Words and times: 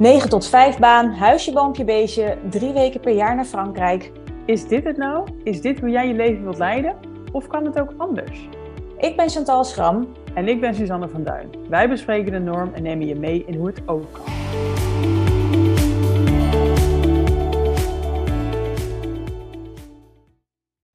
9 0.00 0.28
tot 0.28 0.46
5 0.48 0.78
baan, 0.78 1.10
huisje, 1.12 1.52
boompje, 1.52 1.84
beestje, 1.84 2.38
drie 2.50 2.72
weken 2.72 3.00
per 3.00 3.12
jaar 3.12 3.34
naar 3.34 3.44
Frankrijk. 3.44 4.12
Is 4.46 4.68
dit 4.68 4.84
het 4.84 4.96
nou? 4.96 5.28
Is 5.44 5.60
dit 5.60 5.80
hoe 5.80 5.90
jij 5.90 6.08
je 6.08 6.14
leven 6.14 6.42
wilt 6.42 6.58
leiden? 6.58 6.98
Of 7.32 7.46
kan 7.46 7.64
het 7.64 7.80
ook 7.80 7.94
anders? 7.96 8.48
Ik 8.98 9.16
ben 9.16 9.28
Chantal 9.28 9.64
Schram. 9.64 10.12
En 10.34 10.48
ik 10.48 10.60
ben 10.60 10.74
Suzanne 10.74 11.08
van 11.08 11.24
Duin. 11.24 11.68
Wij 11.68 11.88
bespreken 11.88 12.32
de 12.32 12.38
norm 12.38 12.74
en 12.74 12.82
nemen 12.82 13.06
je 13.06 13.14
mee 13.14 13.44
in 13.44 13.54
hoe 13.54 13.66
het 13.66 13.88
ook 13.88 14.12
kan. 14.12 14.24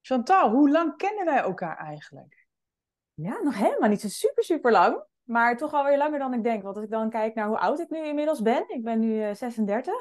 Chantal, 0.02 0.50
hoe 0.50 0.70
lang 0.70 0.98
kennen 0.98 1.26
wij 1.26 1.38
elkaar 1.38 1.78
eigenlijk? 1.78 2.48
Ja, 3.14 3.42
nog 3.44 3.58
helemaal 3.58 3.90
niet 3.90 4.02
zo 4.02 4.08
super, 4.08 4.44
super 4.44 4.72
lang. 4.72 5.04
Maar 5.26 5.57
toch 5.57 5.73
alweer 5.73 5.98
langer 5.98 6.20
dan 6.20 6.34
ik 6.34 6.44
denk. 6.44 6.64
Want 6.64 6.76
als 6.76 6.86
ik 6.86 6.92
dan 6.92 7.10
kijk 7.10 7.36
naar 7.36 7.48
hoe 7.48 7.57
oud 7.57 7.79
ik 7.79 7.89
nu 7.89 8.06
inmiddels 8.06 8.42
ben. 8.42 8.64
Ik 8.68 8.84
ben 8.84 9.00
nu 9.00 9.36
36. 9.36 9.93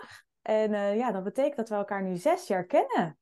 Eh, 0.43 0.63
en 0.63 0.73
uh, 0.73 0.97
ja, 0.97 1.13
dat 1.13 1.25
betekent 1.25 1.57
dat 1.57 1.69
we 1.69 1.75
elkaar 1.75 2.03
nu 2.03 2.17
zes 2.17 2.47
jaar 2.47 2.65
kennen. 2.65 3.19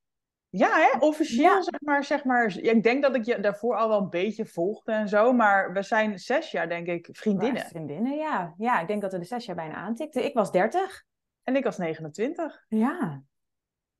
Ja, 0.48 0.70
hè? 0.76 0.98
officieel 0.98 1.62
zeg 1.62 1.80
maar. 1.80 2.04
Zeg 2.04 2.24
maar 2.24 2.56
ik 2.58 2.82
denk 2.82 3.02
dat 3.02 3.14
ik 3.14 3.24
je 3.24 3.40
daarvoor 3.40 3.76
al 3.76 3.88
wel 3.88 4.00
een 4.00 4.08
beetje 4.08 4.46
volgde 4.46 4.92
en 4.92 5.08
zo. 5.08 5.32
Maar 5.32 5.72
we 5.72 5.82
zijn 5.82 6.18
zes 6.18 6.50
jaar, 6.50 6.68
denk 6.68 6.86
ik, 6.86 7.08
vriendinnen. 7.12 7.62
vriendinnen, 7.62 8.16
ja. 8.16 8.54
Ja, 8.56 8.80
ik 8.80 8.86
denk 8.86 9.02
dat 9.02 9.12
we 9.12 9.18
de 9.18 9.24
zes 9.24 9.44
jaar 9.44 9.56
bijna 9.56 9.74
aantikten. 9.74 10.24
Ik 10.24 10.34
was 10.34 10.50
30. 10.50 11.04
En 11.42 11.56
ik 11.56 11.64
was 11.64 11.78
29. 11.78 12.64
Ja. 12.68 13.22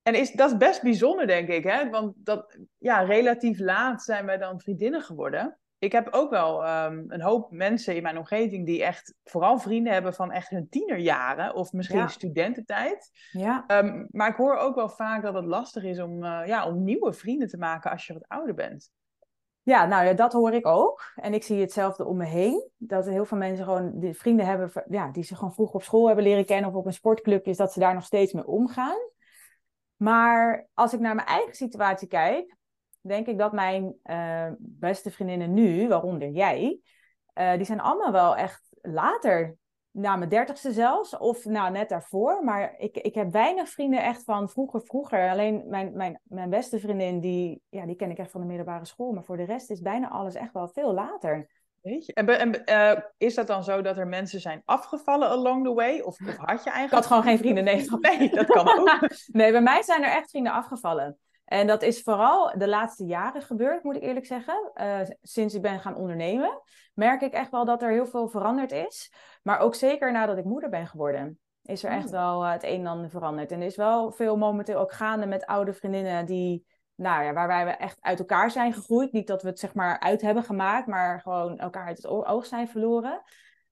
En 0.03 0.14
is, 0.14 0.33
dat 0.33 0.50
is 0.50 0.56
best 0.56 0.83
bijzonder, 0.83 1.27
denk 1.27 1.48
ik. 1.48 1.64
Hè? 1.64 1.91
Want 1.91 2.14
dat, 2.16 2.59
ja, 2.78 3.00
relatief 3.00 3.59
laat 3.59 4.03
zijn 4.03 4.27
wij 4.27 4.39
dan 4.39 4.61
vriendinnen 4.61 5.03
geworden 5.03 5.59
ik 5.82 5.92
heb 5.92 6.09
ook 6.10 6.30
wel 6.30 6.68
um, 6.68 7.04
een 7.09 7.22
hoop 7.22 7.50
mensen 7.50 7.96
in 7.96 8.02
mijn 8.02 8.18
omgeving 8.18 8.66
die 8.66 8.84
echt 8.84 9.14
vooral 9.24 9.59
vrienden 9.59 9.92
hebben 9.92 10.14
van 10.14 10.32
echt 10.32 10.48
hun 10.48 10.68
tienerjaren 10.68 11.55
of 11.55 11.72
misschien 11.72 12.08
studententijd. 12.08 13.11
Ja. 13.30 13.64
Um, 13.66 14.08
maar 14.11 14.28
ik 14.28 14.36
hoor 14.36 14.56
ook 14.56 14.74
wel 14.74 14.89
vaak 14.89 15.22
dat 15.22 15.34
het 15.34 15.44
lastig 15.44 15.84
is 15.84 16.00
om, 16.00 16.24
uh, 16.24 16.42
ja, 16.47 16.66
om 16.66 16.84
nieuwe 16.84 17.12
vrienden 17.12 17.48
te 17.48 17.58
maken 17.58 17.91
als 17.91 18.06
je 18.06 18.12
wat 18.12 18.28
ouder 18.28 18.55
bent. 18.55 18.91
Ja, 19.62 19.86
nou 19.86 20.05
ja, 20.05 20.12
dat 20.12 20.33
hoor 20.33 20.52
ik 20.52 20.66
ook. 20.66 21.12
En 21.14 21.34
ik 21.34 21.42
zie 21.42 21.61
hetzelfde 21.61 22.05
om 22.05 22.17
me 22.17 22.27
heen. 22.27 22.70
Dat 22.77 23.06
heel 23.06 23.24
veel 23.24 23.39
mensen 23.39 23.64
gewoon 23.64 24.00
die 24.00 24.14
vrienden 24.14 24.46
hebben 24.46 24.72
ja, 24.89 25.11
die 25.11 25.24
ze 25.24 25.34
gewoon 25.34 25.55
vroeg 25.55 25.72
op 25.72 25.83
school 25.83 26.06
hebben 26.06 26.24
leren 26.24 26.44
kennen 26.44 26.70
of 26.70 26.77
op 26.77 26.86
een 26.86 26.92
sportclub 26.92 27.46
is, 27.46 27.56
dat 27.56 27.72
ze 27.72 27.80
daar 27.80 27.94
nog 27.94 28.05
steeds 28.05 28.33
mee 28.33 28.46
omgaan. 28.46 28.98
Maar 29.96 30.69
als 30.74 30.92
ik 30.92 31.00
naar 31.00 31.14
mijn 31.14 31.28
eigen 31.28 31.55
situatie 31.55 32.08
kijk, 32.08 32.56
denk 33.03 33.27
ik 33.27 33.39
dat 33.39 33.53
mijn 33.53 33.95
uh, 34.05 34.50
beste 34.58 35.11
vriendinnen 35.11 35.55
nu, 35.55 35.89
waaronder 35.89 36.28
jij, 36.28 36.81
uh, 37.34 37.53
die 37.53 37.64
zijn 37.64 37.81
allemaal 37.81 38.12
wel 38.12 38.36
echt 38.36 38.69
later, 38.81 39.56
na 39.91 40.17
mijn 40.17 40.31
dertigste 40.31 40.72
zelfs, 40.72 41.17
of 41.17 41.45
nou 41.45 41.70
net 41.70 41.89
daarvoor. 41.89 42.45
Maar 42.45 42.75
ik, 42.78 42.97
ik 42.97 43.14
heb 43.14 43.33
weinig 43.33 43.69
vrienden 43.69 44.03
echt 44.03 44.25
van 44.25 44.48
vroeger, 44.48 44.80
vroeger. 44.80 45.30
Alleen 45.30 45.62
mijn, 45.69 45.97
mijn, 45.97 46.20
mijn 46.23 46.50
beste 46.50 46.80
vriendin, 46.80 47.20
die, 47.20 47.62
ja, 47.69 47.86
die 47.86 47.97
ken 47.97 48.11
ik 48.11 48.19
echt 48.19 48.30
van 48.30 48.41
de 48.41 48.47
middelbare 48.47 48.84
school. 48.84 49.12
Maar 49.12 49.25
voor 49.25 49.36
de 49.36 49.45
rest 49.45 49.70
is 49.70 49.80
bijna 49.80 50.08
alles 50.08 50.34
echt 50.34 50.53
wel 50.53 50.69
veel 50.69 50.95
later. 50.95 51.50
Weet 51.80 52.06
je? 52.06 52.14
En, 52.14 52.39
en 52.39 52.62
uh, 52.70 53.03
is 53.17 53.34
dat 53.34 53.47
dan 53.47 53.64
zo 53.64 53.83
dat 53.83 53.98
er 53.98 54.06
mensen 54.06 54.41
zijn 54.41 54.62
afgevallen 54.64 55.28
along 55.28 55.64
the 55.64 55.73
way? 55.73 56.00
Of, 56.00 56.20
of 56.20 56.36
had 56.36 56.64
je 56.64 56.70
eigenlijk... 56.70 56.84
Ik 56.84 56.91
had 56.91 57.06
gewoon 57.06 57.23
geen 57.23 57.39
vrienden, 57.45 57.64
nee. 57.64 57.86
nee, 58.00 58.30
dat 58.30 58.47
kan 58.47 58.78
ook. 58.78 59.00
nee, 59.27 59.53
bij 59.53 59.62
mij 59.62 59.83
zijn 59.83 60.03
er 60.03 60.11
echt 60.11 60.30
vrienden 60.30 60.53
afgevallen. 60.53 61.19
En 61.53 61.67
dat 61.67 61.83
is 61.83 62.03
vooral 62.03 62.58
de 62.58 62.69
laatste 62.69 63.05
jaren 63.05 63.42
gebeurd, 63.42 63.83
moet 63.83 63.97
ik 63.97 64.03
eerlijk 64.03 64.27
zeggen. 64.27 64.72
Uh, 64.75 65.00
sinds 65.22 65.55
ik 65.55 65.62
ben 65.62 65.81
gaan 65.81 65.97
ondernemen, 65.97 66.61
merk 66.95 67.20
ik 67.20 67.33
echt 67.33 67.50
wel 67.50 67.64
dat 67.64 67.83
er 67.83 67.91
heel 67.91 68.06
veel 68.06 68.28
veranderd 68.28 68.72
is. 68.72 69.12
Maar 69.42 69.58
ook 69.58 69.75
zeker 69.75 70.12
nadat 70.12 70.39
ik 70.39 70.45
moeder 70.45 70.70
ben 70.70 70.86
geworden, 70.86 71.39
is 71.62 71.84
er 71.84 71.91
echt 71.91 72.06
oh. 72.06 72.11
wel 72.11 72.45
uh, 72.45 72.53
het 72.53 72.62
een 72.62 72.80
en 72.80 72.86
ander 72.86 73.11
veranderd. 73.11 73.53
En 73.53 73.61
er 73.61 73.67
is 73.67 73.77
wel 73.77 74.12
veel 74.12 74.36
momenteel 74.36 74.78
ook 74.78 74.92
gaande 74.92 75.27
met 75.27 75.47
oude 75.47 75.73
vriendinnen 75.73 76.27
die, 76.27 76.67
nou 76.95 77.24
ja, 77.24 77.33
waar 77.33 77.46
wij 77.46 77.77
echt 77.77 77.98
uit 78.01 78.19
elkaar 78.19 78.51
zijn 78.51 78.73
gegroeid. 78.73 79.13
Niet 79.13 79.27
dat 79.27 79.42
we 79.42 79.48
het 79.48 79.58
zeg 79.58 79.74
maar 79.74 80.01
uit 80.01 80.20
hebben 80.20 80.42
gemaakt, 80.42 80.86
maar 80.86 81.20
gewoon 81.20 81.58
elkaar 81.58 81.86
uit 81.86 81.96
het 81.96 82.07
oog 82.07 82.46
zijn 82.46 82.69
verloren. 82.69 83.23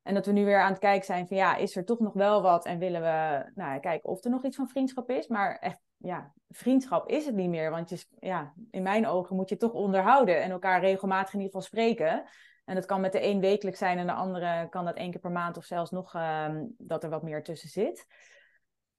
En 0.03 0.15
dat 0.15 0.27
we 0.27 0.33
nu 0.33 0.45
weer 0.45 0.61
aan 0.61 0.71
het 0.71 0.81
kijken 0.81 1.07
zijn 1.07 1.27
van 1.27 1.37
ja, 1.37 1.57
is 1.57 1.77
er 1.77 1.85
toch 1.85 1.99
nog 1.99 2.13
wel 2.13 2.43
wat 2.43 2.65
en 2.65 2.79
willen 2.79 3.01
we 3.01 3.51
nou, 3.55 3.81
kijken 3.81 4.09
of 4.09 4.25
er 4.25 4.31
nog 4.31 4.45
iets 4.45 4.57
van 4.57 4.69
vriendschap 4.69 5.11
is. 5.11 5.29
Maar 5.29 5.57
echt 5.59 5.79
ja, 5.97 6.33
vriendschap 6.51 7.09
is 7.09 7.27
het 7.27 7.35
niet 7.35 7.49
meer. 7.49 7.71
Want 7.71 7.91
je, 7.91 8.05
ja, 8.19 8.53
in 8.71 8.83
mijn 8.83 9.07
ogen 9.07 9.37
moet 9.37 9.49
je 9.49 9.57
toch 9.57 9.73
onderhouden 9.73 10.43
en 10.43 10.51
elkaar 10.51 10.81
regelmatig 10.81 11.35
in 11.35 11.41
ieder 11.41 11.55
geval 11.55 11.69
spreken. 11.69 12.25
En 12.65 12.75
dat 12.75 12.87
kan 12.87 13.01
met 13.01 13.13
de 13.13 13.25
een 13.25 13.41
wekelijk 13.41 13.77
zijn 13.77 13.99
en 13.99 14.07
de 14.07 14.13
andere 14.13 14.69
kan 14.69 14.85
dat 14.85 14.97
één 14.97 15.11
keer 15.11 15.21
per 15.21 15.31
maand 15.31 15.57
of 15.57 15.65
zelfs 15.65 15.91
nog 15.91 16.15
uh, 16.15 16.49
dat 16.79 17.05
er 17.05 17.11
wat 17.11 17.23
meer 17.23 17.43
tussen 17.43 17.69
zit. 17.69 18.07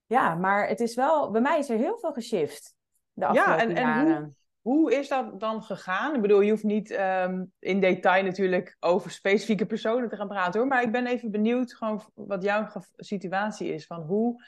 Ja, 0.06 0.36
maar 0.36 0.68
het 0.68 0.80
is 0.80 0.96
wel, 0.96 1.32
bij 1.32 1.42
mij 1.42 1.60
is 1.60 1.70
er 1.70 1.78
heel 1.78 1.98
veel 1.98 2.14
geshift 2.14 2.76
de 3.14 3.26
afgelopen 3.26 3.70
ja, 3.70 3.76
en, 3.76 3.76
jaren. 3.76 4.16
En 4.16 4.36
hoe, 4.62 4.74
hoe 4.74 4.94
is 4.94 5.08
dat 5.08 5.40
dan 5.40 5.64
gegaan? 5.64 6.16
Ik 6.16 6.22
bedoel, 6.22 6.42
je 6.42 6.52
hoeft 6.52 6.64
niet 6.64 6.92
um, 6.92 7.52
in 7.60 7.80
detail 7.80 8.24
natuurlijk 8.24 8.78
over 8.80 9.12
specifieke 9.12 9.66
personen 9.66 10.10
te 10.10 10.16
gaan 10.16 10.28
praten 10.28 10.60
hoor. 10.60 10.70
Maar 10.70 10.84
ik 10.84 10.92
ben 10.92 11.08
even 11.08 11.32
benieuwd 11.32 11.74
gewoon 11.74 12.02
wat 12.14 12.44
jouw 12.44 12.68
situatie 12.96 13.74
is. 13.74 13.86
Van 13.86 14.02
hoe 14.02 14.44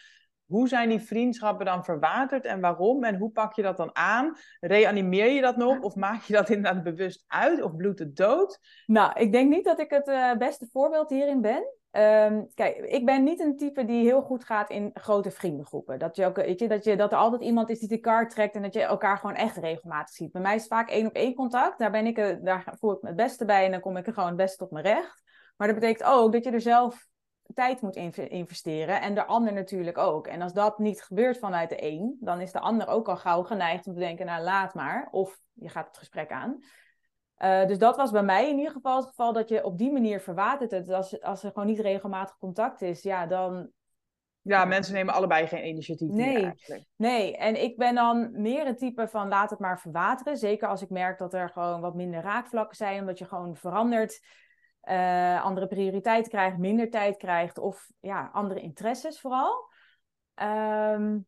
hoe 0.54 0.68
zijn 0.68 0.90
die 0.90 1.00
vriendschappen 1.00 1.66
dan 1.66 1.84
verwaterd 1.84 2.46
en 2.46 2.60
waarom? 2.60 3.04
En 3.04 3.18
hoe 3.18 3.32
pak 3.32 3.54
je 3.54 3.62
dat 3.62 3.78
dan 3.78 3.96
aan? 3.96 4.36
Reanimeer 4.60 5.32
je 5.32 5.42
dat 5.42 5.58
nog 5.58 5.80
of 5.80 5.96
maak 5.96 6.22
je 6.22 6.34
dat 6.34 6.50
inderdaad 6.50 6.84
bewust 6.84 7.24
uit 7.28 7.62
of 7.62 7.76
bloedt 7.76 8.00
het 8.00 8.16
dood? 8.16 8.60
Nou, 8.86 9.20
ik 9.20 9.32
denk 9.32 9.50
niet 9.50 9.66
dat 9.66 9.80
ik 9.80 9.90
het 9.90 10.08
uh, 10.08 10.34
beste 10.34 10.68
voorbeeld 10.72 11.10
hierin 11.10 11.42
ben. 11.42 11.64
Um, 11.92 12.48
kijk, 12.54 12.78
ik 12.78 13.06
ben 13.06 13.24
niet 13.24 13.40
een 13.40 13.58
type 13.58 13.86
die 13.86 14.04
heel 14.04 14.22
goed 14.22 14.44
gaat 14.44 14.70
in 14.70 14.90
grote 14.94 15.32
vriendengroepen. 15.32 16.00
Dat, 16.00 16.16
je 16.16 16.26
ook, 16.26 16.36
weet 16.36 16.60
je, 16.60 16.68
dat, 16.68 16.84
je, 16.84 16.96
dat 16.96 17.12
er 17.12 17.18
altijd 17.18 17.42
iemand 17.42 17.70
is 17.70 17.80
die 17.80 17.90
de 17.90 17.98
kaart 17.98 18.30
trekt 18.30 18.56
en 18.56 18.62
dat 18.62 18.74
je 18.74 18.82
elkaar 18.82 19.18
gewoon 19.18 19.36
echt 19.36 19.58
regelmatig 19.58 20.16
ziet. 20.16 20.32
Bij 20.32 20.42
mij 20.42 20.56
is 20.56 20.62
het 20.62 20.72
vaak 20.72 20.90
één 20.90 21.08
op 21.08 21.14
één 21.14 21.36
contact. 21.36 21.80
Daar, 21.80 21.92
ben 21.92 22.06
ik, 22.06 22.16
daar 22.44 22.76
voel 22.80 22.94
ik 22.94 23.02
me 23.02 23.08
het 23.08 23.18
beste 23.18 23.46
bij 23.46 23.66
en 23.66 23.72
dan 23.72 23.80
kom 23.80 23.98
ik 23.98 24.08
er 24.08 24.14
gewoon 24.14 24.30
het 24.30 24.38
beste 24.38 24.58
tot 24.58 24.72
mijn 24.72 24.86
recht. 24.86 25.24
Maar 25.58 25.68
dat 25.68 25.80
betekent 25.80 26.10
ook 26.10 26.34
dat 26.34 26.44
je 26.44 26.52
er 26.52 26.62
zelf 26.62 27.08
tijd 27.54 27.82
moet 27.82 27.96
investeren 28.16 29.02
en 29.02 29.16
de 29.16 29.26
ander 29.26 29.54
natuurlijk 29.54 29.98
ook. 29.98 30.28
En 30.28 30.42
als 30.42 30.54
dat 30.54 30.80
niet 30.80 31.02
gebeurt 31.02 31.38
vanuit 31.38 31.70
de 31.70 31.84
een, 31.84 32.18
dan 32.20 32.42
is 32.42 32.52
de 32.52 32.60
ander 32.60 32.88
ook 32.88 33.08
al 33.08 33.18
gauw 33.18 33.44
geneigd 33.44 33.88
om 33.88 33.94
te 33.94 34.00
denken, 34.00 34.26
nou 34.26 34.44
laat 34.44 34.74
maar. 34.74 35.08
Of 35.12 35.40
je 35.54 35.70
gaat 35.70 35.88
het 35.88 35.98
gesprek 35.98 36.32
aan. 36.32 36.60
Uh, 37.38 37.66
dus 37.66 37.78
dat 37.78 37.96
was 37.98 38.12
bij 38.12 38.24
mij 38.24 38.50
in 38.50 38.58
ieder 38.58 38.72
geval 38.72 38.98
het 38.98 39.06
geval 39.06 39.34
dat 39.34 39.50
je 39.50 39.64
op 39.64 39.78
die 39.78 39.92
manier 39.92 40.20
verwatert 40.20 40.72
het. 40.72 40.90
Als, 40.90 41.22
als 41.22 41.44
er 41.44 41.52
gewoon 41.52 41.68
niet 41.68 41.80
regelmatig 41.80 42.38
contact 42.38 42.82
is, 42.82 43.02
ja, 43.02 43.26
dan... 43.26 43.70
Ja, 44.42 44.66
mensen 44.66 44.94
nemen 44.94 45.14
allebei 45.14 45.48
geen 45.48 45.68
initiatief 45.68 46.12
nee, 46.12 46.44
eigenlijk. 46.44 46.86
Nee, 46.96 47.38
en 47.38 47.64
ik 47.64 47.78
ben 47.78 47.96
dan 47.96 48.42
meer 48.42 48.66
het 48.66 48.78
type 48.78 49.08
van 49.08 49.28
laat 49.28 49.50
het 49.50 49.60
maar 49.60 49.80
verwateren. 49.80 50.38
Zeker 50.38 50.68
als 50.68 50.82
ik 50.82 50.90
merk 50.90 51.18
dat 51.18 51.34
er 51.34 51.50
gewoon 51.50 51.82
wat 51.82 51.96
minder 51.96 52.22
raakvlakken 52.22 52.76
zijn, 52.76 53.00
omdat 53.00 53.18
je 53.18 53.26
gewoon 53.26 53.56
verandert 53.56 54.20
uh, 54.90 55.44
andere 55.44 55.68
prioriteiten 55.68 56.32
krijgt, 56.32 56.58
minder 56.58 56.90
tijd 56.90 57.18
krijgt 57.18 57.58
of 57.58 57.92
ja, 58.00 58.30
andere 58.34 58.62
interesses 58.62 59.20
vooral. 59.20 59.70
Um... 60.42 61.26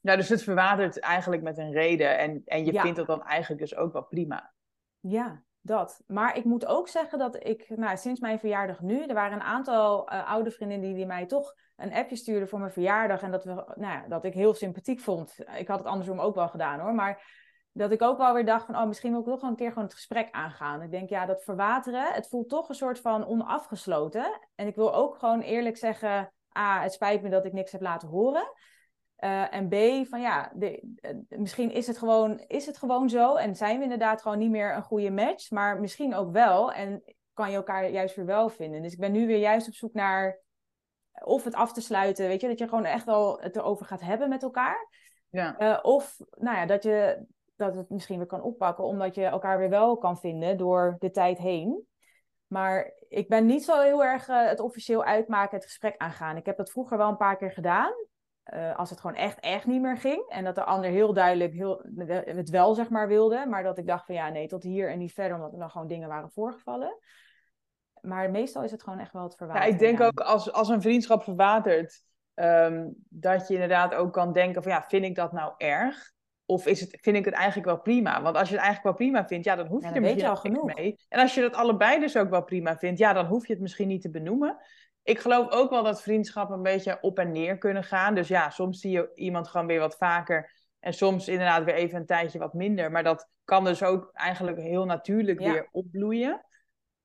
Ja, 0.00 0.16
dus 0.16 0.28
het 0.28 0.42
verwatert 0.42 1.00
eigenlijk 1.00 1.42
met 1.42 1.58
een 1.58 1.72
reden 1.72 2.18
en, 2.18 2.42
en 2.44 2.64
je 2.64 2.80
vindt 2.80 2.96
dat 2.96 3.06
dan 3.06 3.22
eigenlijk 3.22 3.60
dus 3.60 3.76
ook 3.76 3.92
wel 3.92 4.04
prima. 4.04 4.52
Ja, 5.00 5.42
dat. 5.60 6.02
Maar 6.06 6.36
ik 6.36 6.44
moet 6.44 6.66
ook 6.66 6.88
zeggen 6.88 7.18
dat 7.18 7.44
ik, 7.46 7.68
nou, 7.68 7.96
sinds 7.96 8.20
mijn 8.20 8.38
verjaardag 8.38 8.80
nu, 8.80 9.02
er 9.02 9.14
waren 9.14 9.32
een 9.32 9.46
aantal 9.46 10.12
uh, 10.12 10.30
oude 10.30 10.50
vriendinnen 10.50 10.86
die, 10.86 10.96
die 10.96 11.06
mij 11.06 11.26
toch 11.26 11.54
een 11.76 11.92
appje 11.92 12.16
stuurden 12.16 12.48
voor 12.48 12.58
mijn 12.58 12.72
verjaardag. 12.72 13.22
En 13.22 13.30
dat, 13.30 13.44
we, 13.44 13.52
nou 13.54 13.92
ja, 13.92 14.04
dat 14.08 14.24
ik 14.24 14.34
heel 14.34 14.54
sympathiek 14.54 15.00
vond. 15.00 15.38
Ik 15.56 15.68
had 15.68 15.78
het 15.78 15.88
andersom 15.88 16.20
ook 16.20 16.34
wel 16.34 16.48
gedaan 16.48 16.80
hoor. 16.80 16.94
Maar 16.94 17.22
dat 17.78 17.92
ik 17.92 18.02
ook 18.02 18.18
wel 18.18 18.34
weer 18.34 18.44
dacht 18.44 18.66
van, 18.66 18.76
oh, 18.76 18.86
misschien 18.86 19.10
wil 19.10 19.20
ik 19.20 19.26
toch 19.26 19.42
een 19.42 19.56
keer 19.56 19.68
gewoon 19.68 19.84
het 19.84 19.94
gesprek 19.94 20.28
aangaan. 20.30 20.82
Ik 20.82 20.90
denk, 20.90 21.08
ja, 21.08 21.26
dat 21.26 21.42
verwateren, 21.42 22.12
het 22.12 22.28
voelt 22.28 22.48
toch 22.48 22.68
een 22.68 22.74
soort 22.74 23.00
van 23.00 23.26
onafgesloten. 23.26 24.40
En 24.54 24.66
ik 24.66 24.74
wil 24.74 24.94
ook 24.94 25.18
gewoon 25.18 25.40
eerlijk 25.40 25.76
zeggen, 25.76 26.32
A, 26.58 26.82
het 26.82 26.92
spijt 26.92 27.22
me 27.22 27.28
dat 27.28 27.44
ik 27.44 27.52
niks 27.52 27.72
heb 27.72 27.80
laten 27.80 28.08
horen. 28.08 28.52
Uh, 29.18 29.54
en 29.54 29.68
B, 29.68 30.06
van 30.08 30.20
ja, 30.20 30.52
de, 30.54 30.96
uh, 31.00 31.38
misschien 31.38 31.70
is 31.70 31.86
het, 31.86 31.98
gewoon, 31.98 32.38
is 32.38 32.66
het 32.66 32.78
gewoon 32.78 33.08
zo 33.08 33.34
en 33.34 33.56
zijn 33.56 33.76
we 33.76 33.82
inderdaad 33.82 34.22
gewoon 34.22 34.38
niet 34.38 34.50
meer 34.50 34.74
een 34.74 34.82
goede 34.82 35.10
match, 35.10 35.50
maar 35.50 35.80
misschien 35.80 36.14
ook 36.14 36.32
wel 36.32 36.72
en 36.72 37.02
kan 37.32 37.50
je 37.50 37.56
elkaar 37.56 37.90
juist 37.90 38.16
weer 38.16 38.26
wel 38.26 38.48
vinden. 38.48 38.82
Dus 38.82 38.92
ik 38.92 38.98
ben 38.98 39.12
nu 39.12 39.26
weer 39.26 39.38
juist 39.38 39.68
op 39.68 39.74
zoek 39.74 39.94
naar 39.94 40.40
of 41.24 41.44
het 41.44 41.54
af 41.54 41.72
te 41.72 41.80
sluiten, 41.80 42.26
weet 42.26 42.40
je, 42.40 42.48
dat 42.48 42.58
je 42.58 42.68
gewoon 42.68 42.84
echt 42.84 43.04
wel 43.04 43.40
het 43.40 43.56
erover 43.56 43.86
gaat 43.86 44.00
hebben 44.00 44.28
met 44.28 44.42
elkaar. 44.42 44.88
Ja. 45.30 45.60
Uh, 45.60 45.78
of 45.82 46.16
nou 46.30 46.56
ja, 46.56 46.66
dat 46.66 46.82
je 46.82 47.26
dat 47.58 47.74
het 47.74 47.90
misschien 47.90 48.18
weer 48.18 48.26
kan 48.26 48.42
oppakken, 48.42 48.84
omdat 48.84 49.14
je 49.14 49.24
elkaar 49.24 49.58
weer 49.58 49.70
wel 49.70 49.98
kan 49.98 50.18
vinden 50.18 50.56
door 50.56 50.96
de 50.98 51.10
tijd 51.10 51.38
heen. 51.38 51.86
Maar 52.46 52.92
ik 53.08 53.28
ben 53.28 53.46
niet 53.46 53.64
zo 53.64 53.80
heel 53.80 54.04
erg 54.04 54.28
uh, 54.28 54.46
het 54.46 54.60
officieel 54.60 55.04
uitmaken, 55.04 55.56
het 55.56 55.66
gesprek 55.66 55.96
aangaan. 55.96 56.36
Ik 56.36 56.46
heb 56.46 56.56
dat 56.56 56.70
vroeger 56.70 56.98
wel 56.98 57.08
een 57.08 57.16
paar 57.16 57.36
keer 57.36 57.52
gedaan. 57.52 57.92
Uh, 58.54 58.76
als 58.76 58.90
het 58.90 59.00
gewoon 59.00 59.16
echt, 59.16 59.40
echt 59.40 59.66
niet 59.66 59.80
meer 59.80 59.96
ging. 59.96 60.28
En 60.28 60.44
dat 60.44 60.54
de 60.54 60.64
ander 60.64 60.90
heel 60.90 61.12
duidelijk 61.12 61.52
heel, 61.52 61.82
het 62.24 62.50
wel 62.50 62.74
zeg 62.74 62.90
maar 62.90 63.08
wilde. 63.08 63.46
Maar 63.46 63.62
dat 63.62 63.78
ik 63.78 63.86
dacht 63.86 64.06
van 64.06 64.14
ja, 64.14 64.28
nee, 64.28 64.46
tot 64.46 64.62
hier 64.62 64.90
en 64.90 64.98
niet 64.98 65.12
verder. 65.12 65.36
Omdat 65.36 65.52
er 65.52 65.58
dan 65.58 65.70
gewoon 65.70 65.86
dingen 65.86 66.08
waren 66.08 66.30
voorgevallen. 66.30 66.98
Maar 68.00 68.30
meestal 68.30 68.62
is 68.62 68.70
het 68.70 68.82
gewoon 68.82 68.98
echt 68.98 69.12
wel 69.12 69.22
het 69.22 69.36
verwateren. 69.36 69.68
Ja, 69.68 69.74
ik 69.74 69.80
denk 69.80 70.00
ook 70.00 70.20
als, 70.20 70.52
als 70.52 70.68
een 70.68 70.82
vriendschap 70.82 71.22
verwatert. 71.22 72.02
ehm, 72.34 72.88
dat 73.08 73.48
je 73.48 73.54
inderdaad 73.54 73.94
ook 73.94 74.12
kan 74.12 74.32
denken 74.32 74.62
van 74.62 74.72
ja, 74.72 74.84
vind 74.88 75.04
ik 75.04 75.14
dat 75.14 75.32
nou 75.32 75.54
erg? 75.56 76.16
Of 76.50 76.66
is 76.66 76.80
het, 76.80 76.98
vind 77.00 77.16
ik 77.16 77.24
het 77.24 77.34
eigenlijk 77.34 77.66
wel 77.66 77.80
prima? 77.80 78.22
Want 78.22 78.36
als 78.36 78.48
je 78.48 78.54
het 78.54 78.64
eigenlijk 78.64 78.96
wel 78.98 79.06
prima 79.06 79.26
vindt, 79.26 79.44
ja, 79.44 79.56
dan 79.56 79.66
hoef 79.66 79.82
je 79.82 79.90
er 79.90 80.00
misschien 80.00 80.24
al 80.24 80.30
niet 80.30 80.40
genoeg. 80.40 80.74
mee. 80.74 80.96
En 81.08 81.20
als 81.20 81.34
je 81.34 81.40
dat 81.40 81.54
allebei 81.54 82.00
dus 82.00 82.16
ook 82.16 82.30
wel 82.30 82.44
prima 82.44 82.78
vindt, 82.78 82.98
ja, 82.98 83.12
dan 83.12 83.26
hoef 83.26 83.46
je 83.46 83.52
het 83.52 83.62
misschien 83.62 83.88
niet 83.88 84.02
te 84.02 84.10
benoemen. 84.10 84.56
Ik 85.02 85.18
geloof 85.18 85.50
ook 85.50 85.70
wel 85.70 85.82
dat 85.82 86.02
vriendschappen 86.02 86.56
een 86.56 86.62
beetje 86.62 86.98
op 87.00 87.18
en 87.18 87.32
neer 87.32 87.58
kunnen 87.58 87.84
gaan. 87.84 88.14
Dus 88.14 88.28
ja, 88.28 88.50
soms 88.50 88.80
zie 88.80 88.90
je 88.90 89.10
iemand 89.14 89.48
gewoon 89.48 89.66
weer 89.66 89.80
wat 89.80 89.96
vaker. 89.96 90.50
En 90.80 90.92
soms 90.92 91.28
inderdaad 91.28 91.64
weer 91.64 91.74
even 91.74 91.98
een 91.98 92.06
tijdje 92.06 92.38
wat 92.38 92.54
minder. 92.54 92.90
Maar 92.90 93.02
dat 93.04 93.28
kan 93.44 93.64
dus 93.64 93.82
ook 93.82 94.10
eigenlijk 94.12 94.58
heel 94.58 94.84
natuurlijk 94.84 95.40
Ja. 95.40 95.52
weer 95.52 95.68
opbloeien. 95.70 96.44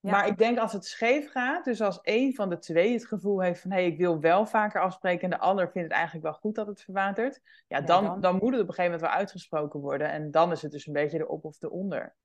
Ja. 0.04 0.12
Maar 0.12 0.28
ik 0.28 0.38
denk 0.38 0.58
als 0.58 0.74
het 0.74 0.86
scheef 0.86 1.32
gaat, 1.32 1.66
dus 1.66 1.82
als 1.82 2.02
één 2.02 2.34
van 2.34 2.50
de 2.50 2.58
twee 2.58 2.94
het 2.94 3.06
gevoel 3.06 3.42
heeft 3.42 3.62
van 3.62 3.72
hé, 3.72 3.78
hey, 3.78 3.86
ik 3.86 3.98
wil 3.98 4.20
wel 4.20 4.46
vaker 4.46 4.82
afspreken 4.82 5.24
en 5.24 5.30
de 5.30 5.40
ander 5.40 5.70
vindt 5.72 5.88
het 5.88 5.98
eigenlijk 5.98 6.26
wel 6.26 6.34
goed 6.34 6.56
dat 6.56 6.68
het 6.68 6.82
verwatert, 6.82 7.42
ja, 7.68 7.82
dan, 7.82 8.04
dan- 8.04 8.22
dan. 8.22 8.34
moet 8.34 8.52
het 8.52 8.62
op 8.62 8.68
een 8.68 8.74
gegeven 8.74 8.84
moment 8.84 9.02
wel 9.02 9.20
uitgesproken 9.20 9.80
worden. 9.80 10.12
En 10.12 10.32
dan 10.32 10.52
is 10.52 10.62
het 10.62 10.72
dus 10.72 10.88
een 10.88 10.94
beetje 10.94 11.20
erop 11.20 11.46
of 11.46 11.62
eronder. 11.62 12.16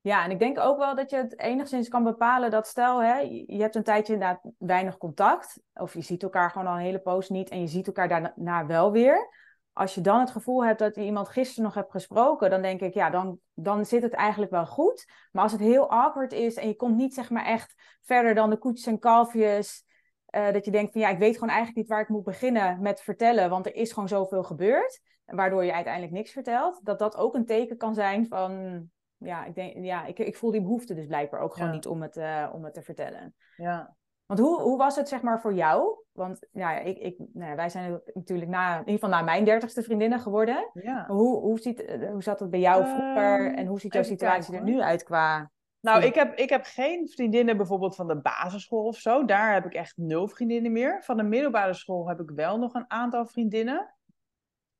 Ja, 0.00 0.24
en 0.24 0.30
ik 0.30 0.38
denk 0.38 0.58
ook 0.58 0.78
wel 0.78 0.94
dat 0.94 1.10
je 1.10 1.16
het 1.16 1.38
enigszins 1.40 1.88
kan 1.88 2.04
bepalen 2.04 2.50
dat 2.50 2.66
stel, 2.66 3.02
hè, 3.02 3.18
je 3.18 3.52
je 3.52 3.60
hebt 3.60 3.74
een 3.74 3.82
tijdje 3.82 4.12
inderdaad 4.12 4.40
weinig 4.58 4.96
contact, 4.96 5.60
of 5.74 5.94
je 5.94 6.02
ziet 6.02 6.22
elkaar 6.22 6.50
gewoon 6.50 6.66
al 6.66 6.74
een 6.74 6.80
hele 6.80 6.98
poos 6.98 7.28
niet 7.28 7.48
en 7.48 7.60
je 7.60 7.66
ziet 7.66 7.86
elkaar 7.86 8.08
daarna 8.08 8.66
wel 8.66 8.92
weer. 8.92 9.28
Als 9.76 9.94
je 9.94 10.00
dan 10.00 10.20
het 10.20 10.30
gevoel 10.30 10.64
hebt 10.64 10.78
dat 10.78 10.94
je 10.94 11.04
iemand 11.04 11.28
gisteren 11.28 11.64
nog 11.64 11.74
hebt 11.74 11.90
gesproken, 11.90 12.50
dan 12.50 12.62
denk 12.62 12.80
ik, 12.80 12.94
ja, 12.94 13.10
dan, 13.10 13.38
dan 13.54 13.84
zit 13.84 14.02
het 14.02 14.12
eigenlijk 14.12 14.50
wel 14.50 14.66
goed. 14.66 15.06
Maar 15.32 15.42
als 15.42 15.52
het 15.52 15.60
heel 15.60 15.90
awkward 15.90 16.32
is 16.32 16.54
en 16.54 16.68
je 16.68 16.76
komt 16.76 16.96
niet 16.96 17.14
zeg 17.14 17.30
maar 17.30 17.44
echt 17.44 17.74
verder 18.02 18.34
dan 18.34 18.50
de 18.50 18.56
koetjes 18.56 18.86
en 18.86 18.98
kalfjes, 18.98 19.84
eh, 20.26 20.52
dat 20.52 20.64
je 20.64 20.70
denkt 20.70 20.92
van 20.92 21.00
ja, 21.00 21.08
ik 21.08 21.18
weet 21.18 21.34
gewoon 21.34 21.48
eigenlijk 21.48 21.78
niet 21.78 21.88
waar 21.88 22.00
ik 22.00 22.08
moet 22.08 22.24
beginnen 22.24 22.80
met 22.80 23.00
vertellen, 23.00 23.50
want 23.50 23.66
er 23.66 23.74
is 23.74 23.92
gewoon 23.92 24.08
zoveel 24.08 24.42
gebeurd, 24.42 25.00
waardoor 25.24 25.64
je 25.64 25.72
uiteindelijk 25.72 26.12
niks 26.12 26.32
vertelt, 26.32 26.80
dat 26.82 26.98
dat 26.98 27.16
ook 27.16 27.34
een 27.34 27.46
teken 27.46 27.76
kan 27.76 27.94
zijn 27.94 28.26
van 28.26 28.82
ja, 29.16 29.44
ik, 29.44 29.54
denk, 29.54 29.84
ja 29.84 30.04
ik, 30.04 30.18
ik 30.18 30.36
voel 30.36 30.50
die 30.50 30.62
behoefte 30.62 30.94
dus 30.94 31.06
blijkbaar 31.06 31.40
ook 31.40 31.52
gewoon 31.52 31.68
Ja. 31.68 31.74
niet 31.74 31.86
om 31.86 32.02
het, 32.02 32.16
eh, 32.16 32.50
om 32.52 32.64
het 32.64 32.74
te 32.74 32.82
vertellen. 32.82 33.34
Ja. 33.56 33.96
Want 34.26 34.40
hoe, 34.40 34.60
hoe 34.60 34.78
was 34.78 34.96
het 34.96 35.08
zeg 35.08 35.22
maar 35.22 35.40
voor 35.40 35.54
jou? 35.54 36.04
Want 36.12 36.46
ja, 36.52 36.78
ik, 36.78 36.98
ik, 36.98 37.18
nou 37.32 37.50
ja, 37.50 37.56
wij 37.56 37.68
zijn 37.68 38.00
natuurlijk 38.14 38.50
na, 38.50 38.72
in 38.72 38.78
ieder 38.78 38.94
geval 38.94 39.08
na 39.08 39.22
mijn 39.22 39.44
dertigste 39.44 39.82
vriendinnen 39.82 40.20
geworden. 40.20 40.70
ja. 40.74 41.06
Hoe, 41.06 41.38
hoe, 41.38 41.58
ziet, 41.58 41.84
eh, 41.84 42.10
hoe 42.10 42.22
zat 42.22 42.40
het 42.40 42.50
bij 42.50 42.60
jou 42.60 42.84
vroeger? 42.84 43.46
Ehm, 43.46 43.54
en 43.54 43.66
hoe 43.66 43.80
ziet 43.80 43.92
jouw 43.92 44.02
situatie 44.02 44.52
kijken, 44.52 44.68
er 44.68 44.74
nu 44.74 44.82
uit 44.82 45.02
qua... 45.02 45.50
Nou, 45.80 46.04
ik 46.04 46.14
heb, 46.14 46.34
ik 46.34 46.50
heb 46.50 46.64
geen 46.64 47.08
vriendinnen 47.08 47.56
bijvoorbeeld 47.56 47.94
van 47.94 48.06
de 48.06 48.20
basisschool 48.20 48.84
of 48.84 48.96
zo. 48.96 49.24
Daar 49.24 49.52
heb 49.52 49.64
ik 49.64 49.74
echt 49.74 49.96
nul 49.96 50.28
vriendinnen 50.28 50.72
meer. 50.72 51.02
Van 51.02 51.16
de 51.16 51.22
middelbare 51.22 51.74
school 51.74 52.08
heb 52.08 52.20
ik 52.20 52.30
wel 52.30 52.58
nog 52.58 52.74
een 52.74 52.90
aantal 52.90 53.26
vriendinnen. 53.26 53.94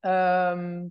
Ehm, 0.00 0.87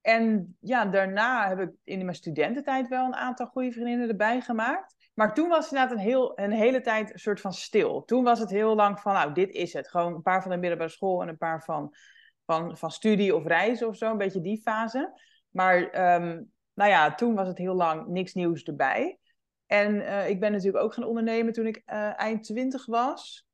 en 0.00 0.56
ja, 0.60 0.84
daarna 0.84 1.48
heb 1.48 1.58
ik 1.60 1.70
in 1.84 2.04
mijn 2.04 2.16
studententijd 2.16 2.88
wel 2.88 3.06
een 3.06 3.14
aantal 3.14 3.46
goede 3.46 3.72
vriendinnen 3.72 4.08
erbij 4.08 4.40
gemaakt. 4.40 4.96
Maar 5.14 5.34
toen 5.34 5.48
was 5.48 5.64
het 5.64 5.72
inderdaad 5.72 5.96
een, 5.96 6.04
heel, 6.04 6.38
een 6.38 6.50
hele 6.50 6.80
tijd 6.80 7.12
een 7.12 7.18
soort 7.18 7.40
van 7.40 7.52
stil. 7.52 8.04
Toen 8.04 8.24
was 8.24 8.38
het 8.38 8.50
heel 8.50 8.74
lang 8.74 9.00
van, 9.00 9.12
nou, 9.12 9.32
dit 9.32 9.50
is 9.50 9.72
het. 9.72 9.88
Gewoon 9.88 10.14
een 10.14 10.22
paar 10.22 10.42
van 10.42 10.50
de 10.50 10.56
middelbare 10.56 10.90
school 10.90 11.22
en 11.22 11.28
een 11.28 11.36
paar 11.36 11.62
van, 11.64 11.94
van, 12.44 12.76
van 12.76 12.90
studie 12.90 13.34
of 13.34 13.46
reizen 13.46 13.88
of 13.88 13.96
zo. 13.96 14.10
Een 14.10 14.18
beetje 14.18 14.40
die 14.40 14.60
fase. 14.60 15.20
Maar 15.50 15.90
ehm, 15.90 16.42
nou 16.74 16.90
ja, 16.90 17.14
toen 17.14 17.34
was 17.34 17.48
het 17.48 17.58
heel 17.58 17.74
lang 17.74 18.06
niks 18.06 18.34
nieuws 18.34 18.62
erbij. 18.62 19.18
En 19.66 20.06
eh, 20.06 20.28
ik 20.28 20.40
ben 20.40 20.52
natuurlijk 20.52 20.84
ook 20.84 20.94
gaan 20.94 21.04
ondernemen 21.04 21.52
toen 21.52 21.66
ik 21.66 21.82
eh, 21.84 22.18
eind 22.20 22.44
twintig 22.44 22.86
was. 22.86 23.46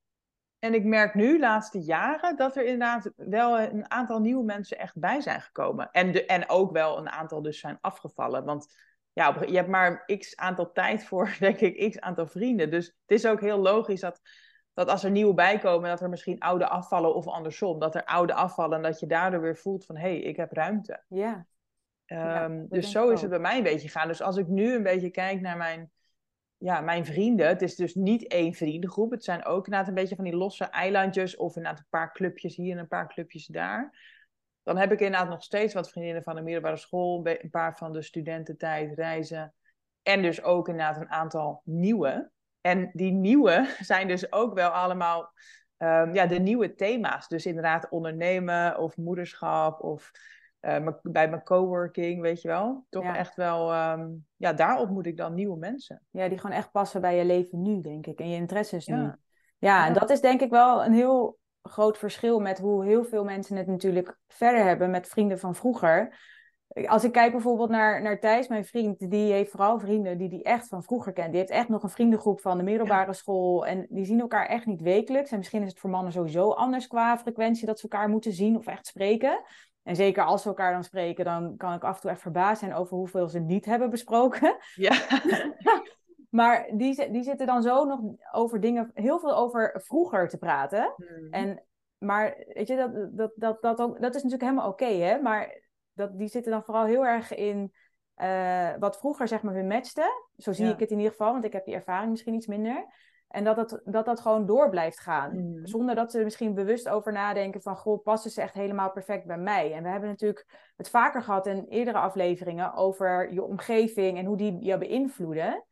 En 0.59 0.75
ik 0.75 0.85
merk 0.85 1.15
nu, 1.15 1.39
laatste 1.39 1.79
jaren, 1.79 2.37
dat 2.37 2.57
er 2.57 2.65
inderdaad 2.65 3.11
wel 3.17 3.61
een 3.61 3.91
aantal 3.91 4.21
nieuwe 4.21 4.45
mensen 4.45 4.79
echt 4.79 4.99
bij 4.99 5.21
zijn 5.21 5.41
gekomen. 5.41 5.91
En, 5.91 6.13
de, 6.13 6.27
en 6.27 6.49
ook 6.49 6.73
wel 6.73 6.99
een 6.99 7.09
aantal 7.09 7.43
dus 7.43 7.61
zijn 7.61 7.79
afgevallen. 7.81 8.45
Want 8.45 8.75
ja, 9.19 9.37
je 9.47 9.57
hebt 9.57 9.69
maar 9.69 10.05
x 10.19 10.37
aantal 10.37 10.73
tijd 10.73 11.05
voor, 11.05 11.37
denk 11.41 11.59
ik, 11.61 11.91
x 11.91 12.01
aantal 12.01 12.27
vrienden. 12.27 12.71
Dus 12.71 12.87
het 12.87 13.19
is 13.19 13.27
ook 13.27 13.41
heel 13.41 13.59
logisch 13.59 14.01
dat, 14.01 14.21
dat 14.75 14.89
als 14.89 15.05
er 15.05 15.11
nieuwe 15.11 15.35
bijkomen, 15.35 15.89
dat 15.89 16.01
er 16.01 16.09
misschien 16.09 16.39
oude 16.39 16.69
afvallen 16.69 17.15
of 17.15 17.27
andersom. 17.27 17.79
Dat 17.79 17.95
er 17.95 18.05
oude 18.05 18.35
afvallen 18.35 18.77
en 18.77 18.83
dat 18.83 19.01
je 19.01 19.07
daardoor 19.07 19.41
weer 19.41 19.57
voelt 19.57 19.85
van, 19.85 19.97
hé, 19.97 20.09
hey, 20.09 20.19
ik 20.19 20.37
heb 20.37 20.53
ruimte. 20.53 21.03
Ja, 21.09 21.47
Ja, 22.05 22.45
Ehm, 22.45 22.67
dus 22.69 22.91
zo 22.91 23.11
is 23.11 23.21
het 23.21 23.31
bij 23.31 23.39
mij 23.39 23.57
een 23.57 23.63
beetje 23.63 23.89
gegaan. 23.89 24.09
Dus 24.09 24.23
als 24.23 24.37
ik 24.37 24.47
nu 24.47 24.75
een 24.75 24.83
beetje 24.83 25.11
kijk 25.11 25.41
naar 25.41 25.57
mijn, 25.57 25.91
ja, 26.57 26.81
mijn 26.81 27.07
vrienden, 27.07 27.47
het 27.49 27.63
is 27.63 27.77
dus 27.77 27.95
niet 27.95 28.27
één 28.27 28.55
vriendengroep. 28.55 29.11
Het 29.11 29.25
zijn 29.25 29.45
ook 29.45 29.65
inderdaad 29.65 29.89
een 29.89 29.95
beetje 29.95 30.17
van 30.17 30.25
die 30.25 30.37
losse 30.37 30.65
eilandjes 30.65 31.37
of 31.37 31.57
inderdaad 31.57 31.81
een 31.81 31.91
paar 31.91 32.13
clubjes 32.13 32.57
hier 32.57 32.73
en 32.73 32.79
een 32.79 32.89
paar 32.89 33.09
clubjes 33.09 33.47
daar. 33.47 34.17
Dan 34.69 34.77
heb 34.77 34.93
ik 34.93 35.01
inderdaad 35.01 35.29
nog 35.29 35.43
steeds 35.43 35.75
wat 35.75 35.91
vriendinnen 35.91 36.23
van 36.23 36.35
de 36.35 36.43
middelbare 36.43 36.77
school, 36.77 37.21
een 37.27 37.51
paar 37.51 37.77
van 37.77 37.93
de 37.93 38.03
studententijd, 38.03 38.95
reizen. 38.95 39.55
En 40.03 40.23
dus 40.23 40.43
ook 40.43 40.69
inderdaad 40.69 40.97
een 40.97 41.11
aantal 41.11 41.63
nieuwe. 41.65 42.31
En 42.61 42.91
die 42.93 43.13
nieuwe 43.13 43.67
zijn 43.81 44.09
dus 44.09 44.33
ook 44.33 44.55
wel 44.55 44.71
allemaal 44.71 45.33
ehm, 45.77 46.15
ja, 46.15 46.27
de 46.27 46.39
nieuwe 46.39 46.75
thema's. 46.75 47.29
Dus 47.29 47.47
inderdaad 47.47 47.89
ondernemen 47.89 48.79
of 48.79 48.97
moederschap 48.97 49.81
of 49.81 50.11
eh, 50.61 50.89
bij 51.03 51.29
mijn 51.29 51.43
coworking, 51.43 52.21
weet 52.21 52.43
je 52.43 52.49
wel. 52.49 52.87
Toch 52.89 53.05
Ja. 53.05 53.17
echt 53.17 53.35
wel, 53.35 53.73
ehm, 53.73 54.09
ja, 54.37 54.53
daar 54.53 54.79
ontmoet 54.79 55.07
ik 55.07 55.17
dan 55.17 55.35
nieuwe 55.35 55.59
mensen. 55.59 56.03
ja, 56.11 56.29
die 56.29 56.39
gewoon 56.39 56.57
echt 56.57 56.71
passen 56.71 57.01
bij 57.01 57.17
je 57.17 57.25
leven 57.25 57.63
nu, 57.63 57.81
denk 57.81 58.07
ik. 58.07 58.19
En 58.19 58.31
je 58.31 58.37
interesses 58.37 58.87
nu. 58.87 58.97
Ja. 58.97 59.19
Ja, 59.59 59.87
en 59.87 59.93
dat 59.93 60.11
is 60.11 60.21
denk 60.21 60.41
ik 60.41 60.51
wel 60.51 60.85
een 60.85 60.93
heel 60.93 61.38
groot 61.63 61.99
verschil 61.99 62.41
met 62.41 62.59
hoe 62.59 62.85
heel 62.85 63.05
veel 63.05 63.25
mensen 63.25 63.57
het 63.57 63.67
natuurlijk 63.67 64.19
verder 64.29 64.65
hebben 64.65 64.91
met 64.91 65.09
vrienden 65.09 65.39
van 65.39 65.55
vroeger. 65.55 66.17
Als 66.87 67.05
ik 67.05 67.13
kijk 67.13 67.33
bijvoorbeeld 67.33 67.71
naar, 67.71 68.03
naar 68.03 68.21
Thijs, 68.21 68.49
mijn 68.49 68.65
vriend, 68.65 69.11
die 69.11 69.33
heeft 69.33 69.51
vooral 69.51 69.79
vrienden 69.79 70.19
die 70.19 70.29
die 70.29 70.43
echt 70.43 70.69
van 70.69 70.83
vroeger 70.83 71.13
kent. 71.13 71.31
Die 71.31 71.39
heeft 71.39 71.51
echt 71.51 71.69
nog 71.69 71.83
een 71.83 71.89
vriendengroep 71.89 72.41
van 72.41 72.57
de 72.57 72.63
middelbare 72.63 73.13
school 73.13 73.67
en 73.67 73.87
die 73.89 74.05
zien 74.05 74.21
elkaar 74.21 74.47
echt 74.47 74.67
niet 74.67 74.81
wekelijks. 74.81 75.31
En 75.31 75.39
misschien 75.39 75.63
is 75.63 75.69
het 75.69 75.79
voor 75.79 75.91
mannen 75.91 76.13
sowieso 76.13 76.51
anders 76.51 76.87
qua 76.87 77.19
frequentie 77.19 77.67
dat 77.67 77.79
ze 77.79 77.89
elkaar 77.89 78.09
moeten 78.09 78.33
zien 78.33 78.57
of 78.57 78.67
echt 78.67 78.87
spreken. 78.87 79.43
En 79.83 79.97
zeker 79.97 80.25
als 80.25 80.43
ze 80.43 80.49
elkaar 80.49 80.73
dan 80.73 80.85
spreken, 80.85 81.25
dan 81.25 81.57
kan 81.57 81.75
ik 81.75 81.85
af 81.85 81.95
en 81.95 82.01
toe 82.01 82.11
echt 82.11 82.21
verbaasd 82.21 82.61
zijn 82.61 82.75
over 82.75 82.97
hoeveel 82.97 83.29
ze 83.29 83.39
niet 83.39 83.65
hebben 83.65 83.91
besproken. 83.91 84.57
Ja. 84.75 84.93
Maar 86.29 86.71
die, 86.73 87.11
die 87.11 87.23
zitten 87.23 87.47
dan 87.47 87.63
zo 87.63 87.85
nog 87.85 88.01
over 88.33 88.61
dingen, 88.61 88.91
heel 88.95 89.19
veel 89.19 89.37
over 89.37 89.81
vroeger 89.85 90.29
te 90.29 90.39
praten. 90.39 90.95
En, 91.31 91.63
maar 91.99 92.45
weet 92.49 92.69
je, 92.69 92.77
dat, 92.77 93.17
dat, 93.17 93.33
dat, 93.37 93.63
dat, 93.63 93.81
ook, 93.81 94.01
dat 94.01 94.15
is 94.15 94.23
natuurlijk 94.23 94.51
helemaal 94.51 94.71
oké, 94.71 94.87
hè? 94.87 95.21
Maar 95.21 95.61
dat, 95.93 96.19
die 96.19 96.29
zitten 96.29 96.53
dan 96.53 96.65
vooral 96.65 96.85
heel 96.85 97.07
erg 97.07 97.35
in 97.35 97.73
eh, 98.15 98.71
wat 98.79 98.99
vroeger 98.99 99.29
zeg 99.29 99.43
maar 99.43 99.55
hun 99.55 99.67
matchte. 99.67 100.27
Zo 100.37 100.53
zie 100.53 100.67
Ja. 100.67 100.73
ik 100.73 100.81
het 100.81 100.91
in 100.91 100.97
ieder 100.97 101.13
geval, 101.13 101.33
want 101.33 101.45
ik 101.45 101.53
heb 101.53 101.65
die 101.65 101.75
ervaring 101.75 102.11
misschien 102.11 102.35
iets 102.35 102.47
minder. 102.47 102.87
En 103.29 103.45
dat 103.45 103.57
dat, 103.57 103.81
dat, 103.85 104.05
dat 104.05 104.21
gewoon 104.21 104.47
door 104.47 104.71
blijft 104.71 105.01
gaan. 105.01 105.37
Mhm. 105.37 105.67
Zonder 105.67 105.95
dat 105.95 106.11
ze 106.11 106.19
er 106.19 106.25
misschien 106.25 106.55
bewust 106.55 106.89
over 106.89 107.13
nadenken 107.13 107.63
van... 107.63 107.77
goh, 107.77 108.03
passen 108.03 108.31
ze 108.31 108.41
echt 108.41 108.55
helemaal 108.55 108.93
perfect 108.93 109.27
bij 109.27 109.39
mij? 109.39 109.73
En 109.73 109.83
we 109.83 109.89
hebben 109.89 110.09
natuurlijk 110.09 110.73
het 110.77 110.91
vaker 110.91 111.23
gehad 111.23 111.47
in 111.47 111.67
eerdere 111.69 111.99
afleveringen... 111.99 112.75
over 112.75 113.33
je 113.33 113.43
omgeving 113.43 114.19
en 114.19 114.25
hoe 114.25 114.37
die 114.37 114.65
je 114.65 114.79
beïnvloeden. 114.79 115.65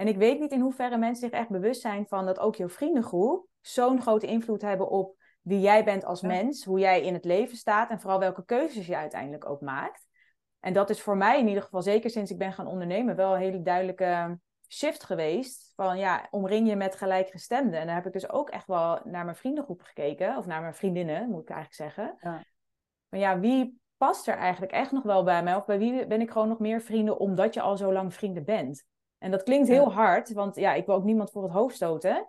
En 0.00 0.08
ik 0.08 0.16
weet 0.16 0.40
niet 0.40 0.52
in 0.52 0.60
hoeverre 0.60 0.98
mensen 0.98 1.28
zich 1.28 1.38
echt 1.38 1.48
bewust 1.48 1.80
zijn 1.80 2.06
van... 2.06 2.26
dat 2.26 2.38
ook 2.38 2.54
jouw 2.54 2.68
vriendengroep 2.68 3.46
zo'n 3.60 4.00
grote 4.00 4.26
invloed 4.26 4.62
hebben 4.62 4.88
op 4.88 5.16
wie 5.40 5.60
jij 5.60 5.84
bent 5.84 6.04
als 6.04 6.22
mens... 6.22 6.64
hoe 6.64 6.78
jij 6.78 7.02
in 7.02 7.14
het 7.14 7.24
leven 7.24 7.56
staat 7.56 7.90
en 7.90 8.00
vooral 8.00 8.18
welke 8.18 8.44
keuzes 8.44 8.86
je 8.86 8.96
uiteindelijk 8.96 9.48
ook 9.48 9.60
maakt. 9.60 10.06
En 10.60 10.72
dat 10.72 10.90
is 10.90 11.00
voor 11.00 11.16
mij 11.16 11.38
in 11.38 11.48
ieder 11.48 11.62
geval, 11.62 11.82
zeker 11.82 12.10
sinds 12.10 12.30
ik 12.30 12.38
ben 12.38 12.52
gaan 12.52 12.66
ondernemen... 12.66 13.16
wel 13.16 13.34
een 13.34 13.40
hele 13.40 13.62
duidelijke 13.62 14.38
shift 14.68 15.04
geweest. 15.04 15.72
Van 15.76 15.98
ja, 15.98 16.26
omring 16.30 16.68
je 16.68 16.76
met 16.76 16.96
gelijkgestemden. 16.96 17.80
En 17.80 17.86
daar 17.86 17.96
heb 17.96 18.06
ik 18.06 18.12
dus 18.12 18.30
ook 18.30 18.50
echt 18.50 18.66
wel 18.66 19.00
naar 19.04 19.24
mijn 19.24 19.36
vriendengroep 19.36 19.82
gekeken. 19.82 20.36
Of 20.36 20.46
naar 20.46 20.60
mijn 20.60 20.74
vriendinnen, 20.74 21.30
moet 21.30 21.42
ik 21.42 21.50
eigenlijk 21.50 21.94
zeggen. 21.94 22.16
Ja. 22.20 22.44
Maar 23.08 23.20
ja, 23.20 23.40
wie 23.40 23.80
past 23.96 24.28
er 24.28 24.36
eigenlijk 24.36 24.72
echt 24.72 24.92
nog 24.92 25.02
wel 25.02 25.24
bij 25.24 25.42
mij? 25.42 25.54
Of 25.54 25.64
bij 25.64 25.78
wie 25.78 26.06
ben 26.06 26.20
ik 26.20 26.30
gewoon 26.30 26.48
nog 26.48 26.58
meer 26.58 26.80
vrienden 26.80 27.18
omdat 27.18 27.54
je 27.54 27.60
al 27.60 27.76
zo 27.76 27.92
lang 27.92 28.14
vrienden 28.14 28.44
bent? 28.44 28.88
En 29.20 29.30
dat 29.30 29.42
klinkt 29.42 29.68
heel 29.68 29.92
hard, 29.92 30.32
want 30.32 30.56
ja, 30.56 30.74
ik 30.74 30.86
wil 30.86 30.94
ook 30.94 31.04
niemand 31.04 31.30
voor 31.30 31.42
het 31.42 31.52
hoofd 31.52 31.74
stoten. 31.74 32.26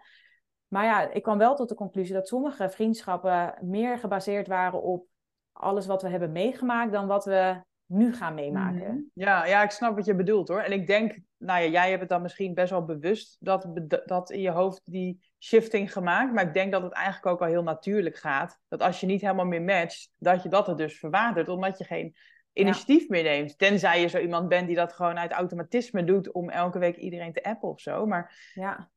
Maar 0.67 0.85
ja, 0.85 1.11
ik 1.11 1.23
kwam 1.23 1.37
wel 1.37 1.55
tot 1.55 1.69
de 1.69 1.75
conclusie 1.75 2.13
dat 2.13 2.27
sommige 2.27 2.69
vriendschappen 2.69 3.57
meer 3.61 3.97
gebaseerd 3.97 4.47
waren 4.47 4.81
op 4.81 5.05
alles 5.51 5.85
wat 5.85 6.01
we 6.01 6.09
hebben 6.09 6.31
meegemaakt 6.31 6.91
dan 6.91 7.07
wat 7.07 7.25
we 7.25 7.61
nu 7.85 8.13
gaan 8.13 8.33
meemaken. 8.33 8.93
Mhm. 8.93 9.01
Ja, 9.13 9.45
ja, 9.45 9.63
ik 9.63 9.71
snap 9.71 9.95
wat 9.95 10.05
je 10.05 10.15
bedoelt 10.15 10.47
hoor. 10.47 10.59
En 10.59 10.71
ik 10.71 10.87
denk, 10.87 11.19
nou 11.37 11.63
ja, 11.63 11.69
jij 11.69 11.89
hebt 11.89 12.01
het 12.01 12.09
dan 12.09 12.21
misschien 12.21 12.53
best 12.53 12.69
wel 12.69 12.85
bewust 12.85 13.37
dat, 13.39 13.67
dat 14.05 14.31
in 14.31 14.41
je 14.41 14.49
hoofd 14.49 14.81
die 14.83 15.33
shifting 15.39 15.91
gemaakt. 15.91 16.33
Maar 16.33 16.47
ik 16.47 16.53
denk 16.53 16.71
dat 16.71 16.81
het 16.81 16.93
eigenlijk 16.93 17.25
ook 17.25 17.41
al 17.41 17.47
heel 17.47 17.63
natuurlijk 17.63 18.15
gaat. 18.15 18.59
Dat 18.67 18.81
als 18.81 18.99
je 18.99 19.05
niet 19.05 19.21
helemaal 19.21 19.45
meer 19.45 19.61
matcht, 19.61 20.11
dat 20.17 20.43
je 20.43 20.49
dat 20.49 20.67
er 20.67 20.77
dus 20.77 20.99
verwatert. 20.99 21.49
Omdat 21.49 21.77
je 21.77 21.83
geen 21.83 22.15
initiatief 22.53 23.09
meer 23.09 23.23
neemt. 23.23 23.57
Tenzij 23.57 24.01
je 24.01 24.07
zo 24.07 24.17
iemand 24.17 24.47
bent 24.47 24.67
die 24.67 24.75
dat 24.75 24.93
gewoon 24.93 25.17
uit 25.17 25.31
automatisme 25.31 26.03
doet 26.03 26.31
om 26.31 26.49
elke 26.49 26.79
week 26.79 26.95
iedereen 26.95 27.33
te 27.33 27.43
appen 27.43 27.69
of 27.69 27.79
zo. 27.79 28.05
Maar 28.05 28.51
Ja, 28.53 28.89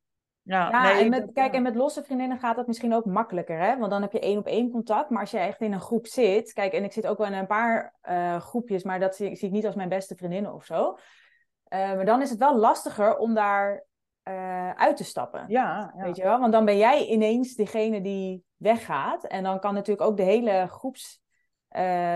Ja, 0.45 0.71
Ja, 0.71 0.83
nee, 0.83 1.03
en 1.03 1.11
met, 1.11 1.33
kijk, 1.33 1.51
ja. 1.51 1.57
en 1.57 1.63
met 1.63 1.75
losse 1.75 2.05
vriendinnen 2.05 2.39
gaat 2.39 2.57
dat 2.57 2.67
misschien 2.67 2.95
ook 2.95 3.05
makkelijker, 3.05 3.59
hè? 3.59 3.79
Want 3.79 3.91
dan 3.91 4.03
heb 4.03 4.13
je 4.13 4.21
één 4.21 4.39
op 4.39 4.47
één 4.47 4.71
contact. 4.71 5.11
Maar 5.11 5.21
als 5.21 5.31
je 5.31 5.39
echt 5.39 5.61
in 5.61 5.73
een 5.73 5.81
groep 5.81 6.07
zit, 6.07 6.53
kijk, 6.53 6.73
en 6.73 6.85
ik 6.85 6.93
zit 6.93 7.07
ook 7.07 7.19
wel 7.19 7.27
in 7.27 7.33
een 7.33 7.47
paar 7.47 7.95
eh, 8.01 8.41
groepjes, 8.41 8.83
maar 8.83 9.01
dat 9.01 9.17
zie, 9.17 9.37
zie 9.37 9.49
ik 9.49 9.55
niet 9.55 9.67
als 9.67 9.75
mijn 9.75 9.89
beste 9.89 10.15
vriendinnen 10.15 10.55
of 10.55 10.65
zo. 10.65 10.99
Eh, 11.65 11.79
maar 11.79 12.05
dan 12.05 12.23
is 12.23 12.31
het 12.31 12.39
wel 12.39 12.57
lastiger 12.57 13.17
om 13.17 13.35
daar 13.35 13.85
eh, 14.23 14.71
uit 14.71 14.97
te 14.97 15.05
stappen. 15.05 15.45
Ja, 15.49 15.93
ja. 15.97 16.03
Weet 16.05 16.17
je 16.17 16.23
wel? 16.23 16.39
Want 16.41 16.53
dan 16.53 16.65
ben 16.65 16.77
jij 16.77 17.07
ineens 17.07 17.55
degene 17.55 18.01
die 18.01 18.45
weggaat. 18.57 19.25
En 19.25 19.43
dan 19.43 19.61
kan 19.61 19.75
natuurlijk 19.75 20.09
ook 20.09 20.17
de 20.17 20.23
hele 20.23 20.67
groeps 20.71 21.23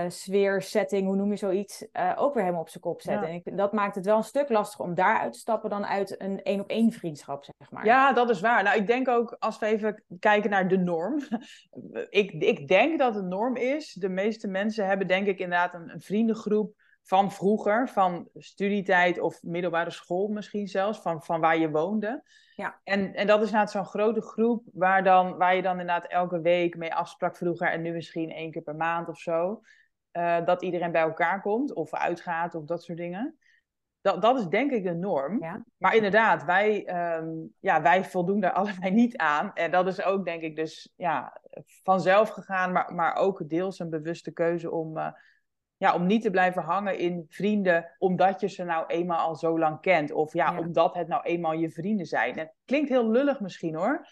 sfeer, 0.07 0.61
setting, 0.61 1.07
hoe 1.07 1.15
noem 1.15 1.29
je 1.29 1.37
zoiets, 1.37 1.91
eh, 1.91 2.13
ook 2.15 2.33
weer 2.33 2.43
helemaal 2.43 2.63
op 2.63 2.69
zijn 2.69 2.83
kop 2.83 3.01
zetten. 3.01 3.27
Ja. 3.27 3.33
En 3.33 3.41
ik, 3.45 3.57
dat 3.57 3.73
maakt 3.73 3.95
het 3.95 4.05
wel 4.05 4.17
een 4.17 4.23
stuk 4.23 4.49
lastiger 4.49 4.85
om 4.85 4.95
daar 4.95 5.19
uit 5.19 5.33
te 5.33 5.39
stappen 5.39 5.69
dan 5.69 5.85
uit 5.85 6.21
een 6.21 6.43
één 6.43 6.59
op 6.59 6.69
één 6.69 6.91
vriendschap, 6.91 7.43
zeg 7.43 7.71
maar. 7.71 7.85
Ja, 7.85 8.13
dat 8.13 8.29
is 8.29 8.39
waar. 8.39 8.63
Nou, 8.63 8.77
ik 8.77 8.87
denk 8.87 9.07
ook, 9.07 9.35
als 9.39 9.59
we 9.59 9.65
even 9.65 10.03
kijken 10.19 10.49
naar 10.49 10.67
de 10.67 10.77
norm. 10.77 11.21
ik, 12.09 12.31
ik 12.31 12.67
denk 12.67 12.99
dat 12.99 13.13
de 13.13 13.21
norm 13.21 13.55
is, 13.55 13.93
de 13.93 14.09
meeste 14.09 14.47
mensen 14.47 14.85
hebben 14.85 15.07
denk 15.07 15.27
ik 15.27 15.39
inderdaad 15.39 15.73
een, 15.73 15.89
een 15.89 16.01
vriendengroep 16.01 16.73
van 17.03 17.31
vroeger, 17.31 17.89
van 17.89 18.29
studietijd 18.35 19.19
of 19.19 19.43
middelbare 19.43 19.91
school 19.91 20.27
misschien 20.27 20.67
zelfs, 20.67 20.99
van, 20.99 21.23
van 21.23 21.39
waar 21.39 21.57
je 21.57 21.69
woonde. 21.69 22.23
Ja. 22.55 22.79
En, 22.83 23.13
en 23.13 23.27
dat 23.27 23.39
is 23.39 23.45
inderdaad 23.45 23.71
zo'n 23.71 23.85
grote 23.85 24.21
groep 24.21 24.63
waar, 24.73 25.03
dan, 25.03 25.37
waar 25.37 25.55
je 25.55 25.61
dan 25.61 25.79
inderdaad 25.79 26.05
elke 26.05 26.41
week 26.41 26.77
mee 26.77 26.93
afsprak 26.93 27.35
vroeger 27.35 27.67
en 27.71 27.81
nu 27.81 27.91
misschien 27.91 28.31
één 28.31 28.51
keer 28.51 28.61
per 28.61 28.75
maand 28.75 29.07
of 29.09 29.19
zo. 29.19 29.61
eh, 30.11 30.45
dat 30.45 30.61
iedereen 30.61 30.91
bij 30.91 31.01
elkaar 31.01 31.41
komt 31.41 31.73
of 31.73 31.93
uitgaat 31.93 32.55
of 32.55 32.65
dat 32.65 32.83
soort 32.83 32.97
dingen. 32.97 33.37
Dat, 34.01 34.21
dat 34.21 34.39
is 34.39 34.47
denk 34.47 34.71
ik 34.71 34.83
de 34.83 34.93
norm. 34.93 35.41
Ja. 35.41 35.65
Maar 35.77 35.95
inderdaad, 35.95 36.43
wij, 36.43 36.85
ehm, 36.85 37.27
ja, 37.59 37.81
wij 37.81 38.03
voldoen 38.03 38.39
daar 38.39 38.53
allebei 38.61 38.91
niet 38.91 39.17
aan. 39.17 39.53
En 39.53 39.71
dat 39.71 39.87
is 39.87 40.03
ook, 40.03 40.25
denk 40.25 40.41
ik, 40.41 40.55
dus 40.55 40.93
ja, 40.95 41.41
vanzelf 41.83 42.29
gegaan, 42.29 42.71
maar, 42.71 42.93
maar 42.93 43.15
ook 43.15 43.49
deels 43.49 43.79
een 43.79 43.89
bewuste 43.89 44.31
keuze 44.31 44.71
om, 44.71 44.97
eh, 44.97 45.11
ja, 45.79 45.93
om 45.95 46.05
niet 46.05 46.21
te 46.21 46.29
blijven 46.29 46.61
hangen 46.63 46.97
in 46.97 47.25
vrienden, 47.29 47.95
omdat 47.97 48.41
je 48.41 48.47
ze 48.47 48.63
nou 48.63 48.85
eenmaal 48.87 49.27
al 49.27 49.35
zo 49.35 49.59
lang 49.59 49.81
kent. 49.81 50.11
Of 50.11 50.33
ja, 50.33 50.51
Ja. 50.51 50.59
omdat 50.59 50.95
het 50.95 51.07
nou 51.07 51.23
eenmaal 51.23 51.53
je 51.53 51.69
vrienden 51.71 52.05
zijn. 52.05 52.31
En 52.33 52.39
het 52.39 52.53
klinkt 52.65 52.89
heel 52.89 53.09
lullig 53.09 53.39
misschien 53.39 53.75
hoor. 53.75 54.07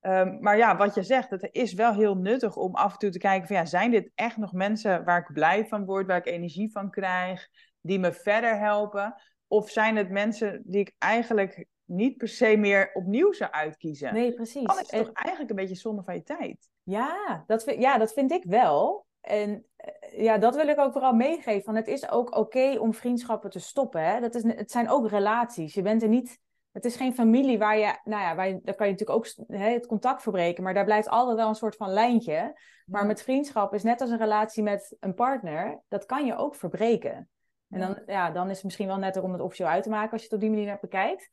Ehm, 0.00 0.36
maar 0.40 0.56
ja, 0.56 0.76
wat 0.76 0.94
je 0.94 1.02
zegt, 1.02 1.30
het 1.30 1.48
is 1.52 1.72
wel 1.72 1.92
heel 1.94 2.16
nuttig 2.16 2.56
om 2.56 2.74
af 2.74 2.92
en 2.92 2.98
toe 2.98 3.10
te 3.10 3.18
kijken 3.18 3.46
van 3.46 3.56
ja, 3.56 3.64
zijn 3.64 3.90
dit 3.90 4.10
echt 4.14 4.36
nog 4.36 4.52
mensen 4.52 5.04
waar 5.04 5.18
ik 5.18 5.32
blij 5.32 5.66
van 5.66 5.84
word, 5.84 6.06
waar 6.06 6.16
ik 6.16 6.26
energie 6.26 6.70
van 6.72 6.90
krijg, 6.90 7.48
die 7.80 7.98
me 7.98 8.12
verder 8.12 8.58
helpen? 8.58 9.14
Of 9.46 9.70
zijn 9.70 9.96
het 9.96 10.10
mensen 10.10 10.62
die 10.64 10.80
ik 10.80 10.94
eigenlijk 10.98 11.66
niet 11.84 12.16
per 12.16 12.28
se 12.28 12.56
meer 12.56 12.90
opnieuw 12.94 13.32
zou 13.32 13.50
uitkiezen? 13.50 14.14
Nee, 14.14 14.34
precies. 14.34 14.64
Dan 14.66 14.74
is 14.74 14.80
het 14.80 14.90
En- 14.90 15.04
toch 15.04 15.12
eigenlijk 15.14 15.50
een 15.50 15.56
beetje 15.56 15.80
zonde 15.80 16.02
van 16.02 16.14
je 16.14 16.22
tijd. 16.22 16.68
Ja, 16.82 17.44
dat 17.46 17.64
vind, 17.64 17.80
ja, 17.82 17.98
dat 17.98 18.12
vind 18.12 18.32
ik 18.32 18.44
wel. 18.44 19.05
En 19.26 19.66
eh, 19.76 20.22
ja, 20.22 20.38
dat 20.38 20.54
wil 20.56 20.68
ik 20.68 20.78
ook 20.78 20.92
vooral 20.92 21.12
meegeven. 21.12 21.64
Van 21.64 21.74
het 21.74 21.86
is 21.86 22.10
ook 22.10 22.36
oké 22.36 22.78
om 22.78 22.94
vriendschappen 22.94 23.50
te 23.50 23.58
stoppen. 23.58 24.04
Hè? 24.04 24.20
Dat 24.20 24.34
is, 24.34 24.42
het 24.42 24.70
zijn 24.70 24.88
ook 24.88 25.08
relaties. 25.08 25.74
Je 25.74 25.82
bent 25.82 26.02
er 26.02 26.08
niet. 26.08 26.38
Het 26.72 26.84
is 26.84 26.96
geen 26.96 27.14
familie 27.14 27.58
waar 27.58 27.78
je. 27.78 27.98
Nou 28.04 28.22
ja, 28.22 28.34
waar 28.34 28.48
je, 28.48 28.60
daar 28.62 28.74
kan 28.74 28.86
je 28.86 28.92
natuurlijk 28.92 29.18
ook 29.18 29.46
hè, 29.58 29.72
het 29.72 29.86
contact 29.86 30.22
verbreken. 30.22 30.62
Maar 30.62 30.74
daar 30.74 30.84
blijft 30.84 31.08
altijd 31.08 31.36
wel 31.36 31.48
een 31.48 31.54
soort 31.54 31.76
van 31.76 31.90
lijntje. 31.90 32.60
Maar 32.86 33.06
met 33.06 33.22
vriendschap 33.22 33.74
is 33.74 33.82
net 33.82 34.00
als 34.00 34.10
een 34.10 34.18
relatie 34.18 34.62
met 34.62 34.96
een 35.00 35.14
partner. 35.14 35.82
Dat 35.88 36.06
kan 36.06 36.26
je 36.26 36.36
ook 36.36 36.54
verbreken. 36.54 37.28
En 37.68 37.80
dan, 37.80 38.02
ja, 38.06 38.30
dan 38.30 38.50
is 38.50 38.54
het 38.54 38.64
misschien 38.64 38.86
wel 38.86 38.98
netter 38.98 39.22
om 39.22 39.32
het 39.32 39.40
officieel 39.40 39.68
uit 39.68 39.82
te 39.82 39.90
maken 39.90 40.12
als 40.12 40.20
je 40.20 40.26
het 40.26 40.34
op 40.34 40.40
die 40.40 40.50
manier 40.50 40.66
naar 40.66 40.78
bekijkt. 40.80 41.28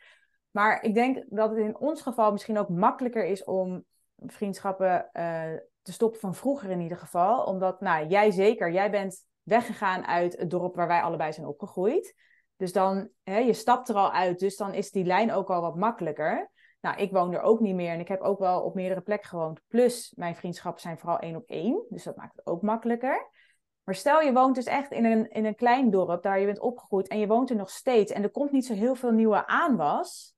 Maar 0.52 0.84
ik 0.84 0.94
denk 0.94 1.24
dat 1.30 1.50
het 1.50 1.60
in 1.60 1.78
ons 1.78 2.02
geval 2.02 2.32
misschien 2.32 2.58
ook 2.58 2.70
makkelijker 2.70 3.26
is 3.26 3.44
om 3.44 3.86
vriendschappen 4.18 5.12
eh, 5.12 5.54
te 5.84 5.92
stoppen 5.92 6.20
van 6.20 6.36
vroeger 6.36 6.70
in 6.70 6.82
ieder 6.82 6.98
geval. 6.98 7.44
Omdat, 7.44 7.82
nou, 7.82 8.08
jij 8.08 8.32
zeker, 8.32 8.72
jij 8.72 8.92
bent 8.92 9.26
weggegaan 9.44 10.06
uit 10.06 10.38
het 10.38 10.50
dorp 10.50 10.76
waar 10.76 10.88
wij 10.88 11.02
allebei 11.02 11.34
zijn 11.34 11.48
opgegroeid. 11.48 12.16
Dus 12.56 12.72
dan, 12.72 13.10
hè, 13.24 13.38
je 13.38 13.54
stapt 13.54 13.90
er 13.90 13.96
al 13.96 14.12
uit, 14.12 14.40
dus 14.40 14.58
dan 14.58 14.74
is 14.74 14.92
die 14.92 15.06
lijn 15.06 15.32
ook 15.32 15.50
al 15.50 15.62
wat 15.62 15.76
makkelijker. 15.76 16.52
Nou, 16.82 16.98
ik 16.98 17.12
woon 17.12 17.34
er 17.34 17.42
ook 17.42 17.60
niet 17.60 17.76
meer 17.76 17.92
en 17.92 18.00
ik 18.00 18.08
heb 18.08 18.22
ook 18.22 18.40
wel 18.40 18.62
op 18.62 18.76
meerdere 18.76 19.02
plekken 19.02 19.30
gewoond. 19.30 19.62
Plus, 19.68 20.14
mijn 20.16 20.36
vriendschappen 20.36 20.82
zijn 20.82 20.98
vooral 20.98 21.20
één 21.20 21.36
op 21.36 21.50
één, 21.50 21.86
dus 21.90 22.04
dat 22.04 22.16
maakt 22.16 22.36
het 22.36 22.46
ook 22.46 22.62
makkelijker. 22.62 23.30
Maar 23.84 23.96
stel 23.96 24.22
je 24.22 24.34
woont 24.34 24.56
dus 24.56 24.66
echt 24.66 24.92
in 24.92 25.06
een, 25.06 25.30
in 25.30 25.46
een 25.46 25.56
klein 25.56 25.90
dorp, 25.90 26.24
daar 26.24 26.40
je 26.40 26.46
bent 26.46 26.60
opgegroeid 26.60 27.08
en 27.08 27.20
je 27.20 27.28
woont 27.28 27.50
er 27.50 27.56
nog 27.56 27.70
steeds 27.70 28.12
en 28.12 28.24
er 28.24 28.32
komt 28.32 28.52
niet 28.52 28.66
zo 28.66 28.74
heel 28.74 28.96
veel 28.96 29.12
nieuwe 29.12 29.48
aanwas. 29.48 30.36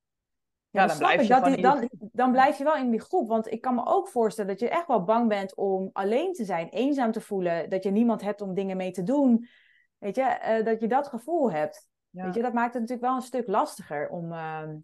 Ja, 0.76 0.86
dan 0.86 0.98
blijf 0.98 1.22
je 1.22 1.28
dat 1.28 1.44
die- 1.44 1.62
dan, 1.62 1.88
dan 2.12 2.32
blijf 2.32 2.58
je 2.58 2.64
wel 2.64 2.76
in 2.76 2.90
die 2.90 3.00
groep. 3.00 3.28
Want 3.28 3.52
ik 3.52 3.60
kan 3.60 3.74
me 3.74 3.86
ook 3.86 4.08
voorstellen 4.08 4.50
dat 4.50 4.60
je 4.60 4.68
echt 4.68 4.86
wel 4.86 5.04
bang 5.04 5.28
bent 5.28 5.54
om 5.54 5.90
alleen 5.92 6.32
te 6.32 6.44
zijn, 6.44 6.68
eenzaam 6.68 7.12
te 7.12 7.20
voelen, 7.20 7.70
dat 7.70 7.84
je 7.84 7.90
niemand 7.90 8.22
hebt 8.22 8.40
om 8.40 8.54
dingen 8.54 8.76
mee 8.76 8.90
te 8.90 9.02
doen. 9.02 9.48
Weet 9.98 10.16
je, 10.16 10.22
eh, 10.22 10.64
dat 10.64 10.80
je 10.80 10.88
dat 10.88 11.08
gevoel 11.08 11.52
hebt. 11.52 11.88
Ja. 12.10 12.24
Weet 12.24 12.34
je, 12.34 12.42
dat 12.42 12.52
maakt 12.52 12.72
het 12.72 12.82
natuurlijk 12.82 13.08
wel 13.08 13.16
een 13.16 13.22
stuk 13.22 13.46
lastiger 13.46 14.08
om 14.08 14.32
ehm, 14.32 14.76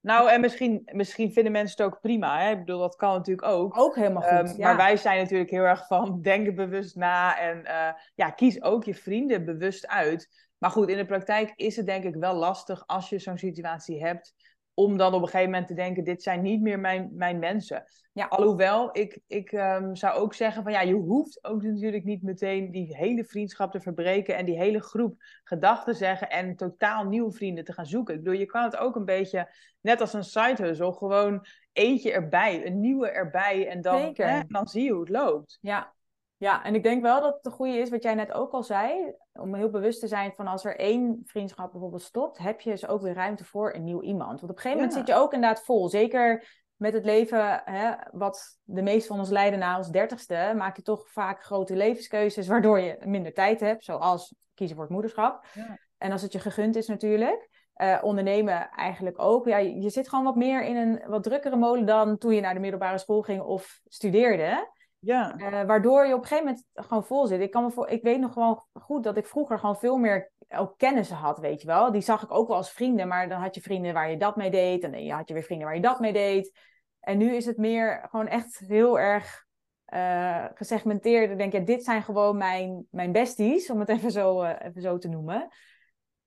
Nou, 0.00 0.30
en 0.30 0.40
misschien, 0.40 0.82
misschien 0.92 1.32
vinden 1.32 1.52
mensen 1.52 1.84
het 1.84 1.92
ook 1.94 2.00
prima. 2.00 2.40
Hè? 2.40 2.50
Ik 2.50 2.58
bedoel, 2.58 2.80
dat 2.80 2.96
kan 2.96 3.12
natuurlijk 3.14 3.48
ook. 3.48 3.78
ook 3.78 3.94
helemaal 3.94 4.22
goed. 4.22 4.50
Ehm, 4.50 4.56
ja. 4.58 4.66
Maar 4.66 4.76
wij 4.76 4.96
zijn 4.96 5.22
natuurlijk 5.22 5.50
heel 5.50 5.62
erg 5.62 5.86
van 5.86 6.20
denken 6.22 6.54
bewust 6.54 6.96
na 6.96 7.38
en 7.38 7.64
eh, 7.64 7.92
ja, 8.14 8.30
kies 8.30 8.62
ook 8.62 8.84
je 8.84 8.94
vrienden 8.94 9.44
bewust 9.44 9.86
uit. 9.86 10.48
Maar 10.58 10.70
goed, 10.70 10.88
in 10.88 10.96
de 10.96 11.06
praktijk 11.06 11.52
is 11.56 11.76
het 11.76 11.86
denk 11.86 12.04
ik 12.04 12.14
wel 12.14 12.34
lastig 12.34 12.86
als 12.86 13.08
je 13.08 13.18
zo'n 13.18 13.38
situatie 13.38 14.04
hebt, 14.04 14.34
om 14.74 14.96
dan 14.96 15.14
op 15.14 15.22
een 15.22 15.28
gegeven 15.28 15.50
moment 15.50 15.66
te 15.66 15.74
denken, 15.74 16.04
dit 16.04 16.22
zijn 16.22 16.42
niet 16.42 16.60
meer 16.60 16.78
mijn, 16.78 17.10
mijn 17.12 17.38
mensen. 17.38 17.84
Ja. 18.12 18.26
Alhoewel, 18.26 18.88
ik, 18.92 19.20
ik 19.26 19.52
ehm, 19.52 19.94
zou 19.94 20.14
ook 20.14 20.34
zeggen 20.34 20.62
van 20.62 20.72
ja, 20.72 20.80
je 20.80 20.94
hoeft 20.94 21.44
ook 21.44 21.62
natuurlijk 21.62 22.04
niet 22.04 22.22
meteen 22.22 22.70
die 22.70 22.96
hele 22.96 23.24
vriendschap 23.24 23.72
te 23.72 23.80
verbreken 23.80 24.36
en 24.36 24.44
die 24.44 24.58
hele 24.58 24.80
groep 24.80 25.14
gedachten 25.44 25.94
zeggen 25.94 26.30
en 26.30 26.56
totaal 26.56 27.04
nieuwe 27.04 27.32
vrienden 27.32 27.64
te 27.64 27.72
gaan 27.72 27.86
zoeken. 27.86 28.14
Ik 28.14 28.22
bedoel, 28.22 28.38
je 28.38 28.46
kan 28.46 28.62
het 28.62 28.76
ook 28.76 28.96
een 28.96 29.04
beetje, 29.04 29.54
net 29.80 30.00
als 30.00 30.12
een 30.12 30.24
side 30.24 30.62
hustle, 30.62 30.92
gewoon 30.92 31.46
eentje 31.72 32.12
erbij, 32.12 32.66
een 32.66 32.80
nieuwe 32.80 33.10
erbij 33.10 33.68
en 33.68 33.80
dan, 33.80 34.10
hè, 34.14 34.40
dan 34.46 34.66
zie 34.66 34.84
je 34.84 34.90
hoe 34.90 35.00
het 35.00 35.08
loopt. 35.08 35.58
Ja. 35.60 35.94
ja, 36.36 36.64
en 36.64 36.74
ik 36.74 36.82
denk 36.82 37.02
wel 37.02 37.20
dat 37.20 37.34
het 37.34 37.42
de 37.42 37.50
goede 37.50 37.78
is, 37.78 37.90
wat 37.90 38.02
jij 38.02 38.14
net 38.14 38.32
ook 38.32 38.52
al 38.52 38.62
zei, 38.62 39.14
om 39.40 39.54
heel 39.54 39.70
bewust 39.70 40.00
te 40.00 40.06
zijn 40.08 40.32
van 40.36 40.46
als 40.46 40.64
er 40.64 40.76
één 40.78 41.20
vriendschap 41.24 41.72
bijvoorbeeld 41.72 42.02
stopt, 42.02 42.38
heb 42.38 42.60
je 42.60 42.70
dus 42.70 42.86
ook 42.86 43.02
weer 43.02 43.14
ruimte 43.14 43.44
voor 43.44 43.74
een 43.74 43.84
nieuw 43.84 44.02
iemand. 44.02 44.40
Want 44.40 44.42
op 44.42 44.48
een 44.48 44.62
gegeven 44.62 44.76
moment 44.76 44.92
Ja. 44.92 44.98
zit 44.98 45.08
je 45.08 45.22
ook 45.22 45.32
inderdaad 45.32 45.64
vol. 45.64 45.88
Zeker 45.88 46.46
met 46.76 46.92
het 46.92 47.04
leven, 47.04 47.62
hè, 47.64 47.92
wat 48.10 48.58
de 48.62 48.82
meeste 48.82 49.08
van 49.08 49.18
ons 49.18 49.30
leiden 49.30 49.58
na 49.58 49.76
ons 49.76 49.90
dertigste, 49.90 50.52
maak 50.56 50.76
je 50.76 50.82
toch 50.82 51.08
vaak 51.08 51.42
grote 51.42 51.76
levenskeuzes, 51.76 52.46
waardoor 52.48 52.80
je 52.80 52.96
minder 53.04 53.32
tijd 53.32 53.60
hebt, 53.60 53.84
zoals 53.84 54.34
kiezen 54.54 54.76
voor 54.76 54.84
het 54.84 54.94
moederschap. 54.94 55.44
Ja. 55.54 55.78
En 55.98 56.12
als 56.12 56.22
het 56.22 56.32
je 56.32 56.38
gegund 56.38 56.76
is 56.76 56.86
natuurlijk. 56.86 57.48
Eh, 57.74 57.98
ondernemen 58.02 58.70
eigenlijk 58.70 59.20
ook. 59.20 59.46
Ja, 59.46 59.56
je, 59.56 59.80
je 59.80 59.90
zit 59.90 60.08
gewoon 60.08 60.24
wat 60.24 60.36
meer 60.36 60.62
in 60.64 60.76
een 60.76 61.02
wat 61.06 61.22
drukkere 61.22 61.56
molen 61.56 61.86
dan 61.86 62.18
toen 62.18 62.34
je 62.34 62.40
naar 62.40 62.54
de 62.54 62.60
middelbare 62.60 62.98
school 62.98 63.22
ging 63.22 63.42
of 63.42 63.80
studeerde. 63.88 64.70
Ja, 65.04 65.36
Eh, 65.36 65.64
waardoor 65.66 66.06
je 66.06 66.14
op 66.14 66.20
een 66.20 66.26
gegeven 66.26 66.44
moment 66.44 66.66
gewoon 66.74 67.04
vol 67.04 67.26
zit. 67.26 67.40
Ik, 67.40 67.50
kan 67.50 67.64
me 67.64 67.70
voor, 67.70 67.88
ik 67.88 68.02
weet 68.02 68.20
nog 68.20 68.32
gewoon 68.32 68.64
goed 68.72 69.04
dat 69.04 69.16
ik 69.16 69.26
vroeger 69.26 69.58
gewoon 69.58 69.76
veel 69.76 69.96
meer 69.96 70.32
ook 70.48 70.78
kennissen 70.78 71.16
had, 71.16 71.38
weet 71.38 71.60
je 71.60 71.66
wel. 71.66 71.92
Die 71.92 72.00
zag 72.00 72.22
ik 72.22 72.30
ook 72.30 72.48
wel 72.48 72.56
als 72.56 72.70
vrienden, 72.70 73.08
maar 73.08 73.28
dan 73.28 73.40
had 73.40 73.54
je 73.54 73.60
vrienden 73.60 73.94
waar 73.94 74.10
je 74.10 74.16
dat 74.16 74.36
mee 74.36 74.50
deed. 74.50 74.82
En 74.82 74.92
dan 74.92 75.08
had 75.08 75.28
je 75.28 75.34
weer 75.34 75.42
vrienden 75.42 75.66
waar 75.66 75.76
je 75.76 75.82
dat 75.82 76.00
mee 76.00 76.12
deed. 76.12 76.58
En 77.00 77.18
nu 77.18 77.34
is 77.34 77.46
het 77.46 77.56
meer 77.56 78.06
gewoon 78.10 78.28
echt 78.28 78.58
heel 78.58 78.98
erg 78.98 79.44
eh, 79.84 80.44
gesegmenteerd. 80.54 81.30
Ik 81.30 81.38
denk, 81.38 81.52
ja, 81.52 81.60
dit 81.60 81.84
zijn 81.84 82.02
gewoon 82.02 82.36
mijn, 82.36 82.86
mijn 82.90 83.12
besties, 83.12 83.70
om 83.70 83.80
het 83.80 83.88
even 83.88 84.10
zo, 84.10 84.40
eh, 84.40 84.68
even 84.68 84.82
zo 84.82 84.98
te 84.98 85.08
noemen. 85.08 85.48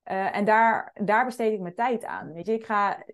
En 0.02 0.44
daar, 0.44 0.90
daar 1.04 1.24
besteed 1.24 1.52
ik 1.52 1.60
mijn 1.60 1.74
tijd 1.74 2.04
aan. 2.04 2.32
Weet 2.32 2.46
je, 2.46 2.52
ik 2.52 2.66
ga 2.66 3.04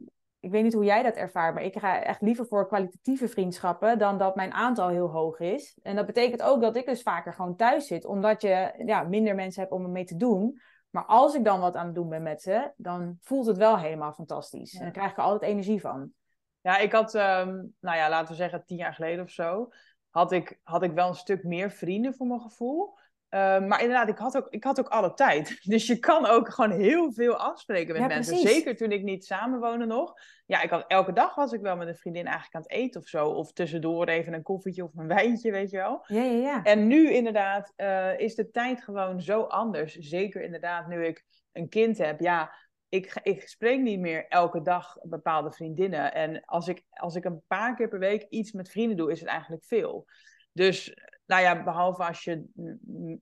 ik 0.44 0.50
weet 0.50 0.62
niet 0.62 0.72
hoe 0.72 0.84
jij 0.84 1.02
dat 1.02 1.14
ervaart, 1.14 1.54
maar 1.54 1.62
ik 1.62 1.78
ga 1.78 2.02
echt 2.02 2.20
liever 2.20 2.46
voor 2.46 2.66
kwalitatieve 2.66 3.28
vriendschappen 3.28 3.98
dan 3.98 4.18
dat 4.18 4.36
mijn 4.36 4.52
aantal 4.52 4.88
heel 4.88 5.10
hoog 5.10 5.38
is. 5.38 5.78
En 5.82 5.96
dat 5.96 6.06
betekent 6.06 6.42
ook 6.42 6.60
dat 6.60 6.76
ik 6.76 6.86
dus 6.86 7.02
vaker 7.02 7.32
gewoon 7.32 7.56
thuis 7.56 7.86
zit, 7.86 8.04
omdat 8.04 8.42
je 8.42 8.82
ja, 8.84 9.02
minder 9.02 9.34
mensen 9.34 9.60
hebt 9.60 9.72
om 9.72 9.92
mee 9.92 10.04
te 10.04 10.16
doen. 10.16 10.60
Maar 10.90 11.04
als 11.04 11.34
ik 11.34 11.44
dan 11.44 11.60
wat 11.60 11.76
aan 11.76 11.86
het 11.86 11.94
doen 11.94 12.08
ben 12.08 12.22
met 12.22 12.42
ze, 12.42 12.72
dan 12.76 13.18
voelt 13.20 13.46
het 13.46 13.56
wel 13.56 13.78
helemaal 13.78 14.12
fantastisch. 14.12 14.72
Ja. 14.72 14.78
En 14.78 14.84
dan 14.84 14.92
krijg 14.92 15.10
ik 15.10 15.16
er 15.16 15.22
altijd 15.22 15.50
energie 15.50 15.80
van. 15.80 16.12
ja 16.60 16.78
ik 16.78 16.92
had, 16.92 17.14
ehm, 17.14 17.64
nou 17.80 17.96
ja, 17.96 18.08
laten 18.08 18.28
we 18.28 18.34
zeggen 18.34 18.64
tien 18.66 18.76
jaar 18.76 18.94
geleden 18.94 19.24
of 19.24 19.30
zo, 19.30 19.68
had 20.10 20.32
ik, 20.32 20.60
had 20.62 20.82
ik 20.82 20.92
wel 20.92 21.08
een 21.08 21.14
stuk 21.14 21.44
meer 21.44 21.70
vrienden 21.70 22.14
voor 22.14 22.26
mijn 22.26 22.40
gevoel. 22.40 22.94
Ehm, 23.34 23.66
maar 23.66 23.80
inderdaad, 23.80 24.08
ik 24.08 24.18
had, 24.18 24.36
ook, 24.36 24.46
ik 24.50 24.64
had 24.64 24.78
ook 24.78 24.88
alle 24.88 25.14
tijd. 25.14 25.58
Dus 25.72 25.86
je 25.86 25.98
kan 25.98 26.26
ook 26.26 26.48
gewoon 26.48 26.70
heel 26.70 27.12
veel 27.12 27.36
afspreken 27.36 27.92
met 27.92 28.02
Ja, 28.02 28.06
mensen. 28.06 28.34
precies. 28.34 28.52
Zeker 28.54 28.76
toen 28.76 28.92
ik 28.92 29.02
niet 29.02 29.24
samenwoonde 29.24 29.86
nog. 29.86 30.14
Ja, 30.46 30.62
ik 30.62 30.70
had, 30.70 30.84
elke 30.88 31.12
dag 31.12 31.34
was 31.34 31.52
ik 31.52 31.60
wel 31.60 31.76
met 31.76 31.88
een 31.88 31.96
vriendin 31.96 32.24
eigenlijk 32.24 32.54
aan 32.54 32.62
het 32.62 32.70
eten 32.70 33.00
of 33.00 33.06
zo. 33.06 33.26
Of 33.26 33.52
tussendoor 33.52 34.08
even 34.08 34.32
een 34.32 34.42
koffietje 34.42 34.84
of 34.84 34.90
een 34.96 35.06
wijntje, 35.06 35.50
weet 35.50 35.70
je 35.70 35.76
wel. 35.76 36.04
Ja, 36.06 36.22
ja, 36.22 36.32
ja. 36.32 36.62
En 36.62 36.86
nu 36.86 37.10
inderdaad 37.12 37.72
eh, 37.76 38.18
is 38.18 38.34
de 38.34 38.50
tijd 38.50 38.82
gewoon 38.82 39.20
zo 39.20 39.42
anders. 39.42 39.96
Zeker 39.96 40.42
inderdaad 40.42 40.86
nu 40.88 41.06
ik 41.06 41.24
een 41.52 41.68
kind 41.68 41.98
heb. 41.98 42.20
Ja, 42.20 42.54
ik, 42.88 43.20
ik 43.22 43.48
spreek 43.48 43.80
niet 43.80 44.00
meer 44.00 44.26
elke 44.28 44.62
dag 44.62 44.96
bepaalde 45.02 45.52
vriendinnen. 45.52 46.14
En 46.14 46.44
als 46.44 46.68
ik, 46.68 46.82
als 46.90 47.14
ik 47.14 47.24
een 47.24 47.42
paar 47.46 47.74
keer 47.76 47.88
per 47.88 47.98
week 47.98 48.26
iets 48.28 48.52
met 48.52 48.70
vrienden 48.70 48.96
doe, 48.96 49.10
is 49.10 49.20
het 49.20 49.28
eigenlijk 49.28 49.64
veel. 49.64 50.06
Dus, 50.52 50.94
nou 51.26 51.42
ja, 51.42 51.62
behalve 51.62 52.04
als 52.04 52.24
je 52.24 52.44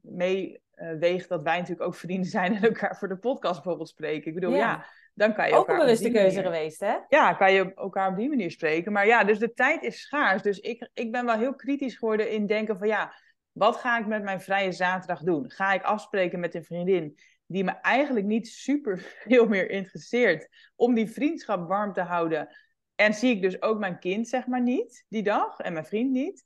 meeweegt 0.03 1.29
dat 1.29 1.43
wij 1.43 1.57
natuurlijk 1.57 1.87
ook 1.87 1.95
vrienden 1.95 2.31
zijn 2.39 2.57
en 2.57 2.63
elkaar 2.63 2.97
voor 2.97 3.09
de 3.09 3.19
podcast 3.19 3.55
bijvoorbeeld 3.55 3.89
spreken. 3.89 4.29
Ik 4.29 4.35
bedoel, 4.35 4.55
ja, 4.55 4.87
dan 5.15 5.35
kan 5.35 5.49
je 5.49 5.55
ook 5.55 5.69
een 5.69 5.77
bewuste 5.77 6.11
keuze 6.11 6.43
geweest, 6.43 6.81
hè? 6.81 6.97
Ja, 7.09 7.35
kan 7.35 7.53
je 7.53 7.75
elkaar 7.75 8.11
op 8.11 8.17
die 8.17 8.29
manier 8.29 8.51
spreken. 8.51 8.93
Maar 8.93 9.07
ja, 9.07 9.25
dus 9.25 9.39
de 9.39 9.53
tijd 9.53 9.83
is 9.83 10.01
schaars. 10.01 10.43
Dus 10.43 10.59
ik, 10.59 10.91
ik 10.95 11.13
ben 11.13 11.27
wel 11.27 11.39
heel 11.39 11.55
kritisch 11.55 11.97
geworden 11.97 12.31
in 12.31 12.47
denken 12.47 12.79
van 12.79 12.89
ja, 12.89 13.15
wat 13.53 13.77
ga 13.77 13.99
ik 13.99 14.07
met 14.07 14.23
mijn 14.23 14.41
vrije 14.41 14.73
zaterdag 14.73 15.23
doen? 15.23 15.51
Ga 15.51 15.73
ik 15.73 15.83
afspreken 15.83 16.41
met 16.41 16.55
een 16.55 16.65
vriendin 16.65 17.19
die 17.47 17.65
me 17.65 17.71
eigenlijk 17.71 18.27
niet 18.27 18.49
super 18.49 18.99
veel 19.29 19.47
meer 19.47 19.71
interesseert 19.71 20.49
om 20.77 20.95
die 20.95 21.11
vriendschap 21.11 21.69
warm 21.69 21.93
te 21.93 22.01
houden? 22.01 22.57
En 22.95 23.15
zie 23.15 23.35
ik 23.35 23.43
dus 23.43 23.63
ook 23.63 23.79
mijn 23.79 23.99
kind, 23.99 24.29
zeg 24.29 24.47
maar, 24.47 24.63
niet 24.63 25.05
die 25.09 25.23
dag 25.23 25.59
en 25.59 25.73
mijn 25.73 25.85
vriend 25.85 26.11
niet 26.11 26.45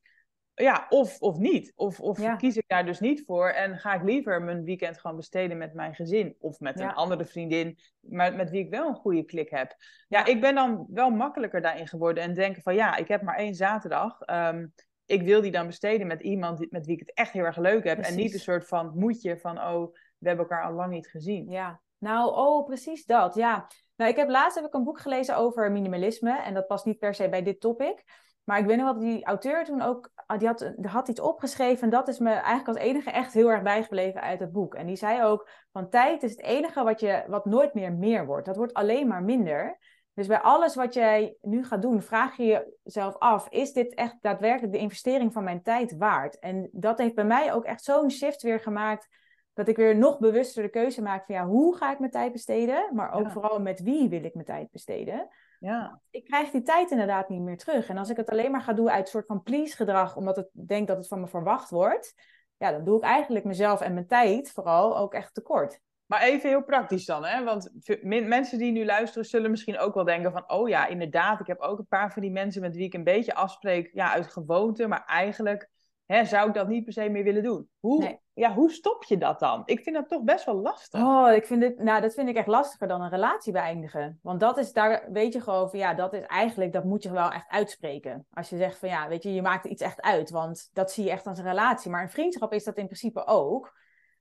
ja, 0.63 0.87
of, 0.89 1.21
of 1.21 1.39
niet. 1.39 1.73
Of, 1.75 2.01
of 2.01 2.37
kies 2.37 2.57
ik 2.57 2.65
daar 2.67 2.87
dus 2.87 3.01
niet 3.01 3.23
voor 3.27 3.49
en 3.49 3.79
ga 3.79 3.95
ik 3.95 4.03
liever 4.03 4.43
mijn 4.43 4.65
weekend 4.65 5.01
gewoon 5.01 5.17
besteden 5.17 5.59
met 5.59 5.75
mijn 5.75 5.95
gezin 5.95 6.37
of 6.39 6.61
met 6.61 6.81
een 6.81 6.95
andere 6.95 7.25
vriendin, 7.25 7.79
maar 8.01 8.35
met 8.35 8.51
wie 8.51 8.65
ik 8.65 8.71
wel 8.71 8.89
een 8.89 8.95
goede 8.95 9.25
klik 9.25 9.51
heb. 9.51 9.77
Ja, 10.09 10.25
ik 10.25 10.41
ben 10.41 10.55
dan 10.55 10.87
wel 10.91 11.11
makkelijker 11.11 11.61
daarin 11.61 11.89
geworden 11.89 12.23
en 12.23 12.35
denken 12.35 12.63
van 12.63 12.75
ja, 12.75 12.97
ik 12.97 13.09
heb 13.09 13.23
maar 13.23 13.37
één 13.37 13.55
zaterdag. 13.55 14.21
Ehm, 14.21 14.67
ik 15.07 15.23
wil 15.23 15.41
die 15.41 15.51
dan 15.51 15.67
besteden 15.67 16.07
met 16.07 16.21
iemand 16.23 16.71
met 16.71 16.87
wie 16.87 16.95
ik 16.95 17.01
het 17.01 17.15
echt 17.15 17.33
heel 17.33 17.45
erg 17.45 17.57
leuk 17.57 17.85
heb. 17.85 17.99
En 17.99 18.17
niet 18.17 18.35
een 18.35 18.41
soort 18.41 18.69
van 18.69 18.93
moedje 18.95 19.39
van 19.39 19.59
oh, 19.59 19.95
we 20.19 20.29
hebben 20.29 20.49
elkaar 20.49 20.65
al 20.65 20.73
lang 20.73 20.93
niet 20.93 21.09
gezien. 21.09 21.51
Ja, 21.51 21.81
nou, 21.99 22.35
oh, 22.35 22.65
precies 22.65 23.05
dat. 23.05 23.35
Ja. 23.35 23.67
Nou, 23.97 24.11
ik 24.11 24.17
heb 24.17 24.29
laatst 24.29 24.57
heb 24.57 24.67
ik 24.67 24.75
een 24.75 24.85
boek 24.85 25.01
gelezen 25.01 25.37
over 25.37 25.73
minimalisme. 25.73 26.43
En 26.43 26.55
dat 26.55 26.67
past 26.67 26.85
niet 26.85 26.99
per 26.99 27.15
se 27.15 27.29
bij 27.29 27.43
dit 27.43 27.61
topic. 27.61 28.05
Maar 28.47 28.59
ik 28.59 28.67
weet 28.67 28.77
nog 28.77 28.87
wat 28.87 29.01
die 29.01 29.25
auteur 29.25 29.65
toen 29.65 29.83
ook, 29.83 30.11
ah, 30.27 30.39
die 30.39 30.49
had, 30.49 30.73
die 30.77 30.91
had 30.91 31.09
iets 31.09 31.21
opgeschreven 31.21 31.83
en 31.83 31.91
dat 31.91 32.09
is 32.09 32.19
me 32.19 32.31
eigenlijk 32.31 32.69
als 32.69 32.77
enige 32.77 33.11
echt 33.11 33.33
heel 33.33 33.51
erg 33.51 33.63
bijgebleven 33.63 34.21
uit 34.21 34.41
het 34.41 34.53
boek. 34.53 34.75
En 34.75 34.87
die 34.87 34.97
zei 34.97 35.25
ook, 35.25 35.49
van 35.73 35.89
tijd 35.89 36.23
is 36.23 36.31
het 36.31 36.43
enige 36.43 36.85
wat, 36.85 37.01
je, 37.01 37.25
wat 37.29 37.45
nooit 37.45 37.75
meer 37.75 37.93
meer 37.93 38.27
wordt. 38.27 38.47
Dat 38.47 38.57
wordt 38.57 38.75
alleen 38.75 39.07
maar 39.07 39.23
minder. 39.23 39.79
Dus 40.15 40.27
bij 40.27 40.41
alles 40.41 40.75
wat 40.75 40.95
jij 40.95 41.37
nu 41.41 41.65
gaat 41.65 41.83
doen, 41.83 42.03
vraag 42.03 42.37
je 42.37 42.79
jezelf 42.83 43.19
af, 43.19 43.49
is 43.49 43.73
dit 43.73 43.95
echt 43.95 44.17
daadwerkelijk 44.21 44.73
de 44.73 44.79
investering 44.79 45.33
van 45.33 45.45
mijn 45.45 45.63
tijd 45.63 45.97
waard? 45.97 46.39
En 46.39 46.69
dat 46.73 46.99
heeft 46.99 47.15
bij 47.15 47.25
mij 47.25 47.53
ook 47.53 47.65
echt 47.65 47.85
zo'n 47.85 48.11
shift 48.11 48.43
weer 48.43 48.61
gemaakt, 48.61 49.09
dat 49.55 49.69
ik 49.69 49.77
weer 49.77 49.97
nog 49.97 50.19
bewuster 50.19 50.63
de 50.63 50.69
keuze 50.69 51.03
maak 51.03 51.27
van 51.27 51.35
ja, 51.35 51.47
hoe 51.47 51.77
ga 51.77 51.93
ik 51.93 51.99
mijn 51.99 52.11
tijd 52.11 52.33
besteden? 52.33 52.91
Maar 52.93 53.13
ook 53.13 53.31
vooral 53.31 53.61
met 53.61 53.81
wie 53.81 54.09
wil 54.09 54.25
ik 54.25 54.35
mijn 54.35 54.47
tijd 54.47 54.71
besteden? 54.71 55.29
Ja. 55.61 56.01
Ik 56.11 56.25
krijg 56.25 56.51
die 56.51 56.63
tijd 56.63 56.91
inderdaad 56.91 57.29
niet 57.29 57.41
meer 57.41 57.57
terug. 57.57 57.89
En 57.89 57.99
als 57.99 58.11
ik 58.11 58.17
het 58.17 58.31
alleen 58.31 58.51
maar 58.51 58.63
ga 58.63 58.73
doen 58.73 58.91
uit 58.91 59.01
een 59.01 59.11
soort 59.11 59.27
van 59.27 59.43
please 59.43 59.77
gedrag, 59.77 60.17
omdat 60.17 60.39
ik 60.39 60.47
denk 60.53 60.89
dat 60.89 60.97
het 60.97 61.09
van 61.09 61.21
me 61.21 61.27
verwacht 61.27 61.71
wordt, 61.71 62.15
ja, 62.57 62.71
dan 62.71 62.85
doe 62.85 62.97
ik 62.97 63.03
eigenlijk 63.03 63.45
mezelf 63.45 63.81
en 63.81 63.95
mijn 63.95 64.07
tijd 64.07 64.53
vooral 64.53 64.99
ook 64.99 65.15
echt 65.15 65.35
tekort. 65.35 65.81
Maar 66.07 66.23
even 66.23 66.49
heel 66.49 66.65
praktisch 66.65 67.05
dan, 67.05 67.25
hè? 67.25 67.45
Want 67.45 67.71
mensen 68.03 68.59
die 68.59 68.73
nu 68.73 68.85
luisteren 68.85 69.29
zullen 69.29 69.51
misschien 69.51 69.79
ook 69.79 69.95
wel 69.95 70.05
denken 70.05 70.33
van... 70.33 70.51
oh 70.51 70.69
ja, 70.69 70.87
inderdaad, 70.87 71.41
ik 71.41 71.47
heb 71.47 71.61
ook 71.61 71.79
een 71.79 71.87
paar 71.87 72.13
van 72.13 72.23
die 72.23 72.31
mensen 72.31 72.61
met 72.63 72.77
wie 72.77 72.85
ik 72.85 72.95
een 72.95 73.05
beetje 73.05 73.35
afspreek... 73.35 73.91
ja, 73.93 74.13
uit 74.13 74.27
gewoonte, 74.27 74.87
maar 74.87 75.05
eigenlijk 75.05 75.69
hè, 76.07 76.25
zou 76.25 76.49
ik 76.49 76.55
dat 76.55 76.69
niet 76.69 76.85
per 76.85 76.93
se 76.93 77.09
meer 77.09 77.25
willen 77.25 77.43
doen. 77.43 77.69
Hoe, 77.81 78.21
ja, 78.33 78.55
hoe 78.55 78.71
stop 78.71 79.05
je 79.05 79.19
dat 79.19 79.39
dan? 79.39 79.63
Ik 79.65 79.81
vind 79.81 79.97
dat 79.97 80.09
toch 80.09 80.23
best 80.23 80.45
wel 80.45 80.55
lastig. 80.55 81.01
Oh, 81.01 81.33
ik 81.33 81.47
vind 81.47 81.61
dit, 81.61 81.79
nou, 81.79 82.01
dat 82.01 82.15
vind 82.15 82.29
ik 82.29 82.37
echt 82.37 82.47
lastiger 82.47 82.89
dan 82.89 83.01
een 83.01 83.11
relatie 83.11 83.53
beëindigen. 83.53 84.19
Want 84.23 84.41
dat 84.41 84.59
is, 84.59 84.73
daar 84.73 85.09
weet 85.13 85.33
je 85.33 85.41
gewoon 85.41 85.71
van, 85.71 85.79
ja, 85.79 85.95
dat 85.95 86.13
is 86.13 86.23
eigenlijk, 86.23 86.73
dat 86.73 86.85
moet 86.85 87.03
je 87.03 87.13
wel 87.13 87.31
echt 87.31 87.49
uitspreken. 87.49 88.27
Als 88.33 88.49
je 88.49 88.57
zegt 88.57 88.79
van, 88.79 88.89
ja, 88.89 89.09
weet 89.09 89.23
je, 89.23 89.35
je 89.35 89.43
maakt 89.43 89.65
iets 89.65 89.83
echt 89.83 90.03
uit. 90.03 90.31
Want 90.31 90.71
dat 90.73 90.93
zie 90.93 91.05
je 91.05 91.11
echt 91.11 91.27
als 91.27 91.39
een 91.39 91.45
relatie. 91.45 91.91
Maar 91.91 92.03
een 92.03 92.11
vriendschap 92.11 92.53
is 92.53 92.65
dat 92.65 92.77
in 92.77 92.87
principe 92.87 93.27
ook. 93.27 93.75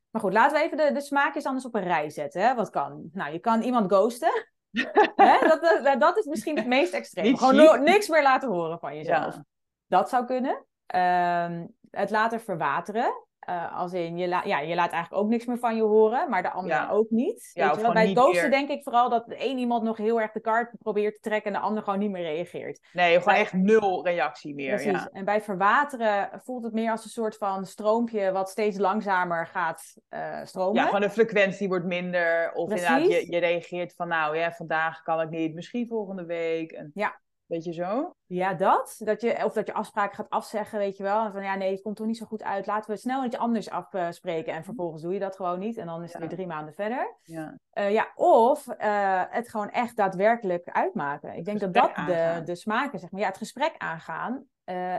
Maar 0.09 0.21
goed, 0.21 0.33
laten 0.33 0.57
we 0.57 0.63
even 0.63 0.77
de, 0.77 0.91
de 0.93 1.01
smaakjes 1.01 1.45
anders 1.45 1.65
op 1.65 1.75
een 1.75 1.83
rij 1.83 2.09
zetten. 2.09 2.41
Hè? 2.41 2.55
Wat 2.55 2.69
kan? 2.69 3.09
Nou, 3.11 3.33
je 3.33 3.39
kan 3.39 3.61
iemand 3.61 3.91
ghosten. 3.91 4.47
Hè? 5.15 5.47
Dat, 5.47 5.61
dat, 5.83 5.99
dat, 5.99 6.17
is 6.17 6.25
misschien 6.25 6.57
het 6.57 6.67
meest 6.67 6.93
extreem. 6.93 7.37
Gewoon 7.37 7.83
niks 7.83 8.07
meer 8.07 8.21
laten 8.21 8.49
horen 8.49 8.79
van 8.79 8.95
jezelf. 8.95 9.39
Dat 9.87 10.09
zou 10.09 10.25
kunnen. 10.25 10.65
Um, 10.95 11.75
het 11.95 12.09
laten 12.09 12.41
verwateren. 12.41 13.23
Uh, 13.49 13.77
als 13.79 13.93
in, 13.93 14.17
je, 14.17 14.27
ja, 14.27 14.59
je 14.59 14.75
laat 14.75 14.91
eigenlijk 14.91 15.23
ook 15.23 15.29
niks 15.29 15.45
meer 15.45 15.57
van 15.57 15.75
je 15.75 15.81
horen, 15.81 16.29
maar 16.29 16.41
de 16.41 16.51
ander 16.51 16.89
ook 16.89 17.09
niet. 17.09 17.49
Ja, 17.53 17.67
Weet 17.67 17.75
je 17.75 17.81
wel? 17.81 17.93
Bij 17.93 18.07
het 18.07 18.17
ghosten 18.17 18.51
denk 18.51 18.69
ik 18.69 18.83
vooral 18.83 19.09
dat 19.09 19.25
de 19.27 19.35
een 19.49 19.57
iemand 19.57 19.83
nog 19.83 19.97
heel 19.97 20.21
erg 20.21 20.31
de 20.31 20.39
kaart 20.39 20.71
probeert 20.79 21.13
te 21.13 21.19
trekken 21.19 21.53
en 21.53 21.59
de 21.59 21.65
ander 21.65 21.83
gewoon 21.83 21.99
niet 21.99 22.11
meer 22.11 22.23
reageert. 22.23 22.87
Nee, 22.93 23.21
gewoon 23.21 23.37
echt 23.37 23.53
nul 23.53 24.05
reactie 24.05 24.55
meer. 24.55 24.75
Precies. 24.75 24.91
Ja. 24.91 25.09
En 25.11 25.25
bij 25.25 25.41
verwateren 25.41 26.41
voelt 26.43 26.63
het 26.63 26.73
meer 26.73 26.91
als 26.91 27.03
een 27.03 27.09
soort 27.09 27.37
van 27.37 27.65
stroompje 27.65 28.31
wat 28.31 28.49
steeds 28.49 28.77
langzamer 28.77 29.47
gaat 29.47 29.93
uh, 30.09 30.39
stromen. 30.43 30.83
Ja, 30.83 30.89
van 30.89 31.01
de 31.01 31.09
frequentie 31.09 31.67
wordt 31.67 31.85
minder. 31.85 32.51
Of 32.53 32.69
inderdaad, 32.69 33.01
je, 33.01 33.31
je 33.31 33.39
reageert 33.39 33.95
van 33.95 34.07
nou 34.07 34.37
ja, 34.37 34.51
vandaag 34.51 35.01
kan 35.01 35.21
ik 35.21 35.29
niet, 35.29 35.53
misschien 35.53 35.87
volgende 35.87 36.25
week. 36.25 36.71
En... 36.71 36.91
Ja, 36.93 37.19
Weet 37.45 37.63
je 37.63 37.73
zo? 37.73 38.15
Ja, 38.25 38.53
dat. 38.53 38.95
dat 39.03 39.21
je, 39.21 39.45
of 39.45 39.53
dat 39.53 39.67
je 39.67 39.73
afspraken 39.73 40.15
gaat 40.15 40.29
afzeggen, 40.29 40.79
weet 40.79 40.97
je 40.97 41.03
wel. 41.03 41.31
Van 41.31 41.43
ja, 41.43 41.55
nee, 41.55 41.71
het 41.71 41.81
komt 41.81 41.95
toch 41.95 42.07
niet 42.07 42.17
zo 42.17 42.25
goed 42.25 42.43
uit. 42.43 42.65
Laten 42.65 42.91
we 42.91 42.97
snel 42.97 43.25
iets 43.25 43.37
anders 43.37 43.69
afspreken. 43.69 44.53
En 44.53 44.63
vervolgens 44.63 45.01
doe 45.01 45.13
je 45.13 45.19
dat 45.19 45.35
gewoon 45.35 45.59
niet. 45.59 45.77
En 45.77 45.85
dan 45.85 46.03
is 46.03 46.11
het 46.11 46.21
weer 46.21 46.29
drie 46.29 46.47
maanden 46.47 46.73
verder. 46.73 47.17
Ja, 47.23 47.57
uh, 47.73 47.91
ja 47.91 48.11
of 48.15 48.67
uh, 48.67 49.23
het 49.29 49.49
gewoon 49.49 49.69
echt 49.69 49.95
daadwerkelijk 49.95 50.69
uitmaken. 50.69 51.35
Ik 51.35 51.45
denk 51.45 51.59
dat 51.59 51.73
dat 51.73 51.95
de, 51.95 52.41
de 52.45 52.55
smaken, 52.55 52.99
zeg 52.99 53.11
maar. 53.11 53.21
Ja, 53.21 53.27
het 53.27 53.37
gesprek 53.37 53.75
aangaan. 53.77 54.45
Uh, 54.65 54.95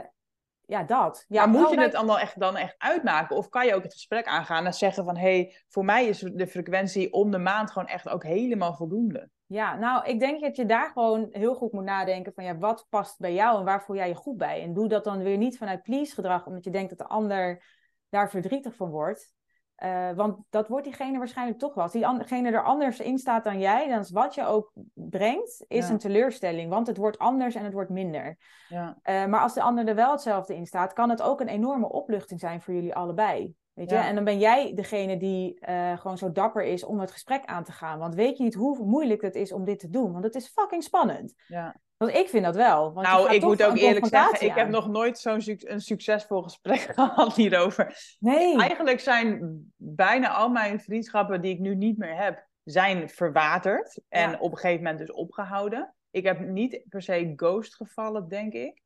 ja, 0.67 0.83
dat. 0.83 1.25
Ja, 1.27 1.45
maar 1.45 1.61
moet 1.61 1.69
je 1.69 1.79
het 1.79 1.91
dan 1.91 2.17
echt, 2.17 2.39
dan 2.39 2.55
echt 2.55 2.75
uitmaken? 2.77 3.35
Of 3.35 3.49
kan 3.49 3.65
je 3.65 3.75
ook 3.75 3.83
het 3.83 3.93
gesprek 3.93 4.25
aangaan 4.25 4.65
en 4.65 4.73
zeggen 4.73 5.03
van... 5.03 5.17
hé, 5.17 5.21
hey, 5.21 5.55
voor 5.67 5.85
mij 5.85 6.05
is 6.05 6.19
de 6.19 6.47
frequentie 6.47 7.13
om 7.13 7.31
de 7.31 7.37
maand 7.37 7.71
gewoon 7.71 7.87
echt 7.87 8.09
ook 8.09 8.23
helemaal 8.23 8.73
voldoende? 8.73 9.29
Ja, 9.45 9.75
nou, 9.75 10.05
ik 10.05 10.19
denk 10.19 10.41
dat 10.41 10.55
je 10.55 10.65
daar 10.65 10.91
gewoon 10.93 11.27
heel 11.31 11.55
goed 11.55 11.71
moet 11.71 11.83
nadenken 11.83 12.33
van... 12.33 12.43
ja, 12.43 12.57
wat 12.57 12.85
past 12.89 13.19
bij 13.19 13.33
jou 13.33 13.59
en 13.59 13.65
waar 13.65 13.83
voel 13.83 13.95
jij 13.95 14.07
je 14.07 14.15
goed 14.15 14.37
bij? 14.37 14.61
En 14.61 14.73
doe 14.73 14.87
dat 14.87 15.03
dan 15.03 15.23
weer 15.23 15.37
niet 15.37 15.57
vanuit 15.57 15.83
please 15.83 16.13
gedrag... 16.13 16.45
omdat 16.45 16.63
je 16.63 16.71
denkt 16.71 16.89
dat 16.89 16.97
de 16.97 17.13
ander 17.13 17.63
daar 18.09 18.29
verdrietig 18.29 18.75
van 18.75 18.89
wordt. 18.89 19.35
Uh, 19.83 20.09
want 20.15 20.37
dat 20.49 20.67
wordt 20.67 20.85
diegene 20.85 21.17
waarschijnlijk 21.17 21.59
toch 21.59 21.73
wel. 21.73 21.83
Als 21.83 21.91
diegene 21.91 22.51
er 22.51 22.63
anders 22.63 22.99
in 22.99 23.17
staat 23.17 23.43
dan 23.43 23.59
jij, 23.59 23.87
dan 23.87 23.99
is 23.99 24.11
wat 24.11 24.35
je 24.35 24.45
ook 24.45 24.71
brengt, 24.93 25.65
is 25.67 25.89
een 25.89 25.97
teleurstelling. 25.97 26.69
Want 26.69 26.87
het 26.87 26.97
wordt 26.97 27.17
anders 27.17 27.55
en 27.55 27.63
het 27.63 27.73
wordt 27.73 27.89
minder. 27.89 28.37
Ja. 28.67 28.97
Uh, 29.03 29.25
maar 29.25 29.41
als 29.41 29.53
de 29.53 29.61
ander 29.61 29.87
er 29.87 29.95
wel 29.95 30.11
hetzelfde 30.11 30.55
in 30.55 30.65
staat, 30.65 30.93
kan 30.93 31.09
het 31.09 31.21
ook 31.21 31.41
een 31.41 31.47
enorme 31.47 31.89
opluchting 31.89 32.39
zijn 32.39 32.61
voor 32.61 32.73
jullie 32.73 32.95
allebei. 32.95 33.55
Weet 33.77 33.89
je? 33.89 33.95
En 33.95 34.15
dan 34.15 34.23
ben 34.23 34.39
jij 34.39 34.73
degene 34.73 35.17
die 35.17 35.57
uh, 35.69 35.97
gewoon 35.97 36.17
zo 36.17 36.31
dapper 36.31 36.63
is 36.63 36.83
om 36.83 36.99
het 36.99 37.11
gesprek 37.11 37.45
aan 37.45 37.63
te 37.63 37.71
gaan. 37.71 37.99
Want 37.99 38.15
weet 38.15 38.37
je 38.37 38.43
niet 38.43 38.53
hoe 38.53 38.85
moeilijk 38.85 39.21
het 39.21 39.35
is 39.35 39.51
om 39.51 39.65
dit 39.65 39.79
te 39.79 39.89
doen? 39.89 40.11
Want 40.11 40.23
het 40.23 40.35
is 40.35 40.47
fucking 40.47 40.83
spannend. 40.83 41.33
Ja. 41.47 41.79
Want 41.97 42.15
ik 42.15 42.29
vind 42.29 42.45
dat 42.45 42.55
wel. 42.55 42.93
Want 42.93 43.07
nou, 43.07 43.33
ik 43.33 43.41
moet 43.41 43.63
ook 43.63 43.77
eerlijk 43.77 44.05
zeggen, 44.05 44.47
ik 44.47 44.55
heb 44.55 44.69
nog 44.69 44.87
nooit 44.87 45.17
zo'n 45.17 45.41
een 45.45 45.81
succesvol 45.81 46.41
gesprek 46.41 46.79
gehad 46.95 47.35
hierover. 47.35 48.15
Nee. 48.19 48.59
Eigenlijk 48.59 48.99
zijn 48.99 49.59
bijna 49.75 50.29
al 50.29 50.49
mijn 50.49 50.79
vriendschappen 50.79 51.41
die 51.41 51.53
ik 51.53 51.59
nu 51.59 51.75
niet 51.75 51.97
meer 51.97 52.15
heb, 52.15 52.47
zijn 52.63 53.09
verwaterd. 53.09 54.01
En 54.09 54.39
op 54.39 54.51
een 54.51 54.57
gegeven 54.57 54.83
moment 54.83 54.99
dus 54.99 55.11
opgehouden. 55.11 55.93
Ik 56.11 56.23
heb 56.23 56.39
niet 56.39 56.83
per 56.89 57.01
se 57.01 57.33
ghost 57.35 57.75
gevallen, 57.75 58.27
denk 58.27 58.53
ik. 58.53 58.81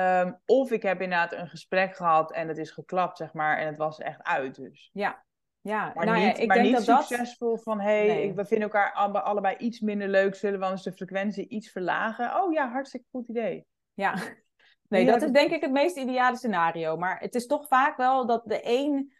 Um, 0.00 0.40
of 0.46 0.70
ik 0.70 0.82
heb 0.82 1.00
inderdaad 1.00 1.32
een 1.32 1.48
gesprek 1.48 1.96
gehad 1.96 2.32
en 2.32 2.48
het 2.48 2.58
is 2.58 2.70
geklapt, 2.70 3.16
zeg 3.16 3.32
maar, 3.32 3.58
en 3.58 3.66
het 3.66 3.76
was 3.76 3.98
echt 3.98 4.22
uit. 4.22 4.54
Dus. 4.54 4.90
Ja, 4.92 5.24
ja, 5.60 5.92
maar 5.94 6.06
nou 6.06 6.18
niet, 6.18 6.36
ja, 6.36 6.42
ik 6.42 6.48
maar 6.48 6.56
denk 6.56 6.76
niet 6.76 6.86
dat 6.86 7.06
succesvol 7.06 7.54
dat... 7.54 7.62
van 7.62 7.80
hey, 7.80 8.06
nee. 8.06 8.34
we 8.34 8.44
vinden 8.44 8.70
elkaar 8.70 8.92
allebei 8.92 9.56
iets 9.56 9.80
minder 9.80 10.08
leuk, 10.08 10.34
zullen 10.34 10.58
we 10.58 10.64
anders 10.64 10.82
de 10.82 10.92
frequentie 10.92 11.48
iets 11.48 11.70
verlagen? 11.70 12.42
Oh 12.42 12.52
ja, 12.52 12.70
hartstikke 12.70 13.06
goed 13.10 13.28
idee. 13.28 13.66
Ja, 13.94 14.14
nee, 14.88 15.06
dat 15.06 15.22
is 15.22 15.30
denk 15.30 15.50
ik 15.50 15.60
het 15.60 15.72
meest 15.72 15.96
ideale 15.96 16.36
scenario. 16.36 16.96
Maar 16.96 17.18
het 17.18 17.34
is 17.34 17.46
toch 17.46 17.66
vaak 17.66 17.96
wel 17.96 18.26
dat 18.26 18.42
de 18.44 18.60
een 18.62 19.12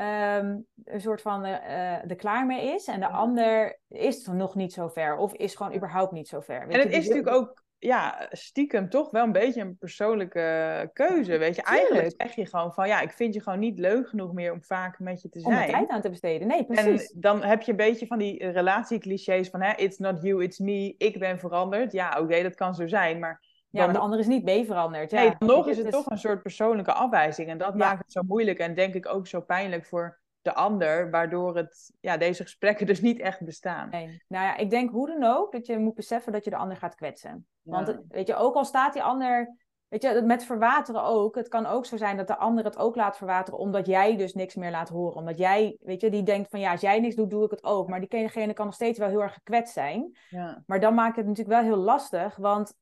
um, 0.00 0.66
een 0.84 1.00
soort 1.00 1.22
van 1.22 1.44
uh, 1.44 2.10
er 2.10 2.16
klaar 2.16 2.46
mee 2.46 2.74
is 2.74 2.86
en 2.86 3.00
de 3.00 3.08
ander 3.08 3.80
is 3.88 4.26
nog 4.26 4.54
niet 4.54 4.72
zo 4.72 4.88
ver 4.88 5.16
of 5.16 5.34
is 5.34 5.54
gewoon 5.54 5.74
überhaupt 5.74 6.12
niet 6.12 6.28
zo 6.28 6.40
ver. 6.40 6.66
Weet 6.66 6.76
en 6.76 6.80
het 6.80 6.92
is 6.92 7.08
natuurlijk 7.08 7.36
ook 7.36 7.63
ja, 7.84 8.28
stiekem 8.30 8.88
toch 8.88 9.10
wel 9.10 9.24
een 9.24 9.32
beetje 9.32 9.60
een 9.60 9.76
persoonlijke 9.78 10.90
keuze. 10.92 11.36
Weet 11.38 11.56
je, 11.56 11.62
eigenlijk 11.62 12.14
zeg 12.16 12.34
je 12.34 12.46
gewoon 12.46 12.72
van 12.72 12.88
ja, 12.88 13.00
ik 13.00 13.12
vind 13.12 13.34
je 13.34 13.42
gewoon 13.42 13.58
niet 13.58 13.78
leuk 13.78 14.08
genoeg 14.08 14.32
meer 14.32 14.52
om 14.52 14.62
vaak 14.62 14.98
met 14.98 15.22
je 15.22 15.28
te 15.28 15.40
zijn. 15.40 15.54
Om 15.54 15.60
er 15.60 15.68
tijd 15.68 15.88
aan 15.88 16.00
te 16.00 16.10
besteden. 16.10 16.48
Nee, 16.48 16.64
precies. 16.64 17.12
En 17.12 17.20
dan 17.20 17.42
heb 17.42 17.62
je 17.62 17.70
een 17.70 17.76
beetje 17.76 18.06
van 18.06 18.18
die 18.18 18.50
relatieclichés 18.50 19.48
van 19.48 19.62
hè, 19.62 19.72
it's 19.76 19.98
not 19.98 20.22
you, 20.22 20.42
it's 20.42 20.58
me, 20.58 20.94
ik 20.98 21.18
ben 21.18 21.38
veranderd. 21.38 21.92
Ja, 21.92 22.20
oké, 22.20 22.42
dat 22.42 22.54
kan 22.54 22.74
zo 22.74 22.86
zijn, 22.86 23.18
maar. 23.18 23.42
Ja, 23.70 23.84
maar 23.84 23.94
de 23.94 24.00
ander 24.00 24.18
is 24.18 24.26
niet 24.26 24.44
mee 24.44 24.64
veranderd. 24.64 25.10
Ja. 25.10 25.20
Nee, 25.20 25.34
dan 25.38 25.48
nog 25.48 25.68
is 25.68 25.78
het 25.78 25.90
toch 25.90 26.10
een 26.10 26.18
soort 26.18 26.42
persoonlijke 26.42 26.92
afwijzing. 26.92 27.48
En 27.48 27.58
dat 27.58 27.74
maakt 27.74 27.98
het 27.98 28.12
zo 28.12 28.22
moeilijk 28.22 28.58
en 28.58 28.74
denk 28.74 28.94
ik 28.94 29.08
ook 29.08 29.26
zo 29.26 29.40
pijnlijk 29.40 29.86
voor 29.86 30.18
de 30.44 30.54
ander, 30.54 31.10
waardoor 31.10 31.56
het, 31.56 31.92
ja, 32.00 32.16
deze 32.16 32.42
gesprekken 32.42 32.86
dus 32.86 33.00
niet 33.00 33.20
echt 33.20 33.44
bestaan. 33.44 33.90
Nee. 33.90 34.22
Nou 34.28 34.44
ja, 34.44 34.56
ik 34.56 34.70
denk 34.70 34.90
hoe 34.90 35.06
dan 35.06 35.24
ook 35.24 35.52
dat 35.52 35.66
je 35.66 35.78
moet 35.78 35.94
beseffen 35.94 36.32
dat 36.32 36.44
je 36.44 36.50
de 36.50 36.56
ander 36.56 36.76
gaat 36.76 36.94
kwetsen. 36.94 37.46
Want 37.62 37.98
weet 38.08 38.26
je, 38.26 38.34
ook 38.34 38.54
al 38.54 38.64
staat 38.64 38.92
die 38.92 39.02
ander 39.02 39.54
Weet 39.94 40.02
je, 40.02 40.22
met 40.22 40.44
verwateren 40.44 41.02
ook. 41.02 41.34
Het 41.34 41.48
kan 41.48 41.66
ook 41.66 41.86
zo 41.86 41.96
zijn 41.96 42.16
dat 42.16 42.26
de 42.26 42.36
ander 42.36 42.64
het 42.64 42.78
ook 42.78 42.96
laat 42.96 43.16
verwateren, 43.16 43.58
omdat 43.58 43.86
jij 43.86 44.16
dus 44.16 44.34
niks 44.34 44.54
meer 44.54 44.70
laat 44.70 44.88
horen. 44.88 45.16
Omdat 45.16 45.38
jij, 45.38 45.76
weet 45.80 46.00
je, 46.00 46.10
die 46.10 46.22
denkt 46.22 46.50
van 46.50 46.60
ja, 46.60 46.70
als 46.70 46.80
jij 46.80 47.00
niks 47.00 47.14
doet, 47.14 47.30
doe 47.30 47.44
ik 47.44 47.50
het 47.50 47.64
ook. 47.64 47.88
Maar 47.88 48.00
diegene 48.00 48.52
kan 48.52 48.64
nog 48.64 48.74
steeds 48.74 48.98
wel 48.98 49.08
heel 49.08 49.22
erg 49.22 49.34
gekwetst 49.34 49.72
zijn. 49.72 50.18
Ja. 50.28 50.62
Maar 50.66 50.80
dan 50.80 50.94
maakt 50.94 51.16
het 51.16 51.26
natuurlijk 51.26 51.56
wel 51.56 51.64
heel 51.64 51.82
lastig, 51.82 52.36
want 52.36 52.74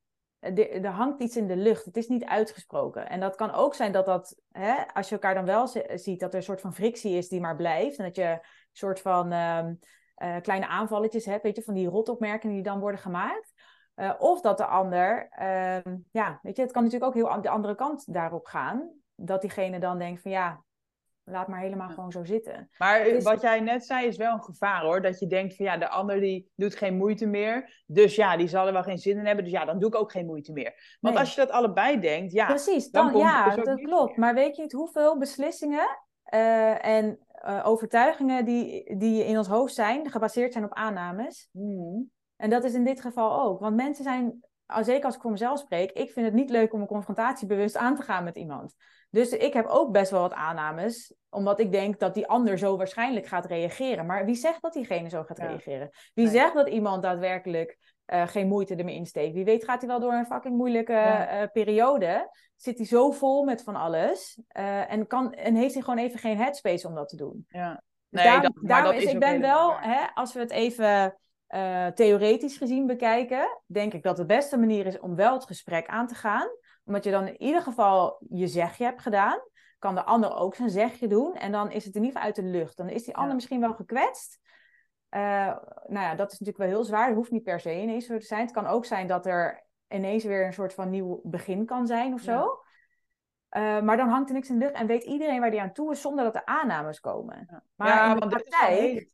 er 0.43 0.87
hangt 0.87 1.21
iets 1.21 1.37
in 1.37 1.47
de 1.47 1.57
lucht. 1.57 1.85
Het 1.85 1.97
is 1.97 2.09
niet 2.09 2.25
uitgesproken. 2.25 3.09
En 3.09 3.21
dat 3.21 3.37
kan 3.37 3.53
ook 3.53 3.75
zijn 3.75 3.93
dat 3.93 4.07
dat, 4.07 4.37
hè, 4.51 4.75
als 4.95 5.09
je 5.09 5.15
elkaar 5.15 5.35
dan 5.35 5.45
wel 5.45 5.67
ziet, 5.95 6.21
dat 6.21 6.31
er 6.31 6.37
een 6.37 6.43
soort 6.43 6.61
van 6.61 6.75
frictie 6.75 7.17
is 7.17 7.29
die 7.29 7.41
maar 7.41 7.57
blijft. 7.57 7.99
En 7.99 8.05
dat 8.05 8.17
je 8.17 8.23
een 8.23 8.41
soort 8.73 9.01
van 9.01 9.33
ehm, 9.33 9.75
eh, 10.15 10.37
kleine 10.41 10.67
aanvalletjes 10.67 11.25
hebt, 11.25 11.43
weet 11.43 11.57
je, 11.57 11.63
van 11.63 11.75
die 11.75 11.89
rotopmerkingen 11.89 12.55
die 12.55 12.65
dan 12.65 12.81
worden 12.81 13.01
gemaakt. 13.01 13.53
Uh, 13.97 14.13
of 14.19 14.41
dat 14.41 14.59
de 14.59 14.67
ander, 14.67 15.29
uh, 15.41 15.95
ja, 16.11 16.39
weet 16.43 16.57
je, 16.57 16.63
het 16.63 16.73
kan 16.73 16.83
natuurlijk 16.83 17.17
ook 17.17 17.29
heel 17.29 17.43
de 17.43 17.49
andere 17.49 17.75
kant 17.75 18.13
daarop 18.13 18.47
gaan. 18.47 18.91
Dat 19.15 19.41
diegene 19.41 19.79
dan 19.79 19.99
denkt 19.99 20.23
van 20.23 20.31
ja, 20.31 20.65
laat 21.25 21.49
maar 21.49 21.61
helemaal 21.61 21.89
gewoon 21.89 22.13
zo 22.13 22.25
zitten. 22.25 22.71
Maar 22.79 23.05
dus... 23.05 23.25
wat 23.25 23.41
jij 23.41 23.61
net 23.61 23.85
zei 23.85 24.07
is 24.07 24.17
wel 24.17 24.33
een 24.33 24.43
gevaar 24.43 24.83
hoor. 24.83 25.03
Dat 25.03 25.19
je 25.19 25.27
denkt 25.27 25.57
van 25.57 25.65
ja, 25.65 25.77
de 25.77 25.89
ander 25.89 26.21
die 26.21 26.51
doet 26.55 26.75
geen 26.75 26.97
moeite 26.97 27.27
meer. 27.27 27.83
Dus 27.87 28.15
ja, 28.15 28.37
die 28.37 28.49
zal 28.49 28.67
er 28.67 28.73
wel 28.73 28.83
geen 28.83 28.99
zin 28.99 29.19
in 29.19 29.27
hebben. 29.27 29.45
Dus 29.45 29.53
ja, 29.53 29.65
dan 29.65 29.79
doe 29.79 29.89
ik 29.89 29.97
ook 29.97 30.11
geen 30.11 30.27
moeite 30.27 30.53
meer. 30.53 30.97
Want 31.01 31.17
als 31.17 31.35
je 31.35 31.41
dat 31.41 31.51
allebei 31.51 32.01
denkt, 32.01 32.33
ja. 32.33 32.47
Precies, 32.47 32.91
dan, 32.91 33.13
dan 33.13 33.21
ja, 33.21 33.55
dus 33.55 33.65
dat 33.65 33.81
klopt. 33.81 34.17
Maar 34.17 34.35
weet 34.35 34.57
je 34.57 34.63
niet 34.63 34.73
hoeveel 34.73 35.19
beslissingen 35.19 35.99
uh, 36.35 36.87
en 36.87 37.19
uh, 37.45 37.61
overtuigingen 37.65 38.45
die, 38.45 38.97
die 38.97 39.25
in 39.25 39.37
ons 39.37 39.49
hoofd 39.49 39.75
zijn, 39.75 40.11
gebaseerd 40.11 40.53
zijn 40.53 40.65
op 40.65 40.75
aannames. 40.75 41.49
Mm. 41.53 42.11
En 42.37 42.51
dat 42.51 42.65
is 42.65 42.75
in 42.75 42.85
dit 42.85 43.01
geval 43.01 43.43
ook. 43.43 43.61
Want 43.61 43.77
mensen 43.77 44.05
zijn, 44.05 44.41
zeker 44.81 45.05
als 45.05 45.15
ik 45.15 45.21
voor 45.21 45.31
mezelf 45.31 45.59
spreek, 45.59 45.93
ik 45.93 46.13
vind 46.13 46.27
het 46.27 46.35
niet 46.35 46.51
leuk 46.51 46.73
om 46.73 46.81
een 46.81 46.87
confrontatie 46.87 47.47
bewust 47.47 47.77
aan 47.77 47.97
te 47.97 48.03
gaan 48.03 48.25
met 48.25 48.37
iemand. 48.37 48.75
Dus 49.13 49.31
ik 49.31 49.53
heb 49.53 49.67
ook 49.67 49.93
best 49.93 50.11
wel 50.11 50.21
wat 50.21 50.33
aannames, 50.33 51.15
omdat 51.31 51.61
ik 51.61 51.73
denk 51.73 51.99
dat 51.99 52.15
die 52.15 52.27
ander 52.27 52.59
zo 52.59 52.77
waarschijnlijk 52.77 53.27
gaat 53.27 53.47
reageren. 53.47 54.07
Maar 54.07 54.25
wie 54.25 54.35
zegt 54.35 54.63
dat 54.63 54.73
diegene 54.73 55.09
zo 55.09 55.23
gaat 55.23 55.39
reageren? 55.39 55.91
Wie 56.15 56.29
zegt 56.29 56.55
dat 56.55 56.69
iemand 56.69 57.03
daadwerkelijk 57.03 57.79
uh, 58.07 58.27
geen 58.27 58.49
moeite 58.49 58.75
ermee 58.75 58.95
insteekt? 58.95 59.35
Wie 59.35 59.45
weet 59.45 59.65
gaat 59.65 59.81
hij 59.81 59.89
wel 59.89 60.01
door 60.01 60.13
een 60.13 60.27
fucking 60.27 60.57
moeilijke 60.57 60.93
uh, 60.93 61.43
periode. 61.53 62.31
Zit 62.57 62.77
hij 62.77 62.87
zo 62.87 63.11
vol 63.11 63.45
met 63.45 63.63
van 63.63 63.77
alles 63.77 64.41
uh, 64.59 64.93
en, 64.93 65.07
kan, 65.07 65.33
en 65.33 65.55
heeft 65.55 65.75
hij 65.75 65.83
gewoon 65.83 65.99
even 65.99 66.19
geen 66.19 66.37
headspace 66.37 66.89
om 66.89 66.95
dat 66.95 67.09
te 67.09 67.17
doen. 67.17 67.45
Ja. 67.49 67.83
Dus 68.09 68.23
nee, 68.23 68.41
dat, 68.41 68.53
maar 68.55 68.83
dat 68.83 68.95
is, 68.95 69.05
ik 69.05 69.19
ben 69.19 69.41
wel, 69.41 69.79
hè, 69.79 70.07
als 70.15 70.33
we 70.33 70.41
het 70.41 70.51
even 70.51 71.17
theoretisch 71.95 72.57
gezien 72.57 72.87
bekijken, 72.87 73.61
denk 73.67 73.93
ik 73.95 74.03
dat 74.03 74.17
de 74.17 74.27
beste 74.27 74.59
manier 74.59 74.87
is 74.87 74.99
om 74.99 75.15
wel 75.15 75.33
het 75.33 75.45
gesprek 75.45 75.87
aan 75.87 76.07
te 76.07 76.15
gaan. 76.15 76.49
Omdat 76.85 77.05
je 77.05 77.11
dan 77.11 77.27
in 77.27 77.43
ieder 77.43 77.63
geval 77.63 78.25
je 78.29 78.47
zegje 78.47 78.85
hebt 78.85 79.01
gedaan. 79.01 79.41
Kan 79.79 79.95
de 79.95 80.05
ander 80.05 80.35
ook 80.35 80.55
zijn 80.55 80.71
zegje 80.71 81.09
doen. 81.09 81.35
En 81.35 81.53
dan 81.53 81.71
is 81.71 81.85
het 81.85 81.95
in 81.95 82.05
ieder 82.05 82.17
geval 82.17 82.27
uit 82.27 82.37
de 82.37 82.59
lucht. 82.59 82.77
Dan 82.77 82.89
is 82.89 83.05
die 83.05 83.17
ander 83.17 83.35
misschien 83.35 83.61
wel 83.61 83.75
gekwetst. 83.75 84.41
Uh, 85.11 85.21
nou 85.87 86.07
ja, 86.07 86.15
dat 86.15 86.33
is 86.33 86.39
natuurlijk 86.39 86.59
wel 86.59 86.77
heel 86.77 86.85
zwaar. 86.85 87.07
Het 87.07 87.17
hoeft 87.17 87.31
niet 87.31 87.43
per 87.43 87.61
se 87.61 87.81
ineens 87.81 88.07
zo 88.07 88.19
te 88.19 88.27
zijn. 88.27 88.41
Het 88.41 88.53
kan 88.53 88.67
ook 88.67 88.85
zijn 88.85 89.07
dat 89.07 89.27
er 89.27 89.67
ineens 89.89 90.25
weer 90.25 90.47
een 90.47 90.53
soort 90.53 90.75
van 90.75 90.91
nieuw 90.91 91.21
begin 91.25 91.67
kan 91.67 91.87
zijn 91.87 92.13
of 92.13 92.21
zo. 92.21 92.61
Uh, 93.57 93.81
maar 93.81 93.97
dan 93.97 94.09
hangt 94.09 94.29
er 94.29 94.35
niks 94.35 94.49
in 94.49 94.59
de 94.59 94.65
lucht 94.65 94.77
en 94.77 94.87
weet 94.87 95.05
iedereen 95.05 95.41
waar 95.41 95.51
die 95.51 95.61
aan 95.61 95.73
toe 95.73 95.93
is 95.93 96.01
zonder 96.01 96.25
dat 96.25 96.35
er 96.35 96.45
aannames 96.45 97.01
komen. 97.01 97.47
Ja. 97.51 97.63
Maar 97.75 98.09
in 98.09 98.15
de 98.15 98.19
want 98.19 98.33
praktijk. 98.33 99.09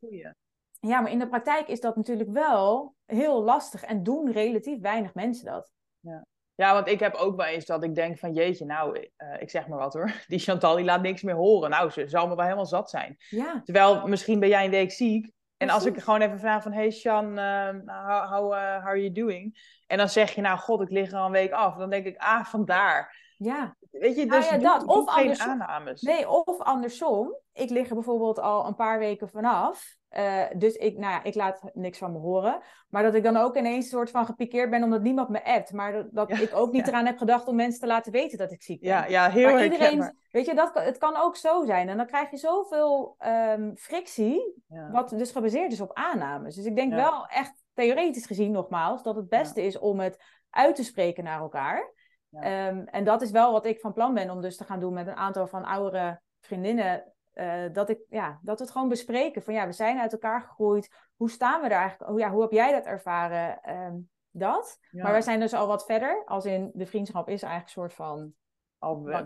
Ja, 0.81 1.01
maar 1.01 1.11
in 1.11 1.19
de 1.19 1.29
praktijk 1.29 1.69
is 1.69 1.81
dat 1.81 1.97
natuurlijk 1.97 2.31
wel 2.31 2.95
heel 3.05 3.43
lastig 3.43 3.83
en 3.85 4.03
doen 4.03 4.31
relatief 4.31 4.81
weinig 4.81 5.15
mensen 5.15 5.45
dat. 5.45 5.73
Ja. 6.01 6.27
Ja, 6.59 6.73
want 6.73 6.89
ik 6.89 7.01
heb 7.01 7.15
ook 7.15 7.37
wel 7.37 7.47
eens 7.47 7.65
dat 7.65 7.85
ik 7.85 7.95
denk 7.95 8.19
van 8.19 8.33
jeetje, 8.33 8.65
nou, 8.65 8.99
uh, 8.99 9.41
ik 9.41 9.51
zeg 9.51 9.67
maar 9.69 9.79
wat 9.79 9.95
hoor. 9.95 10.13
Die 10.29 10.39
Chantal 10.39 10.77
die 10.77 10.85
laat 10.85 11.03
niks 11.03 11.23
meer 11.23 11.35
horen. 11.35 11.71
Nou, 11.71 11.91
ze 11.91 12.09
zal 12.09 12.29
me 12.29 12.35
wel 12.35 12.45
helemaal 12.45 12.67
zat 12.67 12.91
zijn. 12.91 13.17
Ja. 13.29 13.61
Terwijl 13.65 14.07
misschien 14.07 14.41
ben 14.41 14.49
jij 14.49 14.65
een 14.65 14.71
week 14.71 14.93
ziek. 14.93 15.31
En 15.57 15.71
als 15.71 15.85
ik 15.85 15.99
gewoon 15.99 16.21
even 16.21 16.39
vraag 16.39 16.63
van, 16.63 16.73
hey 16.73 16.91
Sjan, 16.91 17.39
uh, 17.39 17.69
how, 17.87 18.31
how, 18.31 18.53
uh, 18.53 18.75
how 18.75 18.87
are 18.87 19.01
you 19.01 19.13
doing? 19.13 19.59
En 19.87 19.99
dan 19.99 20.09
zeg 20.09 20.35
je, 20.35 20.41
nou 20.41 20.59
god, 20.59 20.81
ik 20.81 20.91
lig 20.91 21.11
er 21.11 21.19
al 21.19 21.27
een 21.27 21.33
week 21.33 21.53
af. 21.53 21.77
Dan 21.77 21.91
denk 21.91 22.07
ik, 22.07 22.17
ah, 22.17 22.45
vandaar. 22.45 23.17
Ja. 23.37 23.77
Weet 23.91 24.17
je, 24.17 24.27
nou 24.27 24.41
dus 24.41 24.51
ja, 24.51 24.59
dat. 24.59 24.85
of 24.85 25.13
geen 25.13 25.41
aannames. 25.41 26.03
Nee, 26.03 26.29
of 26.29 26.59
andersom. 26.59 27.37
Ik 27.53 27.71
lig 27.71 27.89
er 27.89 27.95
bijvoorbeeld 27.95 28.39
al 28.39 28.67
een 28.67 28.75
paar 28.75 28.99
weken 28.99 29.29
vanaf. 29.29 29.98
Uh, 30.17 30.45
dus 30.57 30.75
ik, 30.75 30.99
nou 30.99 31.13
ja, 31.13 31.23
ik 31.23 31.35
laat 31.35 31.71
niks 31.73 31.99
van 31.99 32.13
me 32.13 32.19
horen. 32.19 32.61
Maar 32.89 33.03
dat 33.03 33.15
ik 33.15 33.23
dan 33.23 33.37
ook 33.37 33.57
ineens 33.57 33.89
soort 33.89 34.11
van 34.11 34.27
gepikeerd 34.27 34.71
ben 34.71 34.83
omdat 34.83 35.03
niemand 35.03 35.29
me 35.29 35.45
appt. 35.45 35.73
Maar 35.73 35.93
dat, 35.93 36.07
dat 36.11 36.31
ik 36.31 36.55
ook 36.55 36.73
niet 36.73 36.89
eraan 36.89 37.07
heb 37.07 37.19
gedacht 37.19 37.49
om 37.49 37.57
mensen 37.57 37.81
te 37.81 37.87
laten 37.87 38.13
weten 38.13 38.39
dat 38.39 38.53
ik 38.53 38.63
ziek 38.63 38.81
ben. 38.81 38.91
Ja, 38.91 39.07
ja 39.07 39.31
heel 39.31 39.53
maar 39.53 39.65
iedereen, 39.65 40.17
Weet 40.31 40.47
je, 40.47 40.55
dat, 40.55 40.71
het 40.75 40.99
kan 40.99 41.17
ook 41.17 41.37
zo 41.37 41.65
zijn. 41.65 41.89
En 41.89 41.97
dan 41.97 42.07
krijg 42.07 42.31
je 42.31 42.37
zoveel 42.37 43.17
um, 43.27 43.77
frictie, 43.77 44.63
wat 44.93 45.09
dus 45.09 45.31
gebaseerd 45.31 45.73
is 45.73 45.81
op 45.81 45.93
aannames. 45.93 46.55
Dus 46.55 46.65
ik 46.65 46.77
denk 46.77 46.93
wel 46.93 47.27
echt 47.27 47.63
theoretisch 47.75 48.27
gezien 48.27 48.51
nogmaals, 48.51 49.03
dat 49.03 49.17
het 49.17 49.29
beste 49.29 49.63
is 49.63 49.79
om 49.79 50.01
het 50.01 50.23
uit 50.51 50.77
te 50.77 50.85
spreken 50.85 51.25
naar 51.25 51.41
elkaar. 51.41 51.93
Um, 52.33 52.85
en 52.85 53.05
dat 53.05 53.23
is 53.23 53.31
wel 53.31 53.53
wat 53.53 53.67
ik 53.67 53.81
van 53.81 53.93
plan 53.93 54.15
ben 54.15 54.31
om 54.31 54.41
dus 54.41 54.57
te 54.57 54.65
gaan 54.65 54.81
doen 54.81 54.93
met 54.93 55.07
een 55.07 55.17
aantal 55.17 55.47
van 55.47 55.65
oudere 55.65 56.21
vriendinnen 56.41 57.13
uh, 57.41 57.73
dat, 57.73 57.89
ik, 57.89 57.99
ja, 58.09 58.39
dat 58.43 58.59
we 58.59 58.65
het 58.65 58.73
gewoon 58.73 58.89
bespreken. 58.89 59.43
Van 59.43 59.55
ja, 59.55 59.67
we 59.67 59.73
zijn 59.73 59.99
uit 59.99 60.13
elkaar 60.13 60.41
gegroeid. 60.41 60.91
Hoe 61.17 61.31
staan 61.31 61.63
we 61.63 61.69
daar 61.69 61.81
eigenlijk? 61.81 62.11
Hoe, 62.11 62.21
ja, 62.21 62.31
hoe 62.31 62.43
heb 62.43 62.51
jij 62.51 62.73
dat 62.73 62.87
ervaren? 62.87 63.61
Um, 63.71 64.11
dat. 64.31 64.79
Maar 64.91 65.13
wij 65.13 65.21
zijn 65.21 65.41
dus 65.41 65.55
al 65.55 65.67
wat 65.67 65.85
verder. 65.85 66.23
Als 66.25 66.45
in 66.45 66.71
de 66.75 66.87
vriendschap 66.87 67.29
is 67.29 67.43
eigenlijk 67.43 67.65
een 67.65 67.83
soort 67.83 67.95
van 67.95 68.33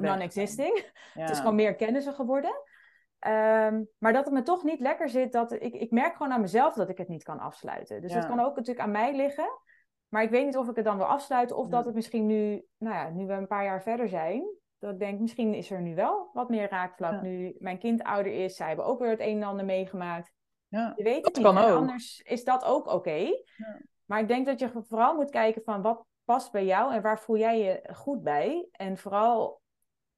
non-existing. 0.00 0.90
Het 1.12 1.30
is 1.30 1.38
gewoon 1.38 1.54
meer 1.54 1.74
kennissen 1.74 2.14
geworden. 2.14 2.54
Um, 3.26 3.88
maar 3.98 4.12
dat 4.12 4.24
het 4.24 4.34
me 4.34 4.42
toch 4.42 4.62
niet 4.62 4.80
lekker 4.80 5.08
zit. 5.08 5.32
Dat 5.32 5.52
ik, 5.52 5.74
ik 5.74 5.90
merk 5.90 6.16
gewoon 6.16 6.32
aan 6.32 6.40
mezelf 6.40 6.74
dat 6.74 6.88
ik 6.88 6.98
het 6.98 7.08
niet 7.08 7.24
kan 7.24 7.38
afsluiten. 7.38 8.00
Dus 8.00 8.14
het 8.14 8.26
kan 8.26 8.40
ook 8.40 8.56
natuurlijk 8.56 8.86
aan 8.86 8.90
mij 8.90 9.16
liggen. 9.16 9.58
Maar 10.08 10.22
ik 10.22 10.30
weet 10.30 10.44
niet 10.44 10.56
of 10.56 10.68
ik 10.68 10.76
het 10.76 10.84
dan 10.84 10.96
wil 10.96 11.06
afsluiten. 11.06 11.56
Of 11.56 11.68
dat 11.68 11.84
het 11.84 11.94
misschien 11.94 12.26
nu, 12.26 12.64
nou 12.78 12.94
ja, 12.94 13.08
nu 13.08 13.26
we 13.26 13.32
een 13.32 13.46
paar 13.46 13.64
jaar 13.64 13.82
verder 13.82 14.08
zijn 14.08 14.60
dat 14.82 14.92
ik 14.92 14.98
denk, 14.98 15.20
misschien 15.20 15.54
is 15.54 15.70
er 15.70 15.80
nu 15.80 15.94
wel 15.94 16.30
wat 16.32 16.48
meer 16.48 16.68
raakvlak. 16.68 17.22
Nu 17.22 17.54
mijn 17.58 17.78
kind 17.78 18.02
ouder 18.02 18.32
is, 18.32 18.56
zij 18.56 18.66
hebben 18.66 18.84
ook 18.84 18.98
weer 18.98 19.10
het 19.10 19.20
een 19.20 19.36
en 19.36 19.42
ander 19.42 19.64
meegemaakt. 19.64 20.32
Ja, 20.68 20.92
je 20.96 21.02
weet 21.02 21.24
het 21.24 21.36
niet. 21.36 21.46
Anders 21.46 22.20
is 22.24 22.44
dat 22.44 22.64
ook 22.64 22.86
oké. 22.86 23.16
Ja. 23.16 23.80
Maar 24.04 24.20
ik 24.20 24.28
denk 24.28 24.46
dat 24.46 24.60
je 24.60 24.70
vooral 24.88 25.14
moet 25.14 25.30
kijken 25.30 25.62
van 25.64 25.82
wat 25.82 26.04
past 26.24 26.52
bij 26.52 26.64
jou 26.64 26.94
en 26.94 27.02
waar 27.02 27.20
voel 27.20 27.36
jij 27.36 27.58
je 27.58 27.94
goed 27.94 28.22
bij. 28.22 28.68
En 28.72 28.98
vooral 28.98 29.60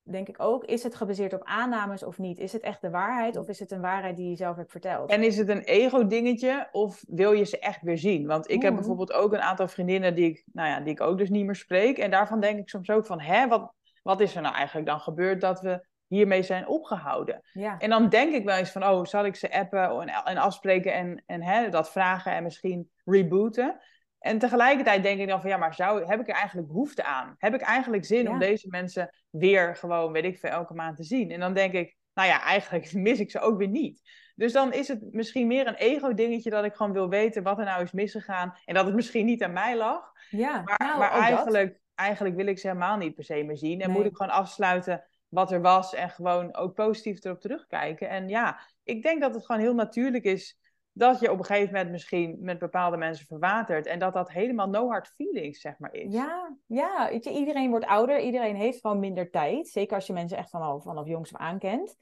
denk 0.03 0.29
ik 0.29 0.42
ook, 0.42 0.64
is 0.64 0.83
het 0.83 0.94
gebaseerd 0.94 1.33
op 1.33 1.44
aannames 1.44 2.03
of 2.03 2.18
niet? 2.18 2.38
Is 2.38 2.53
het 2.53 2.62
echt 2.62 2.81
de 2.81 2.90
waarheid 2.90 3.37
of 3.37 3.48
is 3.48 3.59
het 3.59 3.70
een 3.70 3.81
waarheid 3.81 4.16
die 4.16 4.29
je 4.29 4.37
zelf 4.37 4.57
hebt 4.57 4.70
verteld? 4.70 5.11
En 5.11 5.22
is 5.22 5.37
het 5.37 5.48
een 5.48 5.62
ego-dingetje 5.62 6.68
of 6.72 7.05
wil 7.09 7.33
je 7.33 7.44
ze 7.44 7.59
echt 7.59 7.83
weer 7.83 7.98
zien? 7.98 8.27
Want 8.27 8.50
ik 8.50 8.62
heb 8.62 8.74
bijvoorbeeld 8.74 9.12
ook 9.12 9.33
een 9.33 9.40
aantal 9.40 9.68
vriendinnen 9.68 10.14
die 10.14 10.29
ik, 10.29 10.44
nou 10.53 10.68
ja, 10.68 10.81
die 10.81 10.92
ik 10.92 11.00
ook 11.00 11.18
dus 11.18 11.31
niet 11.31 11.44
meer 11.44 11.57
spreek. 11.57 11.98
En 11.98 12.11
daarvan 12.11 12.40
denk 12.40 12.59
ik 12.59 12.68
soms 12.68 12.90
ook 12.90 13.07
van, 13.07 13.20
hè, 13.20 13.48
wat, 13.48 13.72
wat 14.04 14.20
is 14.20 14.36
er 14.36 14.42
nou 14.42 14.54
eigenlijk 14.54 14.86
dan 14.86 15.00
gebeurd 15.00 15.40
dat 15.40 15.60
we 15.60 15.86
hiermee 16.06 16.42
zijn 16.42 16.66
opgehouden? 16.66 17.40
Ja. 17.52 17.78
En 17.78 17.90
dan 17.90 18.08
denk 18.08 18.34
ik 18.34 18.44
wel 18.44 18.56
eens 18.56 18.70
van, 18.70 18.84
oh, 18.84 19.04
zal 19.04 19.24
ik 19.24 19.36
ze 19.36 19.52
appen 19.52 20.00
en, 20.00 20.08
en 20.08 20.36
afspreken 20.36 20.92
en, 20.92 21.22
en 21.26 21.42
hè, 21.42 21.68
dat 21.68 21.90
vragen 21.90 22.32
en 22.32 22.42
misschien 22.42 22.90
rebooten? 23.04 23.80
En 24.18 24.38
tegelijkertijd 24.38 25.02
denk 25.02 25.20
ik 25.20 25.28
dan 25.28 25.40
van, 25.40 25.50
ja, 25.50 25.56
maar 25.56 25.74
zou, 25.74 26.06
heb 26.06 26.20
ik 26.20 26.28
er 26.28 26.34
eigenlijk 26.34 26.68
behoefte 26.68 27.04
aan? 27.04 27.34
Heb 27.38 27.54
ik 27.54 27.60
eigenlijk 27.60 28.04
zin 28.04 28.30
om 28.30 28.38
deze 28.38 28.66
mensen 28.68 29.14
weer 29.30 29.76
gewoon, 29.76 30.12
weet 30.12 30.24
ik 30.24 30.38
veel, 30.38 30.50
elke 30.50 30.74
maand 30.74 30.96
te 30.96 31.04
zien? 31.04 31.30
En 31.30 31.40
dan 31.40 31.54
denk 31.54 31.72
ik, 31.72 31.96
nou 32.14 32.28
ja, 32.28 32.42
eigenlijk 32.42 32.92
mis 33.08 33.20
ik 33.20 33.30
ze 33.30 33.40
ook 33.40 33.58
weer 33.58 33.68
niet. 33.68 34.02
Dus 34.34 34.52
dan 34.52 34.72
is 34.72 34.88
het 34.88 35.12
misschien 35.12 35.46
meer 35.46 35.66
een 35.66 35.74
ego-dingetje 35.74 36.50
dat 36.50 36.64
ik 36.64 36.74
gewoon 36.74 36.92
wil 36.92 37.08
weten 37.08 37.42
wat 37.42 37.58
er 37.58 37.64
nou 37.64 37.82
is 37.82 37.92
misgegaan. 37.92 38.54
En 38.64 38.74
dat 38.74 38.86
het 38.86 38.94
misschien 38.94 39.26
niet 39.26 39.42
aan 39.42 39.52
mij 39.52 39.76
lag. 39.76 40.12
Ja, 40.30 40.62
maar, 40.62 40.78
nou, 40.78 40.98
maar 40.98 41.10
eigenlijk 41.10 41.80
eigenlijk 41.94 42.37
wil 42.37 42.46
ik 42.46 42.59
ze 42.59 42.66
helemaal 42.66 42.96
niet 42.96 43.14
per 43.14 43.24
se 43.24 43.42
meer 43.42 43.57
zien. 43.57 43.80
En 43.80 43.90
moet 43.90 44.04
ik 44.04 44.16
gewoon 44.16 44.33
afsluiten 44.33 45.04
wat 45.28 45.52
er 45.52 45.61
was 45.61 45.94
en 45.94 46.11
gewoon 46.11 46.54
ook 46.54 46.74
positief 46.74 47.24
erop 47.24 47.40
terugkijken. 47.40 48.09
En 48.09 48.28
ja, 48.28 48.61
ik 48.83 49.02
denk 49.02 49.20
dat 49.20 49.35
het 49.35 49.46
gewoon 49.46 49.61
heel 49.61 49.74
natuurlijk 49.74 50.24
is 50.24 50.59
dat 50.92 51.20
je 51.20 51.30
op 51.30 51.38
een 51.38 51.44
gegeven 51.44 51.72
moment 51.72 51.90
misschien 51.90 52.37
met 52.40 52.59
bepaalde 52.59 52.96
mensen 52.96 53.26
verwatert. 53.26 53.87
En 53.87 53.98
dat 53.98 54.12
dat 54.12 54.30
helemaal 54.30 54.68
no 54.68 54.88
hard 54.88 55.09
feelings, 55.09 55.61
zeg 55.61 55.78
maar, 55.78 55.94
is. 55.94 56.12
Ja, 56.12 56.57
ja. 56.66 57.09
Weet 57.11 57.24
je, 57.24 57.30
iedereen 57.30 57.70
wordt 57.70 57.87
ouder. 57.87 58.20
Iedereen 58.20 58.57
heeft 58.57 58.80
gewoon 58.80 58.98
minder 58.98 59.30
tijd. 59.30 59.68
Zeker 59.68 59.94
als 59.94 60.07
je 60.07 60.12
mensen 60.12 60.38
echt 60.38 60.50
vanaf, 60.50 60.83
vanaf 60.83 61.07
jongs 61.07 61.35
af 61.35 61.40
aan 61.40 61.59
kent. 61.59 61.96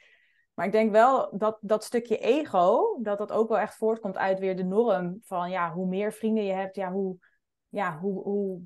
Maar 0.55 0.66
ik 0.66 0.72
denk 0.72 0.90
wel 0.90 1.38
dat 1.38 1.59
dat 1.61 1.85
stukje 1.85 2.18
ego, 2.18 2.98
dat 3.02 3.18
dat 3.18 3.33
ook 3.33 3.48
wel 3.48 3.59
echt 3.59 3.76
voortkomt 3.76 4.16
uit 4.16 4.38
weer 4.38 4.57
de 4.57 4.64
norm 4.64 5.18
van 5.22 5.50
ja, 5.50 5.72
hoe 5.72 5.87
meer 5.87 6.12
vrienden 6.12 6.44
je 6.44 6.52
hebt, 6.52 6.76
ja, 6.76 6.92
hoe, 6.92 7.16
ja, 7.68 7.98
hoe, 7.98 8.22
hoe 8.22 8.61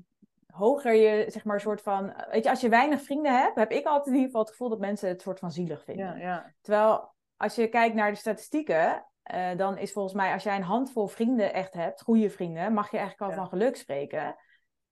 hoger 0.57 0.93
je, 0.93 1.25
zeg 1.31 1.45
maar, 1.45 1.55
een 1.55 1.61
soort 1.61 1.81
van... 1.81 2.13
Weet 2.31 2.43
je, 2.43 2.49
als 2.49 2.61
je 2.61 2.69
weinig 2.69 3.01
vrienden 3.01 3.41
hebt, 3.41 3.55
heb 3.55 3.71
ik 3.71 3.85
altijd 3.85 4.07
in 4.07 4.13
ieder 4.13 4.25
geval 4.25 4.41
het 4.41 4.49
gevoel 4.49 4.69
dat 4.69 4.79
mensen 4.79 5.09
het 5.09 5.21
soort 5.21 5.39
van 5.39 5.51
zielig 5.51 5.83
vinden. 5.83 6.05
Ja, 6.05 6.15
ja. 6.15 6.53
Terwijl 6.61 7.15
als 7.37 7.55
je 7.55 7.67
kijkt 7.67 7.95
naar 7.95 8.11
de 8.11 8.17
statistieken, 8.17 9.05
uh, 9.33 9.55
dan 9.57 9.77
is 9.77 9.91
volgens 9.91 10.13
mij 10.13 10.33
als 10.33 10.43
jij 10.43 10.55
een 10.55 10.63
handvol 10.63 11.07
vrienden 11.07 11.53
echt 11.53 11.73
hebt, 11.73 12.01
goede 12.01 12.29
vrienden, 12.29 12.73
mag 12.73 12.91
je 12.91 12.97
eigenlijk 12.97 13.31
al 13.31 13.37
van 13.37 13.47
geluk 13.47 13.75
spreken. 13.75 14.35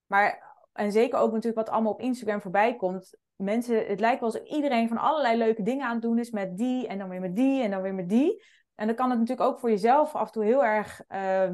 Maar, 0.06 0.58
en 0.74 0.92
zeker 0.92 1.20
ook 1.20 1.32
natuurlijk 1.32 1.66
wat 1.66 1.70
allemaal 1.70 1.92
op 1.92 2.02
Instagram 2.02 2.42
voorbij 2.42 2.76
komt. 2.76 3.18
Mensen, 3.36 3.86
het 3.88 4.00
lijkt 4.00 4.20
wel 4.20 4.30
alsof 4.32 4.48
iedereen 4.48 4.88
van 4.88 4.98
allerlei 4.98 5.38
leuke 5.38 5.62
dingen 5.62 5.86
aan 5.86 5.94
het 5.94 6.02
doen 6.02 6.20
is 6.20 6.32
met 6.32 6.58
die 6.58 6.88
en 6.88 6.98
dan 6.98 7.10
weer 7.10 7.20
met 7.20 7.36
die 7.36 7.64
en 7.64 7.72
dan 7.72 7.82
weer 7.82 7.94
met 7.94 8.10
die. 8.10 8.44
En 8.76 8.88
dan 8.88 8.96
kan 8.96 9.10
het 9.10 9.20
natuurlijk 9.20 9.50
ook 9.50 9.60
voor 9.60 9.70
jezelf 9.70 10.16
af 10.16 10.26
en 10.26 10.32
toe 10.32 10.44
heel 10.44 10.66
erg 10.66 11.02
uh, 11.10 11.54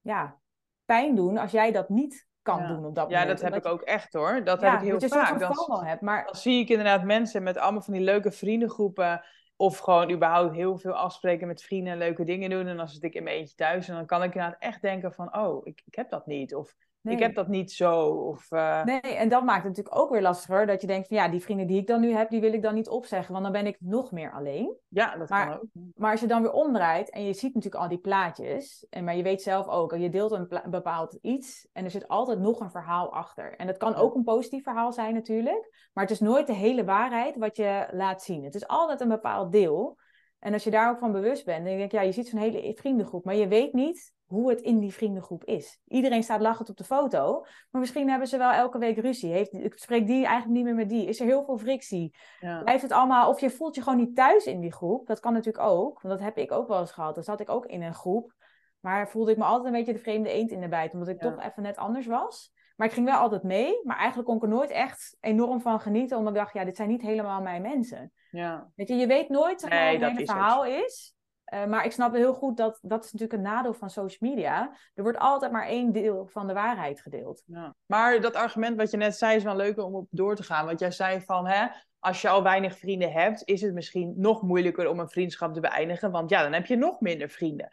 ja, 0.00 0.38
pijn 0.84 1.14
doen 1.14 1.38
als 1.38 1.50
jij 1.50 1.72
dat 1.72 1.88
niet 1.88 2.26
kan 2.42 2.66
doen 2.66 2.84
op 2.84 2.94
dat 2.94 3.10
ja, 3.10 3.18
moment. 3.18 3.40
Ja, 3.40 3.44
dat 3.44 3.54
heb 3.54 3.64
ik 3.64 3.72
ook 3.72 3.82
echt 3.82 4.12
hoor. 4.12 4.44
Dat 4.44 4.60
heb 4.60 4.72
ik 4.72 4.80
heel 4.80 4.98
dat 4.98 5.10
vaak. 5.10 5.38
Dan, 5.38 5.84
hebt, 5.84 6.00
maar... 6.00 6.24
dan 6.24 6.34
zie 6.34 6.60
ik 6.60 6.68
inderdaad 6.68 7.04
mensen 7.04 7.42
met 7.42 7.56
allemaal 7.56 7.82
van 7.82 7.92
die 7.92 8.02
leuke 8.02 8.30
vriendengroepen 8.30 9.24
of 9.56 9.78
gewoon 9.78 10.10
überhaupt 10.10 10.54
heel 10.54 10.78
veel 10.78 10.92
afspreken 10.92 11.46
met 11.46 11.62
vrienden 11.62 11.92
en 11.92 11.98
leuke 11.98 12.24
dingen 12.24 12.50
doen. 12.50 12.66
En 12.66 12.76
dan 12.76 12.88
zit 12.88 13.02
ik 13.02 13.14
in 13.14 13.22
mijn 13.22 13.36
eentje 13.36 13.54
thuis. 13.54 13.88
En 13.88 13.94
dan 13.94 14.06
kan 14.06 14.22
ik 14.22 14.34
inderdaad 14.34 14.60
echt 14.60 14.82
denken 14.82 15.12
van, 15.12 15.36
oh, 15.36 15.66
ik, 15.66 15.82
ik 15.84 15.94
heb 15.94 16.10
dat 16.10 16.26
niet. 16.26 16.54
Of 16.54 16.74
ik 17.02 17.18
heb 17.18 17.34
dat 17.34 17.48
niet 17.48 17.72
zo. 17.72 18.00
Of, 18.04 18.50
uh... 18.50 18.84
Nee, 18.84 19.00
en 19.00 19.28
dat 19.28 19.44
maakt 19.44 19.64
het 19.64 19.76
natuurlijk 19.76 19.96
ook 19.96 20.10
weer 20.10 20.22
lastiger. 20.22 20.66
Dat 20.66 20.80
je 20.80 20.86
denkt 20.86 21.08
van 21.08 21.16
ja, 21.16 21.28
die 21.28 21.42
vrienden 21.42 21.66
die 21.66 21.80
ik 21.80 21.86
dan 21.86 22.00
nu 22.00 22.12
heb, 22.12 22.30
die 22.30 22.40
wil 22.40 22.52
ik 22.52 22.62
dan 22.62 22.74
niet 22.74 22.88
opzeggen. 22.88 23.32
Want 23.32 23.44
dan 23.44 23.52
ben 23.52 23.66
ik 23.66 23.76
nog 23.80 24.12
meer 24.12 24.32
alleen. 24.32 24.76
Ja, 24.88 25.16
dat 25.16 25.28
maar, 25.28 25.46
kan 25.46 25.56
ook. 25.56 25.64
Maar 25.94 26.10
als 26.10 26.20
je 26.20 26.26
dan 26.26 26.42
weer 26.42 26.52
omdraait 26.52 27.10
en 27.10 27.24
je 27.24 27.32
ziet 27.32 27.54
natuurlijk 27.54 27.82
al 27.82 27.88
die 27.88 27.98
plaatjes. 27.98 28.86
En, 28.90 29.04
maar 29.04 29.16
je 29.16 29.22
weet 29.22 29.42
zelf 29.42 29.68
ook, 29.68 29.96
je 29.96 30.08
deelt 30.08 30.32
een, 30.32 30.46
een 30.48 30.70
bepaald 30.70 31.18
iets. 31.22 31.68
En 31.72 31.84
er 31.84 31.90
zit 31.90 32.08
altijd 32.08 32.38
nog 32.38 32.60
een 32.60 32.70
verhaal 32.70 33.12
achter. 33.12 33.56
En 33.56 33.66
dat 33.66 33.76
kan 33.76 33.94
ook 33.94 34.14
een 34.14 34.24
positief 34.24 34.62
verhaal 34.62 34.92
zijn 34.92 35.14
natuurlijk. 35.14 35.88
Maar 35.92 36.04
het 36.04 36.12
is 36.12 36.20
nooit 36.20 36.46
de 36.46 36.54
hele 36.54 36.84
waarheid 36.84 37.36
wat 37.36 37.56
je 37.56 37.86
laat 37.90 38.22
zien. 38.22 38.44
Het 38.44 38.54
is 38.54 38.66
altijd 38.66 39.00
een 39.00 39.08
bepaald 39.08 39.52
deel. 39.52 39.98
En 40.38 40.52
als 40.52 40.64
je 40.64 40.70
daar 40.70 40.90
ook 40.90 40.98
van 40.98 41.12
bewust 41.12 41.44
bent, 41.44 41.64
dan 41.64 41.76
denk 41.76 41.84
ik, 41.84 41.92
ja, 41.92 42.00
je 42.00 42.12
ziet 42.12 42.28
zo'n 42.28 42.40
hele 42.40 42.72
vriendengroep, 42.74 43.24
maar 43.24 43.34
je 43.34 43.48
weet 43.48 43.72
niet 43.72 44.12
hoe 44.32 44.50
het 44.50 44.60
in 44.60 44.78
die 44.78 44.92
vriendengroep 44.92 45.44
is. 45.44 45.80
Iedereen 45.88 46.22
staat 46.22 46.40
lachend 46.40 46.70
op 46.70 46.76
de 46.76 46.84
foto, 46.84 47.40
maar 47.70 47.80
misschien 47.80 48.08
hebben 48.08 48.28
ze 48.28 48.38
wel 48.38 48.52
elke 48.52 48.78
week 48.78 48.98
ruzie. 48.98 49.32
Heeft, 49.32 49.52
ik 49.52 49.78
spreek 49.78 50.06
die 50.06 50.26
eigenlijk 50.26 50.54
niet 50.56 50.64
meer 50.64 50.74
met 50.74 50.88
die. 50.88 51.06
Is 51.06 51.20
er 51.20 51.26
heel 51.26 51.44
veel 51.44 51.58
frictie? 51.58 52.14
Ja. 52.40 52.62
Blijft 52.62 52.82
het 52.82 52.92
allemaal, 52.92 53.28
of 53.28 53.40
je 53.40 53.50
voelt 53.50 53.74
je 53.74 53.82
gewoon 53.82 53.98
niet 53.98 54.16
thuis 54.16 54.46
in 54.46 54.60
die 54.60 54.72
groep. 54.72 55.06
Dat 55.06 55.20
kan 55.20 55.32
natuurlijk 55.32 55.64
ook, 55.64 56.00
want 56.00 56.18
dat 56.18 56.24
heb 56.24 56.36
ik 56.36 56.52
ook 56.52 56.68
wel 56.68 56.80
eens 56.80 56.92
gehad. 56.92 57.14
Dan 57.14 57.24
zat 57.24 57.40
ik 57.40 57.50
ook 57.50 57.66
in 57.66 57.82
een 57.82 57.94
groep, 57.94 58.34
maar 58.80 59.08
voelde 59.08 59.30
ik 59.30 59.36
me 59.36 59.44
altijd 59.44 59.66
een 59.66 59.78
beetje 59.78 59.92
de 59.92 59.98
vreemde 59.98 60.30
eend 60.30 60.50
in 60.50 60.60
de 60.60 60.68
bijt, 60.68 60.92
omdat 60.92 61.08
ik 61.08 61.20
toch 61.20 61.40
even 61.40 61.62
net 61.62 61.76
anders 61.76 62.06
was. 62.06 62.52
Maar 62.76 62.86
ik 62.86 62.92
ging 62.92 63.06
wel 63.06 63.18
altijd 63.18 63.42
mee, 63.42 63.80
maar 63.84 63.96
eigenlijk 63.96 64.28
kon 64.28 64.36
ik 64.36 64.42
er 64.42 64.48
nooit 64.48 64.70
echt 64.70 65.16
enorm 65.20 65.60
van 65.60 65.80
genieten, 65.80 66.16
omdat 66.16 66.32
ik 66.32 66.38
dacht, 66.38 66.54
ja, 66.54 66.64
dit 66.64 66.76
zijn 66.76 66.88
niet 66.88 67.02
helemaal 67.02 67.42
mijn 67.42 67.62
mensen. 67.62 68.12
Ja. 68.30 68.70
Weet 68.76 68.88
je, 68.88 68.94
je 68.94 69.06
weet 69.06 69.28
nooit 69.28 69.60
zeg 69.60 69.70
maar, 69.70 69.98
wat 69.98 70.16
het 70.16 70.30
verhaal 70.30 70.64
is. 70.64 71.14
Uh, 71.54 71.64
maar 71.64 71.84
ik 71.84 71.92
snap 71.92 72.14
heel 72.14 72.34
goed 72.34 72.56
dat 72.56 72.78
dat 72.82 73.04
is 73.04 73.12
natuurlijk 73.12 73.38
een 73.38 73.52
nadeel 73.52 73.74
van 73.74 73.90
social 73.90 74.30
media. 74.30 74.76
Er 74.94 75.02
wordt 75.02 75.18
altijd 75.18 75.52
maar 75.52 75.66
één 75.66 75.92
deel 75.92 76.26
van 76.26 76.46
de 76.46 76.52
waarheid 76.52 77.00
gedeeld. 77.00 77.42
Ja. 77.46 77.74
Maar 77.86 78.20
dat 78.20 78.34
argument 78.34 78.76
wat 78.76 78.90
je 78.90 78.96
net 78.96 79.16
zei 79.16 79.36
is 79.36 79.42
wel 79.42 79.56
leuk 79.56 79.78
om 79.78 79.94
op 79.94 80.06
door 80.10 80.36
te 80.36 80.42
gaan. 80.42 80.66
Want 80.66 80.80
jij 80.80 80.90
zei 80.90 81.20
van, 81.20 81.46
hè, 81.46 81.66
als 81.98 82.22
je 82.22 82.28
al 82.28 82.42
weinig 82.42 82.78
vrienden 82.78 83.12
hebt, 83.12 83.42
is 83.44 83.60
het 83.60 83.74
misschien 83.74 84.14
nog 84.16 84.42
moeilijker 84.42 84.88
om 84.88 84.98
een 84.98 85.08
vriendschap 85.08 85.54
te 85.54 85.60
beëindigen. 85.60 86.10
Want 86.10 86.30
ja, 86.30 86.42
dan 86.42 86.52
heb 86.52 86.66
je 86.66 86.76
nog 86.76 87.00
minder 87.00 87.28
vrienden. 87.28 87.68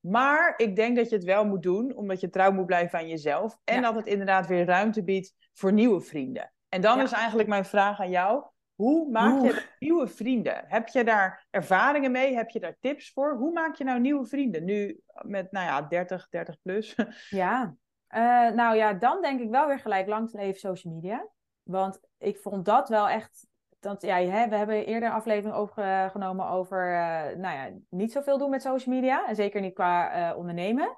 Maar 0.00 0.54
ik 0.56 0.76
denk 0.76 0.96
dat 0.96 1.08
je 1.08 1.14
het 1.14 1.24
wel 1.24 1.44
moet 1.44 1.62
doen, 1.62 1.96
omdat 1.96 2.20
je 2.20 2.30
trouw 2.30 2.52
moet 2.52 2.66
blijven 2.66 2.98
aan 2.98 3.08
jezelf. 3.08 3.58
En 3.64 3.82
dat 3.82 3.94
het 3.94 4.06
inderdaad 4.06 4.46
weer 4.46 4.64
ruimte 4.64 5.04
biedt 5.04 5.34
voor 5.52 5.72
nieuwe 5.72 6.00
vrienden. 6.00 6.52
En 6.68 6.80
dan 6.80 7.00
is 7.00 7.12
eigenlijk 7.12 7.48
mijn 7.48 7.64
vraag 7.64 8.00
aan 8.00 8.10
jou. 8.10 8.44
Hoe 8.74 9.10
maak 9.10 9.42
je 9.42 9.66
nieuwe 9.78 10.08
vrienden? 10.08 10.64
Heb 10.66 10.88
je 10.88 11.04
daar 11.04 11.46
ervaringen 11.50 12.10
mee? 12.12 12.36
Heb 12.36 12.50
je 12.50 12.60
daar 12.60 12.76
tips 12.80 13.12
voor? 13.12 13.36
Hoe 13.36 13.52
maak 13.52 13.74
je 13.74 13.84
nou 13.84 14.00
nieuwe 14.00 14.26
vrienden? 14.26 14.64
Nu 14.64 15.00
met, 15.22 15.52
nou 15.52 15.66
ja, 15.66 15.82
30, 15.82 16.28
30 16.28 16.56
plus. 16.62 16.94
Ja, 17.28 17.74
uh, 18.14 18.50
nou 18.50 18.76
ja, 18.76 18.92
dan 18.92 19.22
denk 19.22 19.40
ik 19.40 19.50
wel 19.50 19.66
weer 19.66 19.78
gelijk 19.78 20.06
langs 20.06 20.32
leven 20.32 20.60
social 20.60 20.94
media. 20.94 21.28
Want 21.62 22.00
ik 22.18 22.38
vond 22.38 22.64
dat 22.64 22.88
wel 22.88 23.08
echt. 23.08 23.46
Dat, 23.80 24.02
ja, 24.02 24.18
we 24.48 24.56
hebben 24.56 24.86
eerder 24.86 25.08
een 25.08 25.14
aflevering 25.14 25.54
overgenomen 25.54 26.48
over 26.48 26.92
uh, 26.92 27.36
nou 27.36 27.56
ja, 27.56 27.70
niet 27.88 28.12
zoveel 28.12 28.38
doen 28.38 28.50
met 28.50 28.62
social 28.62 28.94
media. 28.94 29.26
En 29.26 29.34
zeker 29.34 29.60
niet 29.60 29.74
qua 29.74 30.30
uh, 30.30 30.36
ondernemen. 30.36 30.96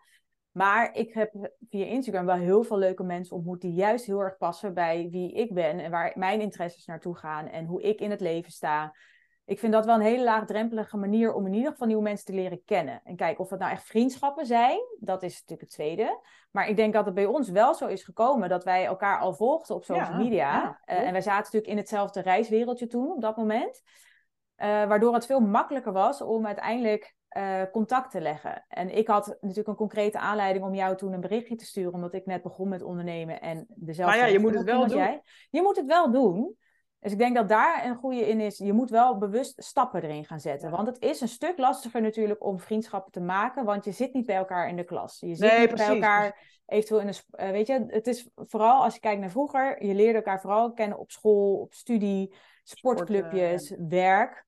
Maar 0.57 0.95
ik 0.95 1.15
heb 1.15 1.51
via 1.69 1.85
Instagram 1.85 2.27
wel 2.27 2.37
heel 2.37 2.63
veel 2.63 2.79
leuke 2.79 3.03
mensen 3.03 3.37
ontmoet 3.37 3.61
die 3.61 3.73
juist 3.73 4.07
heel 4.07 4.21
erg 4.21 4.37
passen 4.37 4.75
bij 4.75 5.09
wie 5.11 5.33
ik 5.33 5.55
ben 5.55 5.79
en 5.79 5.91
waar 5.91 6.13
mijn 6.15 6.41
interesses 6.41 6.85
naartoe 6.87 7.17
gaan 7.17 7.47
en 7.47 7.67
hoe 7.67 7.83
ik 7.83 8.01
in 8.01 8.11
het 8.11 8.21
leven 8.21 8.53
sta. 8.53 8.97
Ik 9.45 9.59
vind 9.59 9.73
dat 9.73 9.85
wel 9.85 9.95
een 9.95 10.01
hele 10.01 10.25
laagdrempelige 10.25 10.97
manier 10.97 11.35
om 11.35 11.47
in 11.47 11.55
ieder 11.55 11.71
geval 11.71 11.87
nieuwe 11.87 12.03
mensen 12.03 12.27
te 12.27 12.33
leren 12.33 12.65
kennen. 12.65 13.01
En 13.05 13.17
kijk, 13.17 13.39
of 13.39 13.51
het 13.51 13.59
nou 13.61 13.73
echt 13.73 13.85
vriendschappen 13.85 14.47
zijn, 14.47 14.79
dat 15.01 15.23
is 15.23 15.33
natuurlijk 15.33 15.61
het 15.61 15.71
tweede. 15.71 16.21
Maar 16.51 16.69
ik 16.69 16.77
denk 16.77 16.93
dat 16.93 17.05
het 17.05 17.15
bij 17.15 17.27
ons 17.27 17.49
wel 17.49 17.75
zo 17.75 17.87
is 17.87 18.05
gekomen 18.05 18.49
dat 18.49 18.65
wij 18.65 18.85
elkaar 18.85 19.19
al 19.19 19.35
volgden 19.35 19.77
op 19.77 19.85
social 19.85 20.17
media. 20.17 20.53
Ja, 20.53 20.81
uh, 20.95 21.07
en 21.07 21.13
wij 21.13 21.21
zaten 21.21 21.43
natuurlijk 21.43 21.73
in 21.73 21.77
hetzelfde 21.77 22.21
reiswereldje 22.21 22.87
toen 22.87 23.13
op 23.13 23.21
dat 23.21 23.37
moment. 23.37 23.83
Uh, 24.59 24.67
waardoor 24.67 25.15
het 25.15 25.27
veel 25.27 25.41
makkelijker 25.41 25.93
was 25.93 26.23
om 26.23 26.47
uiteindelijk 26.47 27.16
uh, 27.37 27.63
contact 27.73 28.11
te 28.11 28.21
leggen. 28.21 28.65
En 28.69 28.97
ik 28.97 29.09
had 29.09 29.37
natuurlijk 29.41 29.69
een 29.69 29.75
concrete 29.75 30.19
aanleiding 30.19 30.65
om 30.65 30.75
jou 30.75 30.97
toen 30.97 31.13
een 31.13 31.21
berichtje 31.21 31.57
te 31.57 31.65
sturen, 31.65 31.93
omdat 31.93 32.15
ik 32.15 32.27
net 32.27 32.43
begon 32.43 32.69
met 32.69 32.83
ondernemen 32.83 33.41
en 33.41 33.67
dezelfde. 33.69 34.17
Maar 34.17 34.27
ja, 34.27 34.33
je 34.33 34.39
moet 34.39 34.55
het 34.55 34.65
wel 34.65 34.87
doen. 34.87 34.97
Jij. 34.97 35.23
Je 35.51 35.63
moet 35.63 35.77
het 35.77 35.87
wel 35.87 36.11
doen. 36.11 36.57
Dus 37.01 37.13
ik 37.13 37.19
denk 37.19 37.37
dat 37.37 37.49
daar 37.49 37.87
een 37.87 37.97
goede 37.97 38.29
in 38.29 38.41
is. 38.41 38.59
Je 38.59 38.73
moet 38.73 38.91
wel 38.91 39.19
bewust 39.19 39.65
stappen 39.65 40.03
erin 40.03 40.25
gaan 40.25 40.41
zetten. 40.41 40.71
Want 40.71 40.87
het 40.87 41.03
is 41.03 41.21
een 41.21 41.29
stuk 41.29 41.59
lastiger 41.59 42.03
natuurlijk 42.03 42.45
om 42.45 42.61
vriendschappen 42.61 43.13
te 43.13 43.21
maken, 43.21 43.65
want 43.65 43.85
je 43.85 43.93
zit 43.93 44.13
niet 44.13 44.27
bij 44.27 44.37
elkaar 44.37 44.69
in 44.69 44.77
de 44.77 44.85
klas. 44.85 45.21
Je 45.21 45.35
zit 45.35 45.51
nee, 45.51 45.59
niet 45.59 45.69
precies, 45.69 45.87
bij 45.87 45.95
elkaar 45.95 46.61
eventueel 46.67 47.01
in 47.01 47.07
een. 47.07 47.47
Uh, 47.47 47.51
weet 47.51 47.67
je, 47.67 47.85
het 47.89 48.07
is 48.07 48.29
vooral 48.35 48.83
als 48.83 48.95
je 48.95 49.01
kijkt 49.01 49.21
naar 49.21 49.31
vroeger, 49.31 49.85
je 49.85 49.95
leerde 49.95 50.19
elkaar 50.19 50.41
vooral 50.41 50.73
kennen 50.73 50.99
op 50.99 51.11
school, 51.11 51.61
op 51.61 51.75
studie, 51.75 52.35
sportclubjes, 52.63 53.67
Sport, 53.67 53.81
uh, 53.81 53.89
werk 53.89 54.46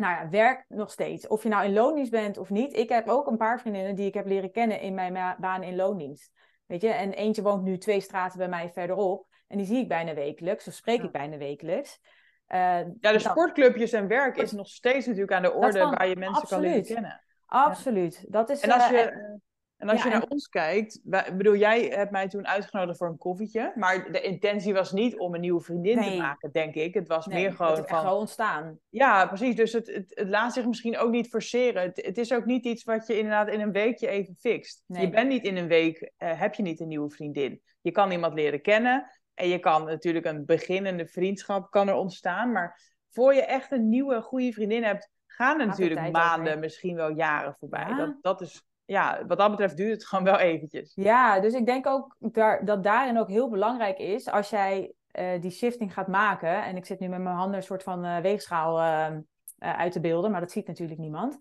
nou 0.00 0.14
ja, 0.14 0.28
werk 0.28 0.64
nog 0.68 0.90
steeds. 0.90 1.26
Of 1.26 1.42
je 1.42 1.48
nou 1.48 1.64
in 1.64 1.72
loondienst 1.72 2.10
bent 2.10 2.38
of 2.38 2.50
niet. 2.50 2.76
Ik 2.76 2.88
heb 2.88 3.08
ook 3.08 3.26
een 3.26 3.36
paar 3.36 3.60
vriendinnen 3.60 3.94
die 3.94 4.06
ik 4.06 4.14
heb 4.14 4.26
leren 4.26 4.52
kennen 4.52 4.80
in 4.80 4.94
mijn 4.94 5.36
baan 5.40 5.62
in 5.62 5.76
loondienst. 5.76 6.30
Weet 6.66 6.82
je, 6.82 6.88
en 6.88 7.12
eentje 7.12 7.42
woont 7.42 7.62
nu 7.62 7.78
twee 7.78 8.00
straten 8.00 8.38
bij 8.38 8.48
mij 8.48 8.70
verderop. 8.70 9.26
En 9.46 9.56
die 9.56 9.66
zie 9.66 9.78
ik 9.78 9.88
bijna 9.88 10.14
wekelijks, 10.14 10.68
of 10.68 10.74
spreek 10.74 11.02
ik 11.02 11.12
bijna 11.12 11.36
wekelijks. 11.36 12.00
Uh, 12.48 12.58
ja, 12.58 12.84
de 12.84 12.98
dan, 13.00 13.20
sportclubjes 13.20 13.92
en 13.92 14.06
werk 14.06 14.36
is 14.36 14.52
nog 14.52 14.68
steeds 14.68 15.06
natuurlijk 15.06 15.32
aan 15.32 15.42
de 15.42 15.52
orde 15.52 15.78
kan, 15.78 15.90
waar 15.90 16.08
je 16.08 16.16
mensen 16.16 16.42
absoluut, 16.42 16.64
kan 16.64 16.72
leren 16.72 16.94
kennen. 16.94 17.22
Absoluut. 17.46 18.14
Ja. 18.14 18.26
Dat 18.28 18.50
is, 18.50 18.60
en 18.60 18.70
als 18.70 18.90
uh, 18.90 18.98
je, 18.98 19.38
en 19.80 19.88
als 19.88 19.98
ja, 19.98 20.04
je 20.04 20.12
naar 20.12 20.22
en... 20.22 20.30
ons 20.30 20.48
kijkt, 20.48 21.00
bedoel, 21.36 21.56
jij 21.56 21.82
hebt 21.84 22.10
mij 22.10 22.28
toen 22.28 22.46
uitgenodigd 22.46 22.98
voor 22.98 23.08
een 23.08 23.18
koffietje. 23.18 23.72
Maar 23.74 24.12
de 24.12 24.20
intentie 24.20 24.72
was 24.72 24.92
niet 24.92 25.18
om 25.18 25.34
een 25.34 25.40
nieuwe 25.40 25.60
vriendin 25.60 25.96
nee. 25.96 26.10
te 26.10 26.16
maken, 26.16 26.52
denk 26.52 26.74
ik. 26.74 26.94
Het 26.94 27.08
was 27.08 27.26
nee, 27.26 27.42
meer 27.42 27.52
gewoon 27.52 27.76
het 27.76 27.88
van. 27.88 27.98
gewoon 27.98 28.18
ontstaan. 28.18 28.78
Ja, 28.88 29.26
precies. 29.26 29.54
Dus 29.54 29.72
het, 29.72 29.86
het, 29.86 30.12
het, 30.14 30.28
laat 30.28 30.52
zich 30.52 30.66
misschien 30.66 30.98
ook 30.98 31.10
niet 31.10 31.28
forceren. 31.28 31.82
Het, 31.82 32.04
het, 32.04 32.18
is 32.18 32.32
ook 32.32 32.44
niet 32.44 32.64
iets 32.64 32.84
wat 32.84 33.06
je 33.06 33.16
inderdaad 33.16 33.48
in 33.48 33.60
een 33.60 33.72
weekje 33.72 34.08
even 34.08 34.36
fixt. 34.38 34.84
Nee. 34.86 35.06
Je 35.06 35.10
bent 35.10 35.28
niet 35.28 35.44
in 35.44 35.56
een 35.56 35.68
week, 35.68 36.00
uh, 36.00 36.40
heb 36.40 36.54
je 36.54 36.62
niet 36.62 36.80
een 36.80 36.88
nieuwe 36.88 37.10
vriendin. 37.10 37.62
Je 37.80 37.90
kan 37.90 38.10
iemand 38.10 38.34
leren 38.34 38.62
kennen. 38.62 39.10
En 39.34 39.48
je 39.48 39.58
kan 39.58 39.84
natuurlijk 39.84 40.26
een 40.26 40.44
beginnende 40.44 41.06
vriendschap 41.06 41.70
kan 41.70 41.88
er 41.88 41.94
ontstaan. 41.94 42.52
Maar 42.52 42.80
voor 43.10 43.34
je 43.34 43.44
echt 43.44 43.72
een 43.72 43.88
nieuwe, 43.88 44.20
goede 44.20 44.52
vriendin 44.52 44.82
hebt, 44.82 45.10
gaan 45.26 45.60
er 45.60 45.66
natuurlijk 45.66 46.12
maanden, 46.12 46.58
misschien 46.58 46.96
wel 46.96 47.10
jaren 47.10 47.56
voorbij. 47.58 47.88
Ja. 47.88 47.96
Dat, 47.96 48.16
dat 48.20 48.40
is 48.40 48.64
ja, 48.90 49.24
wat 49.26 49.38
dat 49.38 49.50
betreft 49.50 49.76
duurt 49.76 49.92
het 49.92 50.06
gewoon 50.06 50.24
wel 50.24 50.38
eventjes. 50.38 50.92
Ja, 50.94 51.40
dus 51.40 51.54
ik 51.54 51.66
denk 51.66 51.86
ook 51.86 52.16
daar, 52.18 52.64
dat 52.64 52.82
daarin 52.82 53.18
ook 53.18 53.28
heel 53.28 53.48
belangrijk 53.48 53.98
is 53.98 54.30
als 54.30 54.50
jij 54.50 54.92
uh, 55.12 55.40
die 55.40 55.50
shifting 55.50 55.92
gaat 55.92 56.08
maken. 56.08 56.64
En 56.64 56.76
ik 56.76 56.86
zit 56.86 57.00
nu 57.00 57.08
met 57.08 57.20
mijn 57.20 57.36
handen 57.36 57.56
een 57.56 57.62
soort 57.62 57.82
van 57.82 58.04
uh, 58.04 58.18
weegschaal 58.18 58.78
uh, 58.78 59.16
uit 59.58 59.92
te 59.92 60.00
beelden, 60.00 60.30
maar 60.30 60.40
dat 60.40 60.50
ziet 60.50 60.66
natuurlijk 60.66 61.00
niemand. 61.00 61.38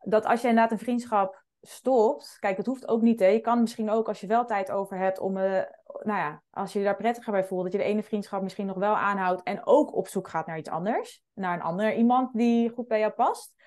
dat 0.00 0.26
als 0.26 0.40
je 0.40 0.48
inderdaad 0.48 0.72
een 0.72 0.78
vriendschap 0.78 1.44
stopt, 1.60 2.36
kijk, 2.40 2.56
het 2.56 2.66
hoeft 2.66 2.88
ook 2.88 3.02
niet. 3.02 3.20
Hè. 3.20 3.26
Je 3.26 3.40
kan 3.40 3.60
misschien 3.60 3.90
ook, 3.90 4.08
als 4.08 4.20
je 4.20 4.26
wel 4.26 4.44
tijd 4.44 4.70
over 4.70 4.98
hebt, 4.98 5.18
om, 5.18 5.32
nou 5.32 5.68
ja, 6.02 6.42
als 6.50 6.72
je 6.72 6.78
je 6.78 6.84
daar 6.84 6.96
prettiger 6.96 7.32
bij 7.32 7.44
voelt, 7.44 7.62
dat 7.62 7.72
je 7.72 7.78
de 7.78 7.84
ene 7.84 8.02
vriendschap 8.02 8.42
misschien 8.42 8.66
nog 8.66 8.76
wel 8.76 8.96
aanhoudt 8.96 9.42
en 9.42 9.66
ook 9.66 9.94
op 9.94 10.08
zoek 10.08 10.28
gaat 10.28 10.46
naar 10.46 10.58
iets 10.58 10.70
anders. 10.70 11.22
Naar 11.34 11.54
een 11.54 11.62
ander 11.62 11.94
iemand 11.94 12.32
die 12.32 12.70
goed 12.70 12.88
bij 12.88 12.98
jou 12.98 13.12
past. 13.12 13.57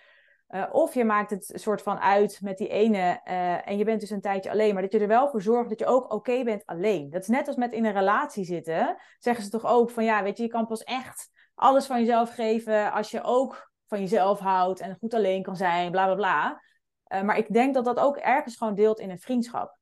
Uh, 0.52 0.64
of 0.72 0.94
je 0.94 1.04
maakt 1.04 1.30
het 1.30 1.52
soort 1.54 1.82
van 1.82 2.00
uit 2.00 2.40
met 2.42 2.58
die 2.58 2.68
ene 2.68 3.22
uh, 3.26 3.68
en 3.68 3.78
je 3.78 3.84
bent 3.84 4.00
dus 4.00 4.10
een 4.10 4.22
tijdje 4.22 4.52
alleen. 4.52 4.74
Maar 4.74 4.82
dat 4.82 4.92
je 4.92 5.00
er 5.00 5.08
wel 5.08 5.30
voor 5.30 5.42
zorgt 5.42 5.70
dat 5.70 5.80
je 5.80 5.86
ook 5.86 6.14
oké 6.14 6.44
bent 6.44 6.66
alleen. 6.66 7.10
Dat 7.10 7.22
is 7.22 7.28
net 7.28 7.48
als 7.48 7.56
met 7.56 7.74
in 7.74 7.86
een 7.86 7.94
relatie 7.94 8.44
zitten. 8.44 8.98
Zeggen 9.20 9.44
ze 9.44 9.50
toch 9.50 9.66
ook 9.66 9.90
van 9.90 10.04
ja, 10.04 10.24
weet 10.24 10.38
je, 10.38 10.44
je 10.44 10.50
kan 10.50 10.68
pas 10.68 10.84
echt 10.84 11.30
alles 11.56 11.86
van 11.86 12.00
jezelf 12.00 12.34
geven 12.34 12.92
als 12.92 13.12
je 13.12 13.24
ook 13.24 13.72
van 13.88 14.00
jezelf 14.00 14.40
houdt 14.40 14.80
en 14.80 14.98
goed 15.00 15.14
alleen 15.14 15.44
kan 15.44 15.56
zijn, 15.56 15.92
bla 15.92 16.06
bla 16.06 16.16
bla. 16.16 16.62
Uh, 17.08 17.22
maar 17.22 17.38
ik 17.38 17.54
denk 17.54 17.74
dat 17.74 17.86
dat 17.86 18.00
ook 18.00 18.18
ergens 18.18 18.58
gewoon 18.58 18.76
deelt 18.76 19.00
in 19.00 19.10
een 19.10 19.20
vriendschap. 19.20 19.78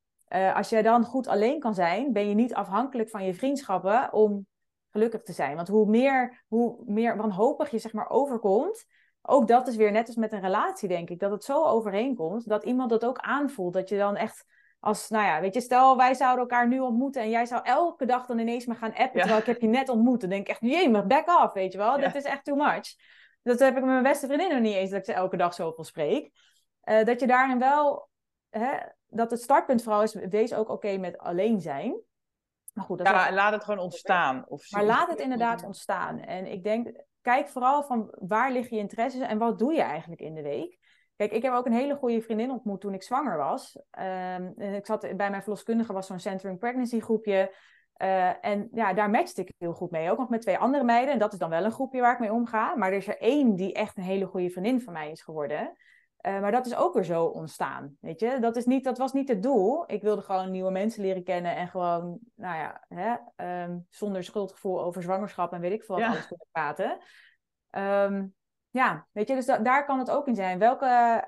als 0.53 0.69
jij 0.69 0.81
dan 0.81 1.03
goed 1.03 1.27
alleen 1.27 1.59
kan 1.59 1.73
zijn, 1.73 2.13
ben 2.13 2.29
je 2.29 2.35
niet 2.35 2.53
afhankelijk 2.53 3.09
van 3.09 3.25
je 3.25 3.33
vriendschappen 3.33 4.13
om 4.13 4.47
gelukkig 4.89 5.21
te 5.21 5.33
zijn. 5.33 5.55
Want 5.55 5.67
hoe 5.67 5.89
meer, 5.89 6.43
hoe 6.47 6.83
meer 6.85 7.17
wanhopig 7.17 7.71
je 7.71 7.79
zeg 7.79 7.93
maar 7.93 8.09
overkomt, 8.09 8.85
ook 9.21 9.47
dat 9.47 9.67
is 9.67 9.75
weer 9.75 9.91
net 9.91 10.07
als 10.07 10.15
met 10.15 10.31
een 10.31 10.41
relatie, 10.41 10.87
denk 10.87 11.09
ik, 11.09 11.19
dat 11.19 11.31
het 11.31 11.43
zo 11.43 11.63
overeenkomt 11.63 12.49
dat 12.49 12.63
iemand 12.63 12.89
dat 12.89 13.05
ook 13.05 13.17
aanvoelt. 13.17 13.73
Dat 13.73 13.89
je 13.89 13.97
dan 13.97 14.15
echt 14.15 14.45
als, 14.79 15.09
nou 15.09 15.25
ja, 15.25 15.41
weet 15.41 15.53
je, 15.53 15.61
stel 15.61 15.97
wij 15.97 16.13
zouden 16.13 16.39
elkaar 16.39 16.67
nu 16.67 16.79
ontmoeten 16.79 17.21
en 17.21 17.29
jij 17.29 17.45
zou 17.45 17.61
elke 17.63 18.05
dag 18.05 18.25
dan 18.25 18.39
ineens 18.39 18.65
maar 18.65 18.75
gaan 18.75 18.93
appen, 18.93 19.19
terwijl 19.19 19.39
ik 19.39 19.45
heb 19.45 19.61
je 19.61 19.67
net 19.67 19.89
ontmoet. 19.89 20.21
Dan 20.21 20.29
denk 20.29 20.41
ik 20.41 20.49
echt, 20.49 20.61
jee, 20.61 20.89
maar 20.89 21.07
back 21.07 21.27
off, 21.27 21.53
weet 21.53 21.71
je 21.71 21.77
wel. 21.77 21.97
Dit 21.97 22.15
is 22.15 22.23
echt 22.23 22.45
too 22.45 22.55
much. 22.55 22.95
Dat 23.43 23.59
heb 23.59 23.69
ik 23.69 23.83
met 23.83 23.91
mijn 23.91 24.03
beste 24.03 24.25
vriendin 24.25 24.49
nog 24.49 24.59
niet 24.59 24.75
eens, 24.75 24.89
dat 24.89 24.99
ik 24.99 25.05
ze 25.05 25.13
elke 25.13 25.37
dag 25.37 25.53
zoveel 25.53 25.83
spreek. 25.83 26.31
Uh, 26.83 27.03
dat 27.03 27.19
je 27.19 27.27
daarin 27.27 27.59
wel, 27.59 28.09
hè, 28.49 28.77
dat 29.07 29.31
het 29.31 29.41
startpunt 29.41 29.83
vooral 29.83 30.01
is, 30.01 30.13
wees 30.13 30.53
ook 30.53 30.69
oké 30.69 30.97
met 30.97 31.17
alleen 31.17 31.61
zijn. 31.61 32.01
Maar 32.73 32.85
goed, 32.85 32.97
dat 32.97 33.07
ja, 33.07 33.33
laat 33.33 33.53
het 33.53 33.63
gewoon 33.63 33.79
ontstaan. 33.79 34.45
Of 34.47 34.71
maar 34.71 34.85
laat 34.85 35.09
het 35.09 35.19
inderdaad 35.19 35.63
ontstaan. 35.63 36.19
En 36.19 36.51
ik 36.51 36.63
denk, 36.63 37.03
kijk 37.21 37.47
vooral 37.47 37.83
van 37.83 38.13
waar 38.19 38.51
liggen 38.51 38.75
je 38.75 38.81
interesses 38.81 39.21
en 39.21 39.37
wat 39.37 39.59
doe 39.59 39.73
je 39.73 39.81
eigenlijk 39.81 40.21
in 40.21 40.35
de 40.35 40.41
week. 40.41 40.77
Kijk, 41.15 41.31
ik 41.31 41.43
heb 41.43 41.53
ook 41.53 41.65
een 41.65 41.73
hele 41.73 41.95
goede 41.95 42.21
vriendin 42.21 42.51
ontmoet 42.51 42.81
toen 42.81 42.93
ik 42.93 43.03
zwanger 43.03 43.37
was. 43.37 43.77
Um, 44.37 44.61
ik 44.61 44.85
zat 44.85 45.01
bij 45.01 45.29
mijn 45.29 45.41
verloskundige, 45.41 45.93
was 45.93 46.07
zo'n 46.07 46.19
Centering 46.19 46.59
Pregnancy 46.59 46.99
groepje. 46.99 47.55
Uh, 48.01 48.45
en 48.45 48.69
ja, 48.71 48.93
daar 48.93 49.09
matchte 49.09 49.41
ik 49.41 49.51
heel 49.57 49.73
goed 49.73 49.91
mee. 49.91 50.11
Ook 50.11 50.17
nog 50.17 50.29
met 50.29 50.41
twee 50.41 50.57
andere 50.57 50.83
meiden. 50.83 51.13
En 51.13 51.19
dat 51.19 51.33
is 51.33 51.39
dan 51.39 51.49
wel 51.49 51.65
een 51.65 51.71
groepje 51.71 52.01
waar 52.01 52.13
ik 52.13 52.19
mee 52.19 52.33
omga. 52.33 52.75
Maar 52.75 52.91
er 52.91 52.97
is 52.97 53.07
er 53.07 53.17
één 53.17 53.55
die 53.55 53.73
echt 53.73 53.97
een 53.97 54.03
hele 54.03 54.25
goede 54.25 54.49
vriendin 54.49 54.81
van 54.81 54.93
mij 54.93 55.11
is 55.11 55.21
geworden. 55.21 55.77
Uh, 56.21 56.39
maar 56.39 56.51
dat 56.51 56.65
is 56.65 56.75
ook 56.75 56.93
weer 56.93 57.03
zo 57.03 57.25
ontstaan. 57.25 57.97
Weet 58.01 58.19
je, 58.19 58.37
dat, 58.39 58.55
is 58.55 58.65
niet, 58.65 58.83
dat 58.83 58.97
was 58.97 59.13
niet 59.13 59.27
het 59.27 59.43
doel. 59.43 59.91
Ik 59.91 60.01
wilde 60.01 60.21
gewoon 60.21 60.51
nieuwe 60.51 60.71
mensen 60.71 61.01
leren 61.01 61.23
kennen 61.23 61.55
en 61.55 61.67
gewoon, 61.67 62.19
nou 62.35 62.57
ja, 62.57 62.85
hè, 62.87 63.63
um, 63.63 63.85
zonder 63.89 64.23
schuldgevoel 64.23 64.81
over 64.83 65.01
zwangerschap 65.01 65.53
en 65.53 65.61
weet 65.61 65.71
ik 65.71 65.83
veel 65.83 65.95
wat 65.95 66.05
alles 66.05 66.27
kunnen 66.27 66.47
praten. 66.51 66.97
Um, 68.11 68.33
ja, 68.69 69.07
weet 69.11 69.27
je, 69.27 69.35
dus 69.35 69.45
daar 69.45 69.85
kan 69.85 69.99
het 69.99 70.09
ook 70.11 70.27
in 70.27 70.35
zijn. 70.35 70.59
Welke 70.59 71.23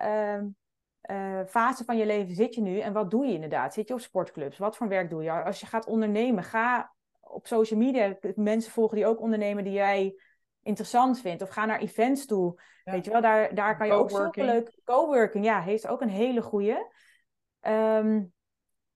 uh, 1.12 1.42
fase 1.46 1.84
van 1.84 1.98
je 1.98 2.06
leven 2.06 2.36
zit 2.36 2.56
je 2.56 2.62
nu 2.62 2.80
en 2.80 2.94
wat 2.94 3.12
doe 3.12 3.26
je 3.26 3.34
inderdaad? 3.34 3.74
Zit 3.74 3.88
je 3.88 3.94
op 3.94 4.00
sportclubs? 4.00 4.58
Wat 4.58 4.78
voor 4.78 4.88
werk 4.88 5.10
doe 5.10 5.24
je? 5.24 5.44
Als 5.44 5.60
je 5.60 5.66
gaat 5.66 5.86
ondernemen, 5.86 6.44
ga 6.44 6.94
op 7.20 7.48
social 7.48 7.80
media 7.80 8.18
mensen 8.36 8.72
volgen 8.72 8.96
die 8.96 9.06
ook 9.06 9.22
ondernemen 9.22 9.64
die 9.64 9.74
jij 9.74 10.16
interessant 10.64 11.20
vindt. 11.20 11.42
Of 11.42 11.50
ga 11.50 11.66
naar 11.66 11.80
events 11.80 12.26
toe. 12.26 12.62
Weet 12.84 13.06
je 13.06 13.12
wel, 13.12 13.22
daar, 13.22 13.56
daar 13.56 13.78
kan 13.78 13.88
je 13.88 13.94
ook 13.94 14.10
zulke 14.10 14.44
leuk... 14.44 14.80
Coworking, 14.86 15.46
ja, 15.46 15.62
heeft 15.62 15.88
ook 15.88 16.02
een 16.02 16.10
hele 16.10 16.42
goede. 16.42 16.92
Um, 17.62 18.34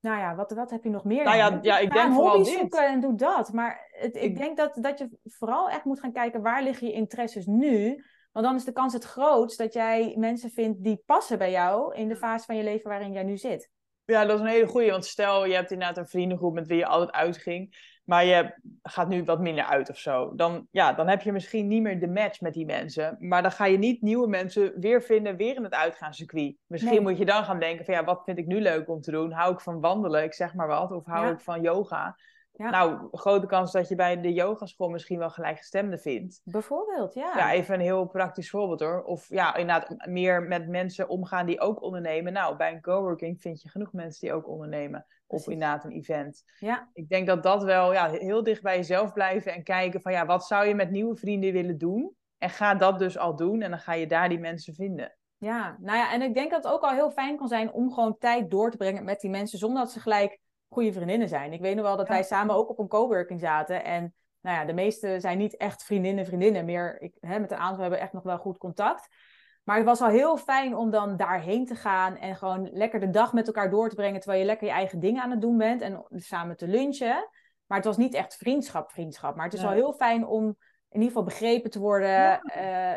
nou 0.00 0.18
ja, 0.18 0.34
wat, 0.34 0.52
wat 0.52 0.70
heb 0.70 0.84
je 0.84 0.90
nog 0.90 1.04
meer? 1.04 1.24
Nou 1.24 1.36
ja, 1.36 1.58
ja 1.62 1.78
ik 1.78 1.92
denk 1.92 2.14
vooral 2.14 2.44
dit. 2.44 2.46
zoeken 2.46 2.86
en 2.86 3.00
doe 3.00 3.14
dat. 3.14 3.52
Maar 3.52 3.88
het, 3.90 4.16
ik, 4.16 4.22
ik, 4.22 4.36
denk 4.36 4.56
dat, 4.56 4.78
dat 4.80 4.98
je 4.98 5.18
vooral 5.24 5.70
echt 5.70 5.84
moet 5.84 6.00
gaan 6.00 6.12
kijken... 6.12 6.42
waar 6.42 6.62
liggen 6.62 6.86
je 6.86 6.92
interesses 6.92 7.46
nu... 7.46 8.04
Want 8.32 8.48
dan 8.48 8.56
is 8.56 8.64
de 8.64 8.72
kans 8.72 8.92
het 8.92 9.04
grootst 9.04 9.58
dat 9.58 9.72
jij 9.72 10.14
mensen 10.18 10.50
vindt 10.50 10.84
die 10.84 11.02
passen 11.06 11.38
bij 11.38 11.50
jou 11.50 11.94
in 11.94 12.08
de 12.08 12.16
fase 12.16 12.44
van 12.44 12.56
je 12.56 12.62
leven 12.62 12.90
waarin 12.90 13.12
jij 13.12 13.22
nu 13.22 13.36
zit. 13.36 13.70
Ja, 14.04 14.24
dat 14.24 14.34
is 14.34 14.40
een 14.40 14.50
hele 14.50 14.66
goeie. 14.66 14.90
Want 14.90 15.04
stel, 15.04 15.46
je 15.46 15.54
hebt 15.54 15.70
inderdaad 15.70 15.96
een 15.96 16.06
vriendengroep 16.06 16.54
met 16.54 16.66
wie 16.66 16.76
je 16.76 16.86
altijd 16.86 17.12
uitging. 17.12 17.76
Maar 18.06 18.24
je 18.24 18.54
gaat 18.82 19.08
nu 19.08 19.24
wat 19.24 19.40
minder 19.40 19.64
uit 19.64 19.90
of 19.90 19.98
zo. 19.98 20.34
Dan, 20.34 20.66
ja, 20.70 20.92
dan 20.92 21.08
heb 21.08 21.22
je 21.22 21.32
misschien 21.32 21.66
niet 21.66 21.82
meer 21.82 22.00
de 22.00 22.08
match 22.08 22.40
met 22.40 22.54
die 22.54 22.66
mensen. 22.66 23.16
Maar 23.18 23.42
dan 23.42 23.52
ga 23.52 23.64
je 23.66 23.78
niet 23.78 24.02
nieuwe 24.02 24.28
mensen 24.28 24.72
weer 24.80 25.02
vinden, 25.02 25.36
weer 25.36 25.56
in 25.56 25.64
het 25.64 25.74
uitgaanscircuit. 25.74 26.56
Misschien 26.66 27.02
moet 27.02 27.18
je 27.18 27.24
dan 27.24 27.44
gaan 27.44 27.60
denken 27.60 27.84
van 27.84 27.94
ja, 27.94 28.04
wat 28.04 28.24
vind 28.24 28.38
ik 28.38 28.46
nu 28.46 28.60
leuk 28.60 28.88
om 28.88 29.00
te 29.00 29.10
doen? 29.10 29.32
Hou 29.32 29.52
ik 29.52 29.60
van 29.60 29.80
wandelen, 29.80 30.22
ik 30.22 30.34
zeg 30.34 30.54
maar 30.54 30.66
wat. 30.66 30.92
Of 30.92 31.04
hou 31.04 31.32
ik 31.32 31.40
van 31.40 31.60
yoga? 31.60 32.16
Ja. 32.52 32.70
Nou, 32.70 33.08
grote 33.12 33.46
kans 33.46 33.72
dat 33.72 33.88
je 33.88 33.94
bij 33.94 34.20
de 34.20 34.32
yogaschool 34.32 34.88
misschien 34.88 35.18
wel 35.18 35.30
gelijkgestemde 35.30 35.98
vindt. 35.98 36.40
Bijvoorbeeld, 36.44 37.14
ja. 37.14 37.32
Ja, 37.36 37.52
even 37.52 37.74
een 37.74 37.80
heel 37.80 38.06
praktisch 38.06 38.50
voorbeeld 38.50 38.80
hoor. 38.80 39.02
Of 39.02 39.28
ja, 39.28 39.54
inderdaad 39.54 40.06
meer 40.08 40.42
met 40.42 40.68
mensen 40.68 41.08
omgaan 41.08 41.46
die 41.46 41.60
ook 41.60 41.82
ondernemen. 41.82 42.32
Nou, 42.32 42.56
bij 42.56 42.72
een 42.72 42.80
coworking 42.80 43.40
vind 43.40 43.62
je 43.62 43.68
genoeg 43.68 43.92
mensen 43.92 44.20
die 44.20 44.36
ook 44.36 44.48
ondernemen. 44.48 45.06
Of 45.26 45.48
inderdaad 45.48 45.84
een 45.84 45.90
event. 45.90 46.42
Ja. 46.58 46.90
Ik 46.92 47.08
denk 47.08 47.26
dat 47.26 47.42
dat 47.42 47.62
wel 47.62 47.92
ja, 47.92 48.10
heel 48.10 48.42
dicht 48.42 48.62
bij 48.62 48.76
jezelf 48.76 49.12
blijven 49.12 49.52
en 49.52 49.62
kijken 49.62 50.00
van 50.00 50.12
ja, 50.12 50.26
wat 50.26 50.46
zou 50.46 50.66
je 50.66 50.74
met 50.74 50.90
nieuwe 50.90 51.16
vrienden 51.16 51.52
willen 51.52 51.78
doen? 51.78 52.16
En 52.38 52.50
ga 52.50 52.74
dat 52.74 52.98
dus 52.98 53.18
al 53.18 53.36
doen 53.36 53.62
en 53.62 53.70
dan 53.70 53.78
ga 53.78 53.92
je 53.92 54.06
daar 54.06 54.28
die 54.28 54.38
mensen 54.38 54.74
vinden. 54.74 55.16
Ja, 55.36 55.76
nou 55.80 55.98
ja, 55.98 56.12
en 56.12 56.22
ik 56.22 56.34
denk 56.34 56.50
dat 56.50 56.64
het 56.64 56.72
ook 56.72 56.82
al 56.82 56.90
heel 56.90 57.10
fijn 57.10 57.36
kan 57.36 57.48
zijn 57.48 57.72
om 57.72 57.92
gewoon 57.92 58.18
tijd 58.18 58.50
door 58.50 58.70
te 58.70 58.76
brengen 58.76 59.04
met 59.04 59.20
die 59.20 59.30
mensen 59.30 59.58
zonder 59.58 59.82
dat 59.82 59.92
ze 59.92 60.00
gelijk 60.00 60.38
goede 60.68 60.92
vriendinnen 60.92 61.28
zijn. 61.28 61.52
Ik 61.52 61.60
weet 61.60 61.74
nog 61.74 61.84
wel 61.84 61.96
dat 61.96 62.08
wij 62.08 62.22
samen 62.22 62.54
ook 62.54 62.68
op 62.68 62.78
een 62.78 62.88
coworking 62.88 63.40
zaten. 63.40 63.84
En 63.84 64.14
nou 64.40 64.56
ja, 64.56 64.64
de 64.64 64.72
meeste 64.72 65.20
zijn 65.20 65.38
niet 65.38 65.56
echt 65.56 65.84
vriendinnen, 65.84 66.26
vriendinnen 66.26 66.64
meer. 66.64 67.00
Ik, 67.00 67.12
hè, 67.20 67.38
met 67.38 67.50
een 67.50 67.56
aantal 67.56 67.80
hebben 67.80 67.98
we 67.98 68.04
echt 68.04 68.12
nog 68.12 68.22
wel 68.22 68.38
goed 68.38 68.58
contact. 68.58 69.08
Maar 69.66 69.76
het 69.76 69.86
was 69.86 70.00
al 70.00 70.08
heel 70.08 70.36
fijn 70.36 70.76
om 70.76 70.90
dan 70.90 71.16
daarheen 71.16 71.66
te 71.66 71.74
gaan 71.74 72.16
en 72.16 72.36
gewoon 72.36 72.68
lekker 72.72 73.00
de 73.00 73.10
dag 73.10 73.32
met 73.32 73.46
elkaar 73.46 73.70
door 73.70 73.88
te 73.88 73.94
brengen. 73.94 74.20
Terwijl 74.20 74.40
je 74.40 74.46
lekker 74.46 74.66
je 74.66 74.72
eigen 74.72 75.00
dingen 75.00 75.22
aan 75.22 75.30
het 75.30 75.40
doen 75.40 75.56
bent 75.56 75.80
en 75.80 76.04
samen 76.10 76.56
te 76.56 76.68
lunchen. 76.68 77.28
Maar 77.66 77.76
het 77.76 77.86
was 77.86 77.96
niet 77.96 78.14
echt 78.14 78.36
vriendschap, 78.36 78.90
vriendschap. 78.90 79.36
Maar 79.36 79.44
het 79.44 79.54
is 79.54 79.62
wel 79.62 79.70
heel 79.70 79.92
fijn 79.92 80.26
om 80.26 80.56
in 80.90 81.02
ieder 81.02 81.08
geval 81.08 81.24
begrepen 81.24 81.70
te 81.70 81.78
worden, 81.78 82.08
ja. 82.08 82.40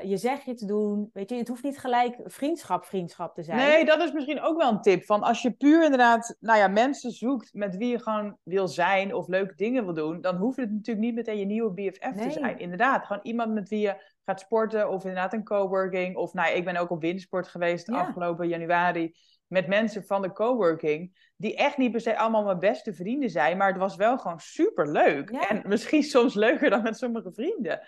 uh, 0.02 0.10
je 0.10 0.18
zegje 0.18 0.54
te 0.54 0.66
doen. 0.66 1.10
Weet 1.14 1.30
je, 1.30 1.36
het 1.36 1.48
hoeft 1.48 1.64
niet 1.64 1.80
gelijk 1.80 2.20
vriendschap, 2.24 2.86
vriendschap 2.86 3.36
te 3.36 3.44
zijn. 3.44 3.58
Nee, 3.58 3.86
dat 3.86 4.02
is 4.02 4.12
misschien 4.12 4.42
ook 4.42 4.58
wel 4.58 4.72
een 4.72 4.82
tip. 4.82 5.04
Van 5.04 5.24
als 5.24 5.42
je 5.42 5.52
puur 5.52 5.84
inderdaad, 5.84 6.36
nou 6.40 6.58
ja, 6.58 6.68
mensen 6.68 7.12
zoekt 7.12 7.54
met 7.54 7.78
wie 7.78 7.90
je 7.90 8.00
gewoon 8.00 8.38
wil 8.44 8.68
zijn 8.68 9.14
of 9.14 9.28
leuke 9.28 9.56
dingen 9.56 9.86
wil 9.86 9.94
doen, 9.94 10.22
dan 10.22 10.36
hoeft 10.36 10.58
het 10.58 10.72
natuurlijk 10.72 11.06
niet 11.06 11.16
meteen 11.16 11.40
je 11.40 11.46
nieuwe 11.46 11.74
BFF 11.74 12.16
te 12.16 12.32
zijn. 12.32 12.60
Inderdaad, 12.60 13.06
gewoon 13.06 13.24
iemand 13.24 13.54
met 13.54 13.70
wie 13.70 13.80
je 13.80 14.18
gaat 14.30 14.40
sporten 14.40 14.90
of 14.90 15.04
inderdaad 15.04 15.34
een 15.34 15.44
coworking. 15.44 16.16
Of 16.16 16.34
nou, 16.34 16.54
ik 16.54 16.66
ben 16.66 16.76
ook 16.76 16.90
op 16.90 17.02
windsport 17.02 17.48
geweest 17.48 17.90
afgelopen 17.90 18.48
januari 18.48 19.16
met 19.48 19.68
mensen 19.68 20.06
van 20.06 20.22
de 20.22 20.32
coworking, 20.32 21.32
die 21.36 21.56
echt 21.56 21.78
niet 21.78 21.92
per 21.92 22.02
se 22.02 22.18
allemaal 22.18 22.44
mijn 22.44 22.60
beste 22.60 22.94
vrienden 22.94 23.30
zijn, 23.30 23.58
maar 23.58 23.68
het 23.68 23.78
was 23.78 23.96
wel 23.96 24.18
gewoon 24.18 24.40
super 24.40 24.92
leuk. 24.92 25.30
En 25.30 25.62
misschien 25.68 26.04
soms 26.16 26.34
leuker 26.34 26.70
dan 26.70 26.82
met 26.82 26.98
sommige 26.98 27.32
vrienden. 27.34 27.82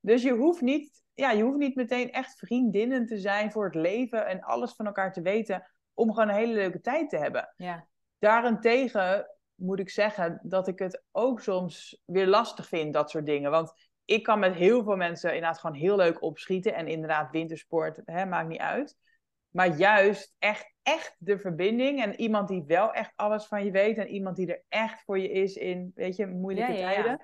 Dus 0.00 0.22
je 0.22 0.32
hoeft 0.32 0.60
niet, 0.60 1.02
ja, 1.14 1.30
je 1.30 1.42
hoeft 1.42 1.58
niet 1.58 1.74
meteen 1.74 2.12
echt 2.12 2.38
vriendinnen 2.38 3.06
te 3.06 3.18
zijn 3.18 3.52
voor 3.52 3.64
het 3.64 3.74
leven 3.74 4.26
en 4.26 4.40
alles 4.40 4.72
van 4.72 4.86
elkaar 4.86 5.12
te 5.12 5.22
weten 5.22 5.70
om 5.94 6.12
gewoon 6.12 6.28
een 6.28 6.34
hele 6.34 6.54
leuke 6.54 6.80
tijd 6.80 7.10
te 7.10 7.16
hebben. 7.16 7.52
Ja. 7.56 7.86
Daarentegen 8.18 9.26
moet 9.54 9.78
ik 9.78 9.90
zeggen 9.90 10.40
dat 10.42 10.68
ik 10.68 10.78
het 10.78 11.02
ook 11.12 11.40
soms 11.40 12.02
weer 12.04 12.26
lastig 12.26 12.66
vind, 12.68 12.92
dat 12.92 13.10
soort 13.10 13.26
dingen. 13.26 13.50
Want 13.50 13.85
ik 14.06 14.22
kan 14.22 14.38
met 14.38 14.54
heel 14.54 14.84
veel 14.84 14.96
mensen 14.96 15.34
inderdaad 15.34 15.58
gewoon 15.58 15.76
heel 15.76 15.96
leuk 15.96 16.22
opschieten. 16.22 16.74
En 16.74 16.88
inderdaad, 16.88 17.30
wintersport, 17.30 18.00
hè, 18.04 18.26
maakt 18.26 18.48
niet 18.48 18.60
uit. 18.60 18.96
Maar 19.50 19.76
juist 19.76 20.34
echt, 20.38 20.74
echt 20.82 21.16
de 21.18 21.38
verbinding. 21.38 22.02
En 22.02 22.20
iemand 22.20 22.48
die 22.48 22.64
wel 22.66 22.92
echt 22.92 23.12
alles 23.16 23.46
van 23.46 23.64
je 23.64 23.70
weet. 23.70 23.98
En 23.98 24.08
iemand 24.08 24.36
die 24.36 24.46
er 24.46 24.62
echt 24.68 25.02
voor 25.04 25.18
je 25.18 25.30
is 25.30 25.56
in, 25.56 25.92
weet 25.94 26.16
je, 26.16 26.26
moeilijke 26.26 26.74
tijden. 26.74 27.20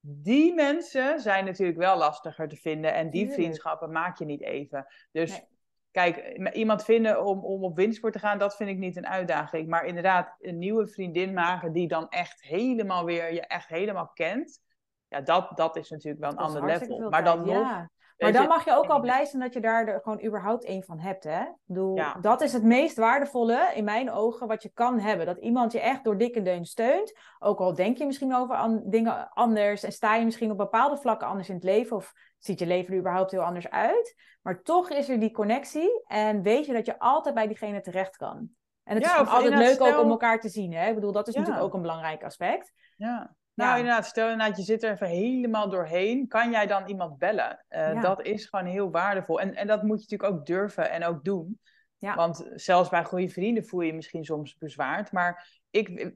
Die 0.00 0.54
mensen 0.54 1.20
zijn 1.20 1.44
natuurlijk 1.44 1.78
wel 1.78 1.98
lastiger 1.98 2.48
te 2.48 2.56
vinden. 2.56 2.94
En 2.94 3.10
die 3.10 3.30
vriendschappen 3.30 3.92
maak 3.92 4.18
je 4.18 4.24
niet 4.24 4.42
even. 4.42 4.86
Dus 5.10 5.42
kijk, 5.90 6.38
iemand 6.52 6.84
vinden 6.84 7.24
om, 7.24 7.44
om 7.44 7.64
op 7.64 7.76
windsport 7.76 8.12
te 8.12 8.18
gaan, 8.18 8.38
dat 8.38 8.56
vind 8.56 8.70
ik 8.70 8.78
niet 8.78 8.96
een 8.96 9.06
uitdaging. 9.06 9.68
Maar 9.68 9.84
inderdaad, 9.84 10.36
een 10.40 10.58
nieuwe 10.58 10.88
vriendin 10.88 11.32
maken 11.32 11.72
die 11.72 11.88
dan 11.88 12.08
echt 12.08 12.42
helemaal 12.42 13.04
weer 13.04 13.32
je 13.32 13.40
echt 13.40 13.68
helemaal 13.68 14.10
kent. 14.14 14.60
Ja, 15.12 15.20
dat, 15.20 15.50
dat 15.54 15.76
is 15.76 15.90
natuurlijk 15.90 16.22
wel 16.22 16.30
een 16.30 16.36
ander 16.36 16.64
level. 16.64 17.08
Maar 17.10 17.24
dan 17.24 17.46
nog 17.46 17.86
maar 18.22 18.32
dan 18.32 18.48
mag 18.48 18.64
je 18.64 18.76
ook 18.76 18.86
al 18.86 19.00
blij 19.00 19.24
zijn 19.24 19.42
dat 19.42 19.52
je 19.52 19.60
daar 19.60 19.86
de, 19.86 20.00
gewoon 20.02 20.24
überhaupt 20.24 20.64
één 20.64 20.82
van 20.82 20.98
hebt. 20.98 21.24
Hè? 21.24 21.44
Bedoel, 21.64 22.00
Dat 22.20 22.40
is 22.40 22.52
het 22.52 22.62
meest 22.62 22.96
waardevolle 22.96 23.70
in 23.74 23.84
mijn 23.84 24.10
ogen 24.10 24.46
wat 24.46 24.62
je 24.62 24.70
kan 24.74 24.98
hebben. 24.98 25.26
Dat 25.26 25.38
iemand 25.38 25.72
je 25.72 25.80
echt 25.80 26.04
door 26.04 26.18
dik 26.18 26.36
en 26.36 26.44
deun 26.44 26.64
steunt. 26.64 27.18
Ook 27.38 27.60
al 27.60 27.74
denk 27.74 27.98
je 27.98 28.06
misschien 28.06 28.34
over 28.34 28.56
an 28.56 28.82
dingen 28.84 29.28
anders 29.28 29.82
en 29.82 29.92
sta 29.92 30.14
je 30.14 30.24
misschien 30.24 30.50
op 30.50 30.56
bepaalde 30.56 30.96
vlakken 30.96 31.28
anders 31.28 31.48
in 31.48 31.54
het 31.54 31.64
leven. 31.64 31.96
Of 31.96 32.12
ziet 32.38 32.58
je 32.58 32.66
leven 32.66 32.92
er 32.92 32.98
überhaupt 32.98 33.30
heel 33.30 33.42
anders 33.42 33.70
uit. 33.70 34.14
Maar 34.42 34.62
toch 34.62 34.90
is 34.90 35.08
er 35.08 35.20
die 35.20 35.32
connectie 35.32 36.04
en 36.06 36.42
weet 36.42 36.66
je 36.66 36.72
dat 36.72 36.86
je 36.86 36.98
altijd 36.98 37.34
bij 37.34 37.46
diegene 37.46 37.80
terecht 37.80 38.16
kan. 38.16 38.48
En 38.84 38.94
het 38.94 39.04
is 39.04 39.12
altijd 39.12 39.54
leuk 39.54 39.80
ook 39.80 40.02
om 40.02 40.10
elkaar 40.10 40.40
te 40.40 40.48
zien. 40.48 40.72
Hè? 40.72 40.88
Ik 40.88 40.94
bedoel, 40.94 41.12
dat 41.12 41.28
is 41.28 41.34
natuurlijk 41.34 41.64
ook 41.64 41.74
een 41.74 41.80
belangrijk 41.80 42.24
aspect. 42.24 42.72
Ja. 42.96 43.34
Nou, 43.54 43.78
inderdaad, 43.78 44.06
stel 44.06 44.30
inderdaad, 44.30 44.56
je 44.56 44.62
zit 44.62 44.82
er 44.82 44.92
even 44.92 45.06
helemaal 45.06 45.68
doorheen. 45.68 46.28
Kan 46.28 46.50
jij 46.50 46.66
dan 46.66 46.86
iemand 46.86 47.18
bellen? 47.18 47.64
Uh, 47.70 48.02
Dat 48.02 48.22
is 48.22 48.46
gewoon 48.46 48.66
heel 48.66 48.90
waardevol. 48.90 49.40
En, 49.40 49.54
en 49.54 49.66
dat 49.66 49.82
moet 49.82 50.02
je 50.02 50.06
natuurlijk 50.10 50.40
ook 50.40 50.46
durven 50.46 50.90
en 50.90 51.04
ook 51.04 51.24
doen. 51.24 51.60
Ja. 51.98 52.14
Want 52.14 52.50
zelfs 52.54 52.88
bij 52.88 53.04
goede 53.04 53.28
vrienden 53.28 53.64
voel 53.64 53.80
je 53.80 53.86
je 53.86 53.94
misschien 53.94 54.24
soms 54.24 54.56
bezwaard. 54.58 55.12
Maar 55.12 55.60
ik 55.70 56.10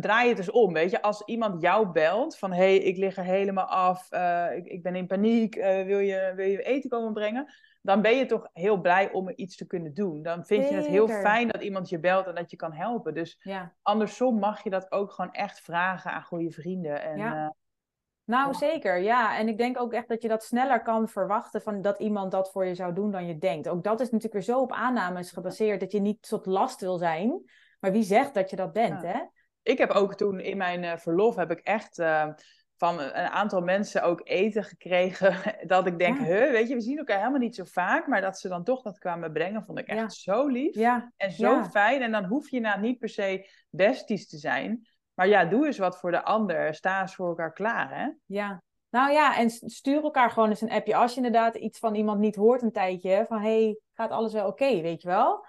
draai 0.00 0.28
het 0.28 0.38
eens 0.38 0.50
om, 0.50 0.72
weet 0.72 0.90
je. 0.90 1.02
Als 1.02 1.22
iemand 1.24 1.62
jou 1.62 1.88
belt 1.88 2.38
van... 2.38 2.52
hé, 2.52 2.56
hey, 2.56 2.76
ik 2.76 2.96
lig 2.96 3.16
er 3.16 3.24
helemaal 3.24 3.66
af, 3.66 4.12
uh, 4.12 4.56
ik, 4.56 4.66
ik 4.66 4.82
ben 4.82 4.94
in 4.94 5.06
paniek, 5.06 5.56
uh, 5.56 5.82
wil, 5.82 5.98
je, 5.98 6.32
wil 6.36 6.46
je 6.46 6.62
eten 6.62 6.90
komen 6.90 7.12
brengen? 7.12 7.52
Dan 7.82 8.02
ben 8.02 8.16
je 8.16 8.26
toch 8.26 8.48
heel 8.52 8.80
blij 8.80 9.12
om 9.12 9.28
er 9.28 9.36
iets 9.36 9.56
te 9.56 9.66
kunnen 9.66 9.94
doen. 9.94 10.22
Dan 10.22 10.44
vind 10.44 10.68
je 10.68 10.74
het 10.74 10.86
heel 10.86 11.08
fijn 11.08 11.48
dat 11.48 11.62
iemand 11.62 11.88
je 11.88 12.00
belt 12.00 12.26
en 12.26 12.34
dat 12.34 12.50
je 12.50 12.56
kan 12.56 12.72
helpen. 12.72 13.14
Dus 13.14 13.38
ja. 13.42 13.74
andersom 13.82 14.38
mag 14.38 14.62
je 14.62 14.70
dat 14.70 14.92
ook 14.92 15.12
gewoon 15.12 15.32
echt 15.32 15.60
vragen 15.60 16.12
aan 16.12 16.22
goede 16.22 16.50
vrienden. 16.50 17.02
En, 17.02 17.18
ja. 17.18 17.44
Uh, 17.44 17.50
Nou, 18.24 18.54
zeker, 18.54 18.98
ja. 18.98 19.38
En 19.38 19.48
ik 19.48 19.58
denk 19.58 19.80
ook 19.80 19.92
echt 19.92 20.08
dat 20.08 20.22
je 20.22 20.28
dat 20.28 20.44
sneller 20.44 20.82
kan 20.82 21.08
verwachten 21.08 21.62
van 21.62 21.82
dat 21.82 21.98
iemand 21.98 22.30
dat 22.30 22.50
voor 22.50 22.66
je 22.66 22.74
zou 22.74 22.94
doen 22.94 23.10
dan 23.10 23.26
je 23.26 23.38
denkt. 23.38 23.68
Ook 23.68 23.84
dat 23.84 24.00
is 24.00 24.10
natuurlijk 24.10 24.46
weer 24.46 24.54
zo 24.54 24.60
op 24.60 24.72
aannames 24.72 25.30
gebaseerd 25.30 25.80
dat 25.80 25.92
je 25.92 26.00
niet 26.00 26.28
tot 26.28 26.46
last 26.46 26.80
wil 26.80 26.98
zijn. 26.98 27.42
Maar 27.80 27.92
wie 27.92 28.02
zegt 28.02 28.34
dat 28.34 28.50
je 28.50 28.56
dat 28.56 28.72
bent, 28.72 29.02
hè? 29.02 29.20
Ik 29.62 29.78
heb 29.78 29.90
ook 29.90 30.14
toen 30.14 30.40
in 30.40 30.56
mijn 30.56 30.82
uh, 30.82 30.96
verlof 30.96 31.36
heb 31.36 31.50
ik 31.50 31.60
echt 31.60 31.98
uh, 31.98 32.28
van 32.80 33.00
een 33.00 33.12
aantal 33.14 33.60
mensen 33.60 34.02
ook 34.02 34.20
eten 34.24 34.64
gekregen. 34.64 35.36
Dat 35.66 35.86
ik 35.86 35.98
denk, 35.98 36.18
ja. 36.18 36.24
huh, 36.24 36.50
weet 36.50 36.68
je, 36.68 36.74
we 36.74 36.80
zien 36.80 36.98
elkaar 36.98 37.18
helemaal 37.18 37.38
niet 37.38 37.54
zo 37.54 37.64
vaak. 37.64 38.06
Maar 38.06 38.20
dat 38.20 38.38
ze 38.38 38.48
dan 38.48 38.64
toch 38.64 38.82
dat 38.82 38.98
kwamen 38.98 39.32
brengen, 39.32 39.64
vond 39.64 39.78
ik 39.78 39.86
echt 39.86 39.98
Ja. 39.98 40.08
zo 40.08 40.46
lief. 40.46 40.74
Ja, 40.74 41.12
En 41.16 41.30
zo 41.32 41.64
fijn. 41.64 42.02
En 42.02 42.12
dan 42.12 42.24
hoef 42.24 42.50
je 42.50 42.60
nou 42.60 42.80
niet 42.80 42.98
per 42.98 43.08
se 43.08 43.50
besties 43.70 44.28
te 44.28 44.36
zijn. 44.36 44.86
Maar 45.14 45.28
ja, 45.28 45.44
doe 45.44 45.66
eens 45.66 45.78
wat 45.78 45.98
voor 45.98 46.10
de 46.10 46.24
ander. 46.24 46.74
Sta 46.74 47.00
eens 47.00 47.14
voor 47.14 47.28
elkaar 47.28 47.52
klaar, 47.52 47.98
hè? 47.98 48.08
ja. 48.26 48.62
Nou 48.90 49.12
ja, 49.12 49.36
en 49.36 49.50
stuur 49.50 50.02
elkaar 50.02 50.30
gewoon 50.30 50.48
eens 50.48 50.60
een 50.60 50.70
appje. 50.70 50.96
Als 50.96 51.10
je 51.10 51.16
inderdaad 51.16 51.54
iets 51.56 51.78
van 51.78 51.94
iemand 51.94 52.20
niet 52.20 52.36
hoort 52.36 52.62
een 52.62 52.72
tijdje, 52.72 53.24
van 53.28 53.40
hey, 53.40 53.78
gaat 53.94 54.10
alles 54.10 54.32
wel 54.32 54.46
oké, 54.46 54.80
weet 54.80 55.02
je 55.02 55.08
wel? 55.08 55.44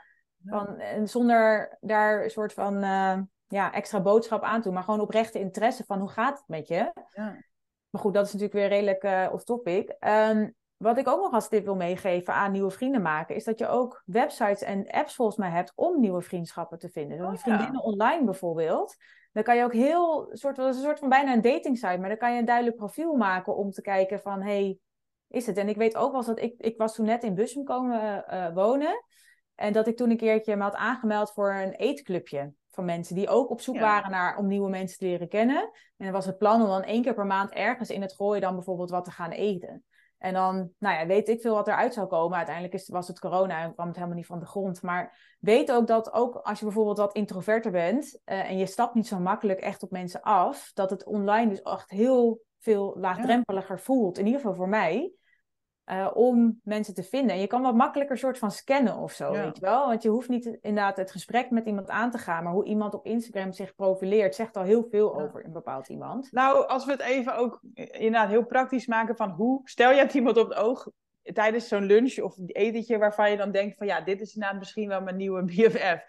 Van, 0.46 0.80
en 0.80 1.08
zonder 1.08 1.78
daar 1.80 2.24
een 2.24 2.30
soort 2.30 2.54
van 2.54 2.84
eh, 2.84 3.20
ja, 3.52 3.74
extra 3.74 4.02
boodschap 4.02 4.44
aan 4.44 4.62
toe, 4.62 4.74
maar 4.74 4.84
gewoon 4.84 5.00
oprechte 5.00 5.40
interesse 5.40 5.84
van 5.84 6.00
hoe 6.00 6.10
gaat 6.10 6.38
het 6.38 6.48
met 6.48 6.68
je? 6.68 6.92
Ja. 7.14 7.44
Maar 7.90 8.02
goed, 8.02 8.14
dat 8.14 8.26
is 8.26 8.34
natuurlijk 8.34 8.60
weer 8.60 8.68
redelijk 8.68 9.04
eh 9.04 9.34
off-topic. 9.34 9.96
Ehm, 10.00 10.50
wat 10.78 10.98
ik 10.98 11.08
ook 11.08 11.22
nog 11.22 11.34
als 11.34 11.50
tip 11.50 11.66
wil 11.66 11.76
meegeven 11.76 12.34
aan 12.34 12.52
nieuwe 12.52 12.72
vrienden 12.72 13.02
maken, 13.02 13.36
is 13.36 13.44
dat 13.44 13.60
je 13.60 13.68
ook 13.68 14.04
websites 14.06 14.62
en 14.62 14.90
apps 14.90 15.16
volgens 15.16 15.38
mij 15.38 15.50
hebt 15.50 15.72
om 15.76 16.00
nieuwe 16.00 16.22
vriendschappen 16.22 16.80
te 16.80 16.90
vinden. 16.90 17.18
Dus 17.18 17.28
Oh, 17.28 17.34
ja. 17.34 17.40
vriendinnen 17.40 17.84
online 17.84 18.24
bijvoorbeeld. 18.24 18.96
Dan 19.32 19.44
kan 19.44 19.58
je 19.58 19.64
ook 19.64 19.74
heel, 19.74 20.30
soort, 20.32 20.56
dat 20.56 20.70
is 20.70 20.76
een 20.76 20.84
soort 20.84 21.00
van 21.00 21.10
bijna 21.10 21.34
een 21.34 21.42
dating 21.42 21.78
site, 21.78 21.98
maar 21.98 22.10
dan 22.10 22.18
kan 22.18 22.34
je 22.34 22.40
een 22.40 22.46
duidelijk 22.46 22.76
profiel 22.76 23.16
maken 23.16 23.56
om 23.56 23.72
te 23.72 23.82
kijken 23.82 24.20
van, 24.20 24.42
hey, 24.42 24.78
is 25.28 25.46
het? 25.46 25.58
En 25.58 25.70
ik 25.70 25.78
weet 25.78 25.96
ook 25.96 26.10
wel 26.10 26.18
eens 26.18 26.28
dat 26.28 26.40
ik, 26.42 26.54
ik 26.58 26.78
was 26.78 26.96
toen 26.96 27.06
net 27.06 27.24
in 27.24 27.36
Bussum 27.36 27.64
komen 27.64 28.28
eh, 28.28 28.54
wonen. 28.54 29.04
En 29.56 29.74
dat 29.74 29.88
ik 29.88 29.98
toen 29.98 30.10
een 30.10 30.18
keertje 30.18 30.56
me 30.56 30.64
had 30.64 30.76
aangemeld 30.76 31.32
voor 31.32 31.54
een 31.54 31.72
eetclubje 31.72 32.54
van 32.72 32.86
mensen 32.86 33.16
die 33.16 33.28
ook 33.30 33.50
op 33.50 33.62
zoek 33.62 33.76
Ja. 33.76 33.82
waren 33.82 34.12
naar 34.12 34.38
om 34.38 34.48
nieuwe 34.48 34.70
mensen 34.70 34.98
te 34.98 35.06
leren 35.06 35.30
kennen. 35.30 35.62
En 35.98 36.06
dan 36.06 36.12
was 36.12 36.26
het 36.26 36.38
plan 36.38 36.62
om 36.62 36.68
dan 36.68 36.84
één 36.84 37.02
keer 37.02 37.14
per 37.14 37.26
maand 37.26 37.52
ergens 37.52 37.90
in 37.90 38.02
het 38.02 38.14
gooien 38.14 38.42
dan 38.42 38.56
bijvoorbeeld 38.56 38.90
wat 38.90 39.04
te 39.06 39.12
gaan 39.12 39.32
eten. 39.32 39.84
En 40.18 40.34
dan, 40.34 40.72
nou 40.78 41.00
ja, 41.00 41.06
weet 41.06 41.30
ik 41.30 41.42
veel 41.42 41.54
wat 41.54 41.68
eruit 41.68 41.94
zou 41.94 42.08
komen. 42.08 42.38
Uiteindelijk 42.38 42.74
is, 42.76 42.90
was 42.90 43.08
het 43.08 43.20
corona 43.20 43.62
en 43.62 43.74
kwam 43.74 43.88
het 43.88 43.96
helemaal 43.96 44.18
niet 44.18 44.26
van 44.26 44.40
de 44.40 44.46
grond. 44.46 44.82
Maar 44.82 45.36
weet 45.40 45.72
ook 45.72 45.88
dat 45.88 46.14
ook 46.14 46.36
als 46.36 46.60
je 46.60 46.66
bijvoorbeeld 46.66 46.98
wat 46.98 47.16
introverter 47.16 47.72
bent 47.72 48.20
eh, 48.24 48.50
en 48.50 48.58
je 48.58 48.66
stapt 48.66 48.94
niet 48.94 49.08
zo 49.08 49.20
makkelijk 49.20 49.60
echt 49.60 49.84
op 49.84 49.92
mensen 49.92 50.22
af, 50.22 50.72
dat 50.74 50.90
het 50.90 51.06
online 51.06 51.50
dus 51.50 51.62
echt 51.62 51.90
heel 51.90 52.42
veel 52.60 52.96
laagdrempeliger 52.98 53.80
voelt. 53.80 54.18
In 54.18 54.26
ieder 54.26 54.42
geval 54.42 54.56
voor 54.56 54.70
mij. 54.70 55.12
Eh, 55.92 56.08
om 56.14 56.60
mensen 56.64 56.94
te 56.94 57.04
vinden. 57.04 57.36
En 57.36 57.42
je 57.42 57.48
kan 57.48 57.62
wat 57.62 57.76
makkelijker 57.76 58.18
soort 58.18 58.38
van 58.38 58.52
scannen 58.52 58.96
of 58.98 59.12
zo, 59.12 59.34
Ja. 59.34 59.44
weet 59.44 59.56
je 59.56 59.62
wel? 59.62 59.88
Want 59.88 60.04
je 60.04 60.10
hoeft 60.10 60.30
niet 60.30 60.46
inderdaad 60.46 60.98
het 60.98 61.12
gesprek 61.12 61.50
met 61.50 61.66
iemand 61.66 61.90
aan 61.90 62.12
te 62.12 62.18
gaan, 62.18 62.44
maar 62.44 62.54
hoe 62.54 62.66
iemand 62.66 62.94
op 62.94 63.06
Instagram 63.06 63.52
zich 63.52 63.76
profileert, 63.76 64.36
zegt 64.36 64.58
al 64.58 64.64
heel 64.64 64.88
veel 64.90 65.18
Ja. 65.18 65.24
over 65.24 65.46
een 65.46 65.52
bepaald 65.52 65.90
iemand. 65.90 66.32
Nou, 66.32 66.68
als 66.68 66.86
we 66.86 66.92
het 66.92 67.02
even 67.02 67.36
ook 67.36 67.60
inderdaad 67.74 68.30
heel 68.30 68.46
praktisch 68.46 68.88
maken 68.88 69.16
van 69.16 69.30
hoe... 69.30 69.62
Stel 69.64 69.92
je 69.92 69.98
hebt 69.98 70.14
iemand 70.14 70.38
op 70.38 70.50
het 70.50 70.58
oog 70.58 70.88
tijdens 71.24 71.68
zo'n 71.68 71.86
lunch 71.86 72.20
of 72.20 72.36
etentje 72.46 72.98
waarvan 72.98 73.32
je 73.32 73.38
dan 73.38 73.52
denkt 73.52 73.78
van... 73.78 73.88
Ja, 73.88 74.02
dit 74.02 74.22
is 74.22 74.34
inderdaad 74.34 74.60
misschien 74.60 74.88
wel 74.88 75.02
mijn 75.02 75.18
nieuwe 75.18 75.44
BFF. 75.50 76.04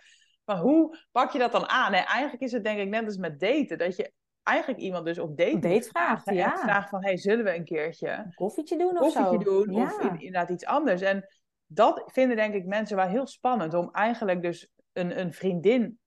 Maar 0.44 0.58
hoe 0.58 0.98
pak 1.12 1.30
je 1.32 1.38
dat 1.38 1.52
dan 1.52 1.68
aan? 1.68 1.92
En 1.92 2.04
eigenlijk 2.04 2.42
is 2.42 2.52
het 2.52 2.64
denk 2.64 2.78
ik 2.78 2.88
net 2.88 3.04
als 3.04 3.16
met 3.16 3.40
daten. 3.40 3.78
Dat 3.78 3.96
je 3.96 4.12
eigenlijk 4.42 4.80
iemand 4.80 5.04
dus 5.04 5.18
op 5.18 5.36
date, 5.36 5.68
moet 5.68 5.86
vraagt, 5.88 6.22
vragen. 6.22 6.34
ja. 6.34 6.56
Vraagt 6.56 6.88
van, 6.88 7.02
hey, 7.04 7.16
zullen 7.16 7.44
we 7.44 7.54
een 7.56 7.64
keertje 7.64 8.08
Een 8.10 8.34
koffietje 8.34 8.78
doen 8.78 8.90
of 8.90 9.14
koffietje 9.14 9.50
zo. 9.50 9.64
doen? 9.64 9.74
Ja. 9.74 9.82
Of 9.84 10.00
in- 10.00 10.20
inderdaad 10.20 10.48
iets 10.50 10.64
anders. 10.64 11.00
En 11.00 11.26
dat 11.66 12.02
vinden 12.06 12.36
denk 12.36 12.54
ik 12.54 12.66
mensen 12.66 12.96
wel 12.96 13.06
heel 13.08 13.26
spannend. 13.26 13.74
Om 13.74 13.88
eigenlijk 13.92 14.42
dus 14.42 14.68
een, 14.92 15.18
een 15.20 15.32
vriendin 15.32 15.98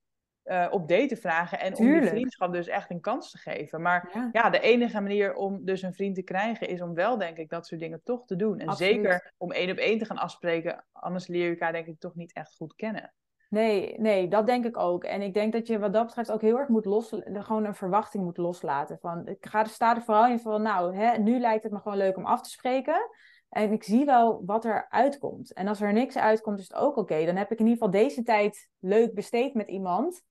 eh, 0.42 0.66
op 0.70 0.88
date 0.88 1.06
te 1.06 1.16
vragen. 1.16 1.58
En 1.60 1.76
om 1.76 1.84
die 2.00 2.02
vriendschap 2.08 2.52
dus 2.52 2.66
echt 2.66 2.90
een 2.90 3.00
kans 3.00 3.30
te 3.30 3.38
geven. 3.38 3.82
Maar 3.82 4.10
Ja. 4.14 4.28
ja, 4.32 4.50
de 4.50 4.60
enige 4.60 5.00
manier 5.00 5.34
om 5.34 5.64
dus 5.64 5.82
een 5.82 5.94
vriend 5.94 6.14
te 6.14 6.22
krijgen 6.22 6.68
is 6.68 6.80
om 6.82 6.94
wel, 6.94 7.18
denk 7.18 7.36
ik, 7.36 7.48
dat 7.48 7.66
soort 7.66 7.80
dingen 7.80 8.00
toch 8.04 8.26
te 8.26 8.36
doen. 8.36 8.58
En 8.58 8.68
Absoluut. 8.68 8.94
zeker 8.94 9.32
om 9.36 9.52
één 9.52 9.70
op 9.70 9.76
één 9.76 9.98
te 9.98 10.04
gaan 10.04 10.18
afspreken, 10.18 10.84
anders 10.92 11.26
leer 11.26 11.44
je 11.44 11.50
elkaar, 11.50 11.72
denk 11.72 11.86
ik, 11.86 11.98
toch 11.98 12.14
niet 12.14 12.32
echt 12.32 12.54
goed 12.56 12.74
kennen. 12.74 13.12
Nee, 13.56 13.94
nee, 13.98 14.28
dat 14.28 14.46
denk 14.46 14.64
ik 14.64 14.76
ook. 14.76 15.04
En 15.04 15.22
ik 15.22 15.34
denk 15.34 15.52
dat 15.52 15.66
je 15.66 15.78
wat 15.78 15.92
dat 15.92 16.06
betreft 16.06 16.32
ook 16.32 16.40
heel 16.40 16.58
erg 16.58 16.68
moet 16.68 16.84
los, 16.84 17.14
gewoon 17.24 17.64
een 17.64 17.74
verwachting 17.74 18.24
moet 18.24 18.36
loslaten. 18.36 18.98
Van, 19.00 19.26
ik 19.26 19.46
ga 19.46 19.60
er, 19.60 19.66
sta 19.66 19.96
er 19.96 20.02
vooral 20.02 20.26
in 20.26 20.40
van, 20.40 20.62
nou, 20.62 20.96
hè, 20.96 21.18
nu 21.18 21.38
lijkt 21.38 21.62
het 21.62 21.72
me 21.72 21.78
gewoon 21.78 21.98
leuk 21.98 22.16
om 22.16 22.26
af 22.26 22.42
te 22.42 22.50
spreken. 22.50 23.10
En 23.48 23.72
ik 23.72 23.82
zie 23.82 24.04
wel 24.04 24.42
wat 24.44 24.64
er 24.64 24.86
uitkomt. 24.88 25.52
En 25.52 25.68
als 25.68 25.80
er 25.80 25.92
niks 25.92 26.16
uitkomt, 26.16 26.58
is 26.58 26.68
het 26.68 26.76
ook 26.76 26.96
oké. 26.96 27.24
Dan 27.24 27.36
heb 27.36 27.50
ik 27.50 27.58
in 27.58 27.66
ieder 27.66 27.84
geval 27.84 28.00
deze 28.00 28.22
tijd 28.22 28.70
leuk 28.78 29.14
besteed 29.14 29.54
met 29.54 29.68
iemand. 29.68 30.22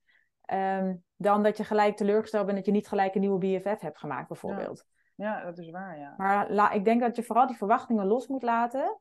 Ehm, 0.41 0.95
dan 1.15 1.43
dat 1.43 1.57
je 1.57 1.63
gelijk 1.63 1.97
teleurgesteld 1.97 2.45
bent 2.45 2.57
dat 2.57 2.65
je 2.65 2.71
niet 2.71 2.87
gelijk 2.87 3.15
een 3.15 3.21
nieuwe 3.21 3.37
BFF 3.37 3.79
hebt 3.79 3.99
gemaakt, 3.99 4.27
bijvoorbeeld. 4.27 4.85
Ja, 5.15 5.43
dat 5.43 5.57
is 5.57 5.69
waar, 5.69 5.99
ja. 5.99 6.13
Maar 6.17 6.51
la, 6.51 6.71
ik 6.71 6.85
denk 6.85 7.01
dat 7.01 7.15
je 7.15 7.23
vooral 7.23 7.47
die 7.47 7.57
verwachtingen 7.57 8.05
los 8.05 8.27
moet 8.27 8.43
laten. 8.43 8.99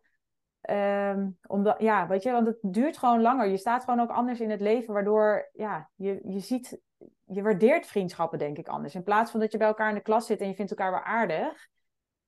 Ehm, 0.65 1.29
omdat, 1.47 1.81
ja, 1.81 2.07
weet 2.07 2.23
je, 2.23 2.31
want 2.31 2.47
het 2.47 2.59
duurt 2.61 2.99
gewoon 2.99 3.21
langer. 3.21 3.47
Je 3.47 3.57
staat 3.57 3.85
gewoon 3.85 4.01
ook 4.01 4.11
anders 4.11 4.41
in 4.41 4.51
het 4.51 4.61
leven, 4.61 4.95
waardoor 4.95 5.51
ja, 5.53 5.91
je, 5.95 6.21
je 6.25 6.41
ziet, 6.41 6.81
je 7.25 7.43
waardeert 7.43 7.87
vriendschappen, 7.87 8.39
denk 8.39 8.59
ik, 8.59 8.69
anders. 8.69 8.95
In 8.95 9.03
plaats 9.03 9.31
van 9.31 9.41
dat 9.41 9.53
je 9.53 9.59
bij 9.59 9.67
elkaar 9.67 9.89
in 9.89 9.95
de 9.95 10.01
klas 10.01 10.27
zit 10.27 10.41
en 10.41 10.49
je 10.49 10.55
vindt 10.55 10.71
elkaar 10.71 10.91
wel 10.91 11.01
aardig, 11.01 11.69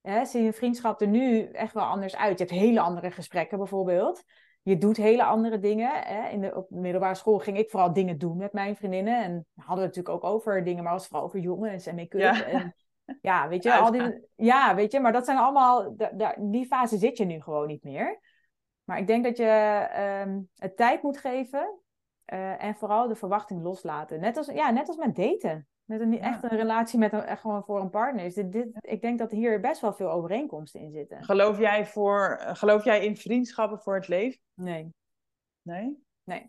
hè, 0.01 0.25
zie 0.25 0.43
je 0.43 0.53
vriendschap 0.53 1.01
er 1.01 1.09
nu 1.09 1.43
echt 1.43 1.73
wel 1.73 1.85
anders 1.85 2.17
uit. 2.17 2.39
Je 2.39 2.45
hebt 2.45 2.59
hele 2.59 2.81
andere 2.81 3.11
gesprekken, 3.11 3.59
bijvoorbeeld. 3.59 4.23
Je 4.63 4.79
doet 4.79 4.97
hele 4.97 5.25
andere 5.25 5.59
dingen. 5.59 5.91
Hè. 6.03 6.29
In 6.29 6.41
de, 6.41 6.55
op 6.55 6.69
de 6.69 6.81
middelbare 6.81 7.15
school 7.15 7.39
ging 7.39 7.59
ik 7.59 7.71
vooral 7.71 7.93
dingen 7.93 8.19
doen 8.19 8.37
met 8.37 8.53
mijn 8.53 8.77
vriendinnen. 8.77 9.23
En 9.23 9.47
hadden 9.55 9.77
we 9.77 9.87
het 9.87 9.97
natuurlijk 9.97 10.25
ook 10.25 10.33
over 10.33 10.65
dingen, 10.65 10.83
maar 10.83 10.93
het 10.93 11.01
was 11.01 11.11
vooral 11.11 11.27
over 11.27 11.39
jongens 11.39 11.87
en 11.87 11.95
make-up. 11.95 12.21
Ja. 12.21 12.45
En, 12.45 12.75
ja, 13.21 13.49
weet 13.49 13.63
je, 13.63 13.75
al 13.75 13.91
die, 13.91 14.29
ja, 14.35 14.75
weet 14.75 14.93
je, 14.93 15.01
maar 15.01 15.13
dat 15.13 15.25
zijn 15.25 15.39
allemaal, 15.39 15.97
die 16.39 16.67
fase 16.67 16.97
zit 16.97 17.17
je 17.17 17.25
nu 17.25 17.41
gewoon 17.41 17.67
niet 17.67 17.83
meer. 17.83 18.21
Maar 18.85 18.99
ik 18.99 19.07
denk 19.07 19.25
dat 19.25 19.37
je 19.37 19.45
ehm, 19.45 20.41
het 20.55 20.77
tijd 20.77 21.03
moet 21.03 21.19
geven 21.19 21.81
eh, 22.25 22.65
en 22.65 22.75
vooral 22.75 23.09
de 23.09 23.17
verwachting 23.17 23.63
loslaten. 23.63 24.21
Net 24.21 24.37
als, 24.37 24.47
ja, 24.47 24.71
net 24.71 24.89
als 24.89 24.97
met 24.97 25.17
daten. 25.17 25.69
Met 25.85 26.01
een, 26.01 26.21
echt 26.21 26.43
een 26.43 26.49
relatie 26.49 26.99
met 26.99 27.13
een, 27.13 27.23
echt 27.23 27.41
gewoon 27.41 27.65
voor 27.65 27.81
een 27.81 27.91
partner. 27.91 28.25
Is 28.25 28.35
dit, 28.35 28.53
dit, 28.53 28.69
ik 28.81 29.01
denk 29.01 29.19
dat 29.19 29.31
hier 29.31 29.61
best 29.61 29.81
wel 29.81 29.93
veel 29.93 30.11
overeenkomsten 30.11 30.81
in 30.81 30.91
zitten. 30.91 31.25
Geloof 31.25 31.59
jij, 31.59 31.87
voor, 31.87 32.41
geloof 32.41 32.85
jij 32.85 33.05
in 33.05 33.17
vriendschappen 33.17 33.79
voor 33.79 33.95
het 33.95 34.09
leven? 34.09 34.41
Nee, 34.55 34.95
Nee? 35.63 36.47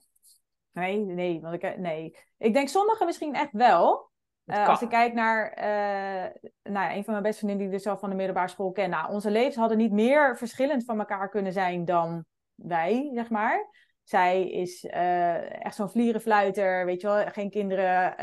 nee, 0.72 1.00
nee. 1.00 1.42
Want 1.42 1.64
ik, 1.64 1.78
nee. 1.78 2.18
ik 2.38 2.54
denk 2.54 2.68
sommigen 2.68 3.06
misschien 3.06 3.36
echt 3.36 3.52
wel. 3.52 4.12
Eh, 4.48 4.68
als 4.68 4.82
ik 4.82 4.90
kijk 4.90 5.14
naar 5.14 5.50
eh, 5.52 6.42
nou 6.64 6.86
ja, 6.86 6.96
een 6.96 7.04
van 7.04 7.12
mijn 7.12 7.24
beste 7.24 7.40
vriendinnen 7.40 7.58
die 7.58 7.78
ik 7.78 7.84
dus 7.84 7.92
al 7.92 8.00
van 8.00 8.10
de 8.10 8.16
middelbare 8.16 8.48
school 8.48 8.72
ken. 8.72 8.90
Nou, 8.90 9.12
onze 9.12 9.32
levens 9.32 9.56
hadden 9.56 9.78
niet 9.78 9.92
meer 9.92 10.38
verschillend 10.38 10.86
van 10.86 11.00
elkaar 11.00 11.30
kunnen 11.30 11.54
zijn 11.54 11.86
dan 11.86 12.26
wij, 12.56 13.10
zeg 13.14 13.30
maar. 13.30 13.70
Zij 14.04 14.50
is 14.50 14.86
eh, 14.86 15.66
echt 15.66 15.76
zo'n 15.76 15.90
vlierenfluiter, 15.90 16.86
weet 16.86 17.02
je 17.02 17.08
wel, 17.08 17.26
geen 17.28 17.50
kinderen. 17.50 18.14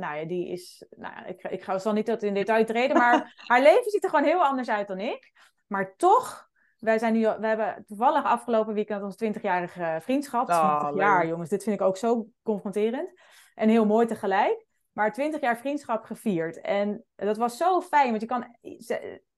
nou 0.00 0.16
ja, 0.16 0.24
die 0.24 0.48
is, 0.48 0.86
nou 0.96 1.14
ja, 1.14 1.24
ik, 1.24 1.42
ik 1.42 1.62
ga 1.62 1.78
zal 1.78 1.92
niet 1.92 2.06
tot 2.06 2.22
in 2.22 2.34
detail 2.34 2.64
treden, 2.64 2.96
maar 2.96 3.34
haar 3.46 3.62
leven 3.62 3.90
ziet 3.90 4.04
er 4.04 4.10
gewoon 4.10 4.24
heel 4.24 4.44
anders 4.44 4.68
uit 4.68 4.88
dan 4.88 4.98
ik. 4.98 5.32
Maar 5.66 5.96
toch, 5.96 6.48
wij 6.78 6.98
zijn 6.98 7.12
nu, 7.12 7.20
we 7.20 7.46
hebben 7.46 7.84
toevallig 7.86 8.24
afgelopen 8.24 8.74
weekend 8.74 9.02
ons 9.02 9.24
20-jarige 9.24 9.98
vriendschap. 10.02 10.48
Oh, 10.48 10.78
20 10.78 10.90
leuk. 10.90 11.00
jaar, 11.00 11.26
jongens, 11.26 11.50
dit 11.50 11.62
vind 11.62 11.80
ik 11.80 11.86
ook 11.86 11.96
zo 11.96 12.26
confronterend. 12.42 13.12
En 13.54 13.68
heel 13.68 13.86
mooi 13.86 14.06
tegelijk. 14.06 14.65
Maar 14.96 15.12
20 15.12 15.40
jaar 15.40 15.58
vriendschap 15.58 16.04
gevierd. 16.04 16.60
En 16.60 17.04
dat 17.14 17.36
was 17.36 17.56
zo 17.56 17.80
fijn, 17.80 18.08
want 18.08 18.20
je 18.20 18.26
kan. 18.26 18.56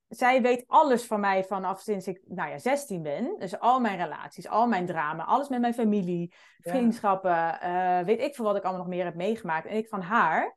Zij 0.09 0.43
weet 0.43 0.65
alles 0.67 1.07
van 1.07 1.21
mij 1.21 1.45
vanaf 1.45 1.81
sinds 1.81 2.07
ik 2.07 2.21
nou 2.27 2.51
ja, 2.51 2.59
16 2.59 3.03
ben. 3.03 3.35
Dus 3.39 3.59
al 3.59 3.81
mijn 3.81 3.97
relaties, 3.97 4.49
al 4.49 4.67
mijn 4.67 4.87
drama, 4.87 5.25
alles 5.25 5.49
met 5.49 5.61
mijn 5.61 5.75
familie, 5.75 6.35
Ja. 6.59 6.71
vriendschappen. 6.71 7.61
eh, 7.61 8.01
weet 8.01 8.21
ik 8.21 8.35
veel 8.35 8.45
wat 8.45 8.57
ik 8.57 8.63
allemaal 8.63 8.81
nog 8.81 8.91
meer 8.95 9.05
heb 9.05 9.15
meegemaakt. 9.15 9.67
En 9.67 9.77
ik 9.77 9.89
van 9.89 10.01
haar. 10.01 10.57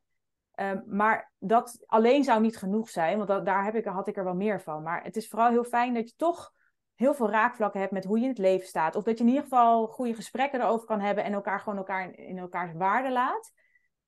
Ehm, 0.54 0.80
maar 0.86 1.32
dat 1.38 1.82
alleen 1.86 2.24
zou 2.24 2.40
niet 2.40 2.56
genoeg 2.56 2.90
zijn, 2.90 3.16
want 3.16 3.28
dat, 3.28 3.46
daar 3.46 3.64
heb 3.64 3.74
ik, 3.74 3.84
had 3.84 4.08
ik 4.08 4.16
er 4.16 4.24
wel 4.24 4.34
meer 4.34 4.60
van. 4.60 4.82
Maar 4.82 5.02
het 5.04 5.16
is 5.16 5.28
vooral 5.28 5.50
heel 5.50 5.64
fijn 5.64 5.94
dat 5.94 6.08
je 6.08 6.14
toch 6.16 6.52
heel 6.94 7.14
veel 7.14 7.30
raakvlakken 7.30 7.80
hebt 7.80 7.92
met 7.92 8.04
hoe 8.04 8.16
je 8.18 8.22
in 8.22 8.30
het 8.30 8.38
leven 8.38 8.66
staat. 8.66 8.96
Of 8.96 9.02
dat 9.04 9.18
je 9.18 9.24
in 9.24 9.30
ieder 9.30 9.42
geval 9.44 9.86
goede 9.86 10.14
gesprekken 10.14 10.60
erover 10.60 10.86
kan 10.86 11.00
hebben 11.00 11.24
en 11.24 11.32
elkaar 11.32 11.60
gewoon 11.60 11.78
elkaar 11.78 12.04
in, 12.04 12.14
in 12.16 12.38
elkaars 12.38 12.72
waarde 12.72 13.10
laat. 13.12 13.52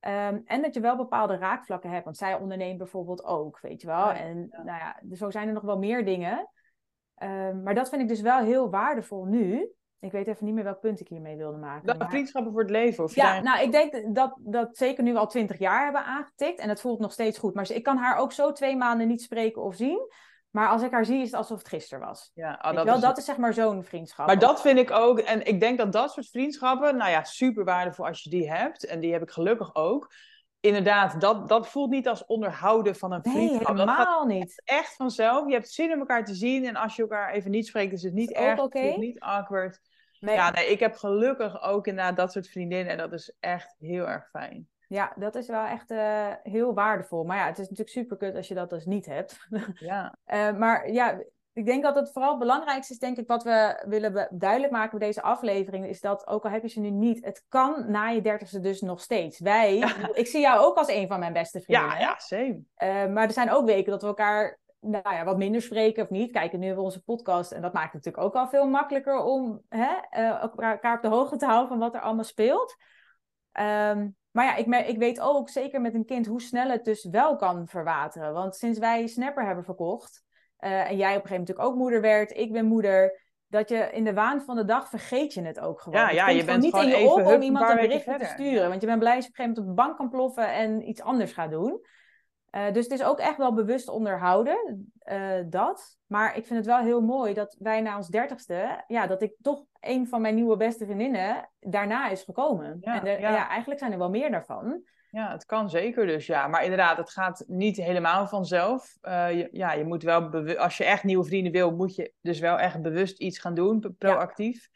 Ehm, 0.05 0.41
en 0.45 0.63
dat 0.63 0.75
je 0.75 0.81
wel 0.81 0.97
bepaalde 0.97 1.37
raakvlakken 1.37 1.91
hebt, 1.91 2.05
want 2.05 2.17
zij 2.17 2.35
onderneemt 2.35 2.79
bijvoorbeeld 2.79 3.25
ook, 3.25 3.61
weet 3.61 3.81
je 3.81 3.87
wel. 3.87 3.97
Ja, 4.09 4.17
en 4.17 4.49
ja. 4.51 4.63
nou 4.63 4.79
ja, 4.79 5.01
dus 5.03 5.19
zo 5.19 5.31
zijn 5.31 5.49
er 5.49 5.55
nog 5.55 5.63
wel 5.63 5.79
meer 5.79 6.05
dingen. 6.05 6.51
Ehm, 7.15 7.63
maar 7.63 7.75
dat 7.75 7.89
vind 7.89 8.03
ik 8.03 8.09
dus 8.09 8.21
wel 8.21 8.39
heel 8.39 8.71
waardevol 8.71 9.25
nu. 9.25 9.69
ik 9.99 10.13
weet 10.13 10.27
even 10.27 10.45
niet 10.45 10.55
meer 10.55 10.65
welk 10.65 10.81
punt 10.81 11.01
ik 11.01 11.09
hiermee 11.09 11.37
wilde 11.37 11.59
maken. 11.59 11.87
Dat 11.87 11.99
maar- 11.99 12.09
vriendschappen 12.09 12.53
voor 12.53 12.61
het 12.61 12.71
leven. 12.71 13.05
Of 13.05 13.15
Ja, 13.15 13.33
daar- 13.33 13.43
nou, 13.43 13.63
ik 13.63 13.73
denk 13.73 14.15
dat 14.15 14.37
dat 14.41 14.77
zeker 14.77 15.03
nu 15.05 15.17
al 15.17 15.27
twintig 15.27 15.59
jaar 15.59 15.85
hebben 15.85 16.05
aangetikt. 16.05 16.59
En 16.59 16.69
het 16.69 16.81
voelt 16.81 17.01
nog 17.01 17.13
steeds 17.13 17.39
goed. 17.39 17.55
Maar 17.55 17.71
ik 17.71 17.83
kan 17.83 17.97
haar 17.97 18.17
ook 18.17 18.33
zo 18.33 18.53
twee 18.53 18.77
maanden 18.77 19.07
niet 19.07 19.23
spreken 19.23 19.63
of 19.63 19.75
zien. 19.75 20.09
Maar 20.55 20.69
als 20.69 20.83
ik 20.83 20.91
haar 20.91 21.05
zie, 21.05 21.21
is 21.21 21.27
het 21.27 21.35
alsof 21.35 21.59
het 21.59 21.69
gisteren 21.69 22.07
was. 22.07 22.31
ja, 22.35 22.59
oh, 22.63 22.73
dat 22.75 22.85
wel, 22.85 22.95
is- 22.95 23.01
dat 23.01 23.19
is 23.19 23.25
zeg 23.25 23.37
maar 23.37 23.53
zo'n 23.55 23.85
vriendschap. 23.85 24.27
Maar 24.27 24.39
dat 24.39 24.61
vind 24.61 24.79
ik 24.79 24.91
ook, 24.91 25.19
en 25.19 25.47
ik 25.47 25.61
denk 25.61 25.79
dat 25.79 25.93
dat 25.93 26.13
soort 26.13 26.29
vriendschappen, 26.29 26.97
nou 26.97 27.11
ja, 27.11 27.25
super 27.25 27.65
waardevol 27.65 28.07
als 28.07 28.23
je 28.23 28.31
die 28.31 28.51
hebt. 28.51 28.85
En 28.87 29.01
die 29.01 29.13
heb 29.13 29.23
ik 29.23 29.31
gelukkig 29.31 29.75
ook. 29.75 30.13
Inderdaad, 30.61 31.21
dat, 31.21 31.49
dat 31.49 31.69
voelt 31.69 31.91
niet 31.91 32.09
als 32.09 32.25
onderhouden 32.27 32.97
van 32.97 33.13
een 33.13 33.21
Nee, 33.23 33.35
vriendschap. 33.35 33.67
Gaat 33.67 33.79
helemaal 33.79 34.27
niet. 34.27 34.63
echt 34.65 34.95
vanzelf. 34.97 35.47
Je 35.47 35.53
hebt 35.53 35.69
zin 35.71 35.91
in 35.91 35.99
elkaar 35.99 36.25
te 36.25 36.35
zien. 36.35 36.65
En 36.67 36.77
als 36.77 36.97
je 36.97 37.03
elkaar 37.03 37.33
even 37.33 37.51
niet 37.51 37.67
spreekt, 37.67 37.93
is 37.93 38.03
het 38.03 38.13
niet 38.15 38.31
Is 38.31 38.37
erg. 38.37 38.63
Het 38.63 38.79
voelt 38.79 38.97
niet 38.97 39.21
awkward. 39.21 39.81
Nee, 40.21 40.35
Ja, 40.35 40.51
nee, 40.51 40.67
ik 40.71 40.81
heb 40.81 40.95
gelukkig 40.95 41.63
ook 41.63 41.87
inderdaad 41.87 42.17
dat 42.17 42.33
soort 42.33 42.49
vriendinnen. 42.49 42.93
En 42.93 42.99
dat 42.99 43.13
is 43.13 43.35
echt 43.41 43.75
heel 43.79 44.09
erg 44.09 44.29
fijn. 44.31 44.69
Ja, 44.95 45.13
dat 45.17 45.35
is 45.35 45.47
wel 45.47 45.65
echt 45.65 45.91
eh, 45.91 46.33
heel 46.43 46.75
waardevol. 46.75 47.25
Maar 47.25 47.37
ja, 47.37 47.47
het 47.47 47.59
is 47.59 47.69
natuurlijk 47.69 47.97
super 47.97 48.17
kut 48.17 48.37
als 48.37 48.49
je 48.49 48.55
dat 48.55 48.71
dus 48.71 48.85
niet 48.85 49.07
hebt. 49.07 49.39
Ja, 49.75 50.19
Eh, 50.25 50.53
maar 50.53 50.91
ja, 50.91 51.23
ik 51.53 51.67
denk 51.67 51.83
dat 51.83 51.95
het 51.95 52.13
vooral 52.13 52.31
het 52.31 52.39
belangrijkste 52.39 52.93
is, 52.93 52.99
denk 52.99 53.17
ik, 53.17 53.27
wat 53.27 53.43
we 53.43 53.85
willen 53.87 54.29
duidelijk 54.31 54.73
maken 54.73 54.99
bij 54.99 55.07
deze 55.07 55.23
aflevering, 55.23 55.87
is 55.87 56.01
dat 56.01 56.27
ook 56.27 56.45
al 56.45 56.51
heb 56.51 56.63
je 56.63 56.69
ze 56.69 56.81
nu 56.81 56.91
niet, 56.91 57.25
het 57.25 57.45
kan 57.49 57.91
na 57.91 58.09
je 58.09 58.21
dertigste 58.21 58.61
dus 58.61 58.81
nog 58.81 59.01
steeds. 59.01 59.41
Wij, 59.41 59.79
ik 60.13 60.27
zie 60.27 60.41
jou 60.41 60.65
ook 60.65 60.77
als 60.77 60.89
een 60.89 61.09
van 61.09 61.19
mijn 61.19 61.33
beste 61.33 61.61
vriendinnen. 61.61 61.99
ja, 61.99 62.01
ja, 62.01 62.19
same. 62.19 62.61
Eh, 62.75 63.07
maar 63.07 63.27
er 63.27 63.33
zijn 63.33 63.51
ook 63.51 63.67
weken 63.67 63.91
dat 63.91 64.03
we 64.03 64.09
elkaar 64.09 64.59
nou 64.81 65.15
ja, 65.15 65.25
wat 65.25 65.37
minder 65.37 65.63
spreken 65.63 66.03
of 66.03 66.11
niet. 66.11 66.33
Kijk, 66.33 66.53
nu 66.53 66.59
hebben 66.59 66.77
we 66.77 66.91
onze 66.91 67.03
podcast 67.03 67.53
en 67.53 67.63
dat 67.63 67.73
maakt 67.73 67.93
het 67.93 68.05
natuurlijk 68.05 68.25
ook 68.25 68.43
al 68.43 68.49
veel 68.49 68.69
makkelijker 68.69 69.23
om 69.23 69.63
hè, 69.69 69.95
elkaar 70.11 70.97
op 70.97 71.03
de 71.03 71.09
hoogte 71.09 71.37
te 71.37 71.47
houden 71.47 71.69
van 71.69 71.79
wat 71.79 71.95
er 71.95 72.01
allemaal 72.01 72.25
speelt. 72.25 72.77
Ehm, 73.53 74.09
maar 74.35 74.45
ja, 74.45 74.55
ik, 74.55 74.87
ik 74.87 74.99
weet 74.99 75.21
ook 75.21 75.49
zeker 75.49 75.81
met 75.81 75.95
een 75.95 76.05
kind 76.05 76.27
hoe 76.27 76.41
snel 76.41 76.69
het 76.69 76.85
dus 76.85 77.05
wel 77.05 77.37
kan 77.37 77.69
verwateren. 77.69 78.33
Want 78.33 78.57
sinds 78.57 78.79
wij 78.79 79.07
Snapper 79.07 79.47
hebben 79.47 79.65
verkocht, 79.65 80.25
eh, 80.57 80.71
en 80.91 80.97
jij 80.97 81.17
op 81.17 81.23
een 81.23 81.29
gegeven 81.29 81.31
moment 81.31 81.49
natuurlijk 81.49 81.69
ook 81.69 81.77
moeder 81.77 82.01
werd, 82.01 82.37
ik 82.37 82.53
ben 82.53 82.67
moeder, 82.67 83.23
dat 83.47 83.69
je 83.69 83.91
in 83.93 84.05
de 84.05 84.13
waan 84.13 84.43
van 84.43 84.57
de 84.57 84.65
dag 84.65 84.89
vergeet 84.89 85.35
je 85.35 85.43
het 85.43 85.61
ook 85.61 85.81
gewoon. 85.81 86.01
Ja, 86.01 86.11
ja, 86.11 86.29
je 86.29 86.45
bent 86.45 86.63
niet 86.63 86.75
in 86.75 86.87
je 86.87 86.95
even 86.95 87.13
op 87.13 87.27
om 87.27 87.43
iemand 87.43 87.71
een 87.71 87.77
berichtje 87.77 88.19
te 88.19 88.25
sturen. 88.25 88.69
Want 88.69 88.81
je 88.81 88.87
bent 88.87 88.99
blij 88.99 89.15
als 89.15 89.25
je 89.25 89.31
op 89.31 89.39
een 89.39 89.45
gegeven 89.45 89.45
moment 89.45 89.59
op 89.59 89.67
de 89.67 89.83
bank 89.83 89.97
kan 89.97 90.11
ploffen 90.11 90.53
en 90.53 90.89
iets 90.89 91.03
anders 91.03 91.33
gaat 91.33 91.51
doen. 91.51 91.81
Eh, 92.55 92.73
dus 92.73 92.85
het 92.85 92.93
is 93.01 93.05
ook 93.05 93.19
echt 93.19 93.37
wel 93.37 93.55
bewust 93.55 93.89
onderhouden, 93.89 94.93
eh, 94.99 95.41
dat. 95.47 95.97
Maar 96.07 96.37
ik 96.37 96.47
vind 96.47 96.59
het 96.59 96.67
wel 96.69 96.79
heel 96.79 97.01
mooi 97.01 97.35
dat 97.35 97.57
wij 97.59 97.81
na 97.81 97.97
ons 97.97 98.09
dertigste, 98.09 98.85
ja, 98.87 99.07
dat 99.07 99.23
ik 99.23 99.33
toch 99.43 99.65
een 99.81 100.07
van 100.09 100.21
mijn 100.21 100.35
nieuwe 100.35 100.57
beste 100.57 100.85
vriendinnen 100.85 101.51
daarna 101.61 102.09
is 102.09 102.23
gekomen. 102.23 102.77
Ja, 102.81 103.01
en 103.01 103.07
er- 103.07 103.21
ja. 103.21 103.31
ja, 103.31 103.49
eigenlijk 103.49 103.81
zijn 103.81 103.93
er 103.93 103.99
wel 103.99 104.11
meer 104.11 104.31
daarvan. 104.31 104.83
Ja, 105.11 105.31
het 105.33 105.45
kan 105.45 105.71
zeker 105.71 106.07
dus, 106.07 106.27
ja. 106.27 106.47
Maar 106.47 106.63
inderdaad, 106.63 106.97
het 106.97 107.11
gaat 107.11 107.45
niet 107.47 107.77
helemaal 107.77 108.27
vanzelf. 108.27 108.97
Eh, 109.01 109.33
je, 109.39 109.49
ja, 109.53 109.73
je 109.73 109.85
moet 109.85 110.03
wel, 110.03 110.31
als 110.57 110.77
je 110.77 110.85
echt 110.85 111.05
nieuwe 111.05 111.25
vrienden 111.25 111.53
wil, 111.53 111.77
moet 111.77 111.95
je 111.95 112.13
dus 112.21 112.39
wel 112.39 112.59
echt 112.59 112.83
bewust 112.83 113.19
iets 113.19 113.39
gaan 113.39 113.55
doen, 113.55 113.81
pro- 113.81 113.91
proactief. 113.99 114.69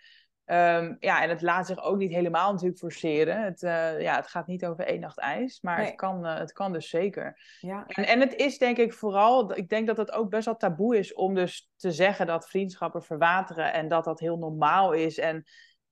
Ja, 0.49 0.97
ja 1.01 1.23
en 1.23 1.29
het 1.29 1.43
laat 1.43 1.67
zich 1.67 1.83
ook 1.83 1.97
niet 1.97 2.13
helemaal 2.13 2.53
natuurlijk 2.53 2.79
forceren. 2.79 3.43
Het, 3.43 3.63
eh, 3.63 4.01
ja, 4.01 4.17
het 4.17 4.27
gaat 4.27 4.47
niet 4.47 4.67
over 4.67 4.85
één 4.85 5.01
nacht 5.01 5.19
ijs, 5.19 5.61
maar 5.61 5.77
Nee. 5.77 5.87
het, 5.87 5.95
kan, 5.95 6.27
eh, 6.27 6.39
het 6.39 6.53
kan 6.53 6.73
dus 6.73 6.89
zeker. 6.89 7.57
Ja, 7.61 7.85
En, 7.87 8.07
en 8.07 8.21
het 8.21 8.35
is 8.35 8.59
denk 8.59 8.77
ik 8.77 8.93
vooral, 8.93 9.57
ik 9.57 9.69
denk 9.69 9.87
dat 9.87 9.97
het 9.97 10.13
ook 10.13 10.31
best 10.31 10.45
wel 10.45 10.57
taboe 10.57 10.99
is 10.99 11.15
om 11.15 11.35
dus 11.35 11.71
te 11.77 11.93
zeggen 11.93 12.27
dat 12.27 12.49
vriendschappen 12.49 13.03
verwateren 13.03 13.73
en 13.73 13.89
dat 13.89 14.05
dat 14.05 14.21
heel 14.21 14.39
normaal 14.39 14.93
is. 14.93 15.19
En 15.19 15.45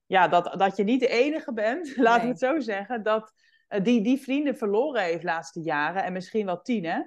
ja, 0.05 0.27
dat, 0.27 0.53
dat 0.57 0.77
je 0.77 0.83
niet 0.83 0.99
de 0.99 1.07
enige 1.07 1.53
bent, 1.53 1.95
laten 1.97 2.25
Nee. 2.25 2.33
we 2.33 2.45
het 2.45 2.53
zo 2.53 2.59
zeggen, 2.59 3.03
dat 3.03 3.33
eh, 3.67 3.83
die, 3.83 4.01
die 4.01 4.21
vrienden 4.21 4.57
verloren 4.57 5.01
heeft 5.03 5.21
de 5.21 5.25
laatste 5.27 5.61
jaren 5.61 6.03
en 6.03 6.13
misschien 6.13 6.45
wel 6.45 6.61
tien 6.61 6.85
hè. 6.85 7.01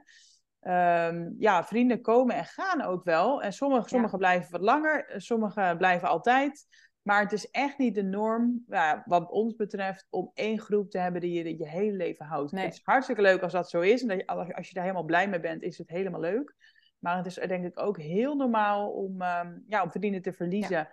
Ehm, 0.60 1.30
ja, 1.38 1.64
vrienden 1.64 2.00
komen 2.00 2.36
en 2.36 2.44
gaan 2.44 2.82
ook 2.82 3.04
wel. 3.04 3.42
En 3.42 3.52
sommige, 3.52 3.88
sommige 3.88 4.16
blijven 4.16 4.50
wat 4.50 4.60
langer, 4.60 5.14
sommige 5.16 5.74
blijven 5.78 6.08
altijd. 6.08 6.66
Maar 7.02 7.20
het 7.20 7.32
is 7.32 7.50
echt 7.50 7.78
niet 7.78 7.94
de 7.94 8.02
norm, 8.02 8.64
wat 9.04 9.30
ons 9.30 9.54
betreft, 9.54 10.06
om 10.10 10.30
één 10.34 10.58
groep 10.58 10.90
te 10.90 10.98
hebben 10.98 11.20
die 11.20 11.44
je 11.44 11.58
je 11.58 11.68
hele 11.68 11.96
leven 11.96 12.26
houdt. 12.26 12.52
Nee. 12.52 12.64
Het 12.64 12.74
is 12.74 12.80
hartstikke 12.84 13.22
leuk 13.22 13.42
als 13.42 13.52
dat 13.52 13.70
zo 13.70 13.80
is. 13.80 14.02
En 14.02 14.08
dat 14.08 14.18
je, 14.18 14.54
als 14.54 14.68
je 14.68 14.74
daar 14.74 14.82
helemaal 14.82 15.04
blij 15.04 15.28
mee 15.28 15.40
bent, 15.40 15.62
is 15.62 15.78
het 15.78 15.88
helemaal 15.88 16.20
leuk. 16.20 16.54
Maar 16.98 17.16
het 17.16 17.26
is 17.26 17.34
denk 17.34 17.64
ik 17.64 17.80
ook 17.80 17.98
heel 17.98 18.36
normaal 18.36 18.90
om, 18.90 19.22
ehm, 19.22 19.58
ja, 19.66 19.82
om 19.82 19.90
vrienden 19.90 20.22
te 20.22 20.32
verliezen. 20.32 20.88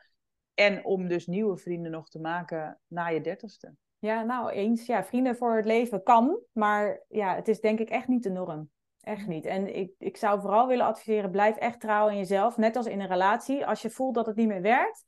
En 0.53 0.85
om 0.85 1.07
dus 1.07 1.27
nieuwe 1.27 1.57
vrienden 1.57 1.91
nog 1.91 2.09
te 2.09 2.19
maken 2.19 2.79
na 2.87 3.07
je 3.07 3.21
dertigste. 3.21 3.75
ja, 3.99 4.23
nou 4.23 4.49
eens. 4.49 4.85
Ja, 4.85 5.03
vrienden 5.03 5.35
voor 5.35 5.55
het 5.55 5.65
leven 5.65 6.03
kan, 6.03 6.39
maar 6.51 7.03
ja, 7.07 7.35
het 7.35 7.47
is 7.47 7.59
denk 7.59 7.79
ik 7.79 7.89
echt 7.89 8.07
niet 8.07 8.23
de 8.23 8.29
norm. 8.29 8.69
Echt 9.01 9.27
niet. 9.27 9.45
En 9.45 9.75
ik, 9.75 9.91
ik 9.97 10.17
zou 10.17 10.41
vooral 10.41 10.67
willen 10.67 10.85
adviseren, 10.85 11.31
blijf 11.31 11.55
echt 11.55 11.79
trouw 11.79 12.07
aan 12.07 12.17
jezelf. 12.17 12.57
Net 12.57 12.75
als 12.75 12.85
in 12.85 12.99
een 12.99 13.07
relatie. 13.07 13.65
Als 13.65 13.81
je 13.81 13.89
voelt 13.89 14.15
dat 14.15 14.25
het 14.25 14.35
niet 14.35 14.47
meer 14.47 14.61
werkt, 14.61 15.05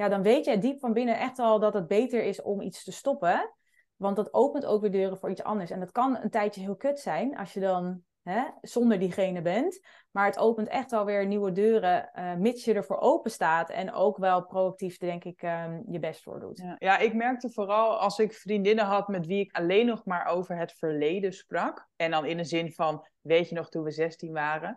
ja, 0.00 0.08
dan 0.08 0.22
weet 0.22 0.44
je 0.44 0.58
diep 0.58 0.78
van 0.78 0.92
binnen 0.92 1.18
echt 1.18 1.38
al 1.38 1.58
dat 1.58 1.74
het 1.74 1.86
beter 1.86 2.22
is 2.22 2.42
om 2.42 2.60
iets 2.60 2.84
te 2.84 2.92
stoppen. 2.92 3.54
Want 3.96 4.16
dat 4.16 4.34
opent 4.34 4.66
ook 4.66 4.80
weer 4.80 4.90
deuren 4.90 5.18
voor 5.18 5.30
iets 5.30 5.42
anders. 5.42 5.70
En 5.70 5.80
dat 5.80 5.92
kan 5.92 6.16
een 6.16 6.30
tijdje 6.30 6.60
heel 6.60 6.76
kut 6.76 7.00
zijn 7.00 7.36
als 7.36 7.52
je 7.52 7.60
dan 7.60 8.02
hè, 8.22 8.42
zonder 8.60 8.98
diegene 8.98 9.42
bent. 9.42 9.80
Maar 10.10 10.26
het 10.26 10.38
opent 10.38 10.68
echt 10.68 10.90
wel 10.90 11.04
weer 11.04 11.26
nieuwe 11.26 11.52
deuren, 11.52 12.12
eh, 12.12 12.34
mits 12.34 12.64
je 12.64 12.74
ervoor 12.74 12.98
open 12.98 13.30
staat. 13.30 13.70
En 13.70 13.92
ook 13.92 14.16
wel 14.16 14.46
proactief, 14.46 14.98
denk 14.98 15.24
ik, 15.24 15.42
ehm, 15.42 15.80
je 15.86 15.98
best 15.98 16.22
voor 16.22 16.40
doet. 16.40 16.62
Ja, 16.78 16.98
ik 16.98 17.14
merkte 17.14 17.50
vooral 17.50 17.98
als 17.98 18.18
ik 18.18 18.32
vriendinnen 18.32 18.84
had 18.84 19.08
met 19.08 19.26
wie 19.26 19.40
ik 19.40 19.56
alleen 19.56 19.86
nog 19.86 20.04
maar 20.04 20.26
over 20.26 20.56
het 20.56 20.72
verleden 20.72 21.32
sprak. 21.32 21.88
En 21.96 22.10
dan 22.10 22.26
in 22.26 22.36
de 22.36 22.44
zin 22.44 22.72
van, 22.72 23.06
weet 23.20 23.48
je 23.48 23.54
nog 23.54 23.68
toen 23.68 23.82
we 23.82 23.90
16 23.90 24.32
waren? 24.32 24.76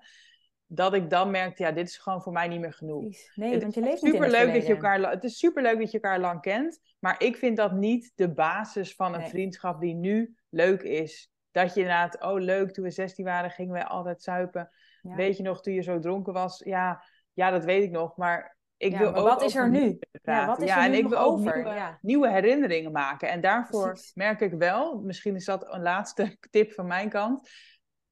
Dat 0.75 0.93
ik 0.93 1.09
dan 1.09 1.31
merkte, 1.31 1.63
ja, 1.63 1.71
dit 1.71 1.87
is 1.87 1.97
gewoon 1.97 2.21
voor 2.21 2.33
mij 2.33 2.47
niet 2.47 2.59
meer 2.59 2.73
genoeg. 2.73 3.13
Nee, 3.35 3.53
Het 3.53 3.61
want 3.61 3.73
je 3.73 3.81
leeft 3.81 4.01
het 4.01 4.11
superleuk 4.13 4.53
dat 4.53 4.65
je 4.67 4.73
elkaar, 4.73 5.11
Het 5.11 5.23
is 5.23 5.37
superleuk 5.37 5.77
dat 5.79 5.91
je 5.91 5.99
elkaar 5.99 6.19
lang 6.19 6.41
kent. 6.41 6.79
Maar 6.99 7.15
ik 7.23 7.37
vind 7.37 7.57
dat 7.57 7.71
niet 7.71 8.11
de 8.15 8.33
basis 8.33 8.95
van 8.95 9.13
een 9.13 9.19
Nee. 9.19 9.29
vriendschap 9.29 9.81
die 9.81 9.95
nu 9.95 10.35
leuk 10.49 10.81
is. 10.81 11.31
Dat 11.51 11.73
je 11.73 11.79
inderdaad, 11.79 12.21
oh 12.23 12.39
leuk, 12.39 12.71
toen 12.71 12.83
we 12.83 12.91
16 12.91 13.25
waren 13.25 13.51
gingen 13.51 13.73
wij 13.73 13.85
altijd 13.85 14.21
zuipen. 14.23 14.69
Ja. 15.01 15.15
Weet 15.15 15.37
je 15.37 15.43
nog, 15.43 15.61
toen 15.61 15.73
je 15.73 15.81
zo 15.81 15.99
dronken 15.99 16.33
was? 16.33 16.61
Ja, 16.65 17.03
ja 17.33 17.49
dat 17.51 17.63
weet 17.65 17.83
ik 17.83 17.91
nog. 17.91 18.17
Maar 18.17 18.57
ik 18.77 18.91
Ja, 18.91 18.97
wil 18.97 19.11
maar 19.11 19.19
ook 19.21 19.27
wat 19.27 19.41
is 19.43 19.55
er 19.55 19.69
nu? 19.69 19.99
Ja, 20.23 20.45
wat 20.45 20.61
is 20.61 20.67
Ja, 20.69 20.77
er 20.77 20.83
en 20.83 20.91
nu 20.91 20.97
ik 20.97 21.07
wil 21.07 21.17
ook 21.17 21.31
over? 21.31 21.55
nieuwe, 21.55 21.69
Ja. 21.75 21.97
nieuwe 22.01 22.31
herinneringen 22.31 22.91
maken. 22.91 23.29
En 23.29 23.41
daarvoor 23.41 23.87
Precies. 23.87 24.13
merk 24.13 24.39
ik 24.41 24.53
wel, 24.53 25.01
misschien 25.01 25.35
is 25.35 25.45
dat 25.45 25.73
een 25.73 25.81
laatste 25.81 26.37
tip 26.51 26.71
van 26.71 26.87
mijn 26.87 27.09
kant. 27.09 27.49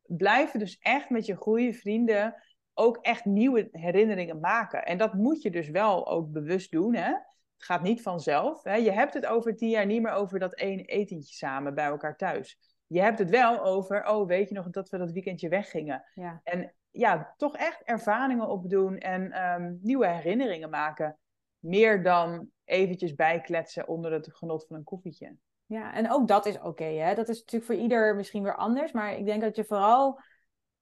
Blijf 0.05 0.51
dus 0.51 0.77
echt 0.79 1.09
met 1.09 1.25
je 1.25 1.35
goede 1.35 1.73
vrienden 1.73 2.35
ook 2.73 2.97
echt 2.97 3.25
nieuwe 3.25 3.67
herinneringen 3.71 4.39
maken. 4.39 4.85
En 4.85 4.97
dat 4.97 5.13
moet 5.13 5.41
je 5.41 5.51
dus 5.51 5.69
wel 5.69 6.07
ook 6.07 6.31
bewust 6.31 6.71
doen. 6.71 6.95
Hè? 6.95 7.09
Het 7.09 7.65
gaat 7.65 7.81
niet 7.81 8.01
vanzelf. 8.01 8.63
Hè? 8.63 8.75
Je 8.75 8.91
hebt 8.91 9.13
het 9.13 9.25
over 9.25 9.55
tien 9.55 9.69
jaar 9.69 9.85
niet 9.85 10.01
meer 10.01 10.11
over 10.11 10.39
dat 10.39 10.57
ene 10.57 10.83
etentje 10.83 11.33
samen 11.33 11.73
bij 11.73 11.85
elkaar 11.85 12.17
thuis. 12.17 12.57
Je 12.87 13.01
hebt 13.01 13.19
het 13.19 13.29
wel 13.29 13.63
over, 13.63 14.07
oh 14.07 14.27
weet 14.27 14.49
je 14.49 14.55
nog 14.55 14.69
dat 14.69 14.89
we 14.89 14.97
dat 14.97 15.11
weekendje 15.11 15.49
weggingen. 15.49 16.03
Ja. 16.13 16.41
En 16.43 16.73
ja, 16.89 17.33
toch 17.37 17.57
echt 17.57 17.81
ervaringen 17.83 18.47
opdoen 18.47 18.97
en 18.97 19.31
ehm, 19.31 19.75
nieuwe 19.81 20.07
herinneringen 20.07 20.69
maken. 20.69 21.17
Meer 21.59 22.03
dan 22.03 22.49
eventjes 22.63 23.15
bijkletsen 23.15 23.87
onder 23.87 24.11
het 24.11 24.29
genot 24.31 24.65
van 24.67 24.75
een 24.75 24.83
koffietje. 24.83 25.35
Ja, 25.65 25.93
en 25.93 26.11
ook 26.11 26.27
dat 26.27 26.45
is 26.45 26.59
oké. 26.59 26.83
hè. 26.83 27.15
dat 27.15 27.29
is 27.29 27.39
natuurlijk 27.39 27.71
voor 27.71 27.81
ieder 27.81 28.15
misschien 28.15 28.43
weer 28.43 28.55
anders. 28.55 28.91
Maar 28.91 29.17
ik 29.17 29.25
denk 29.25 29.41
dat 29.41 29.55
je 29.55 29.65
vooral 29.65 30.19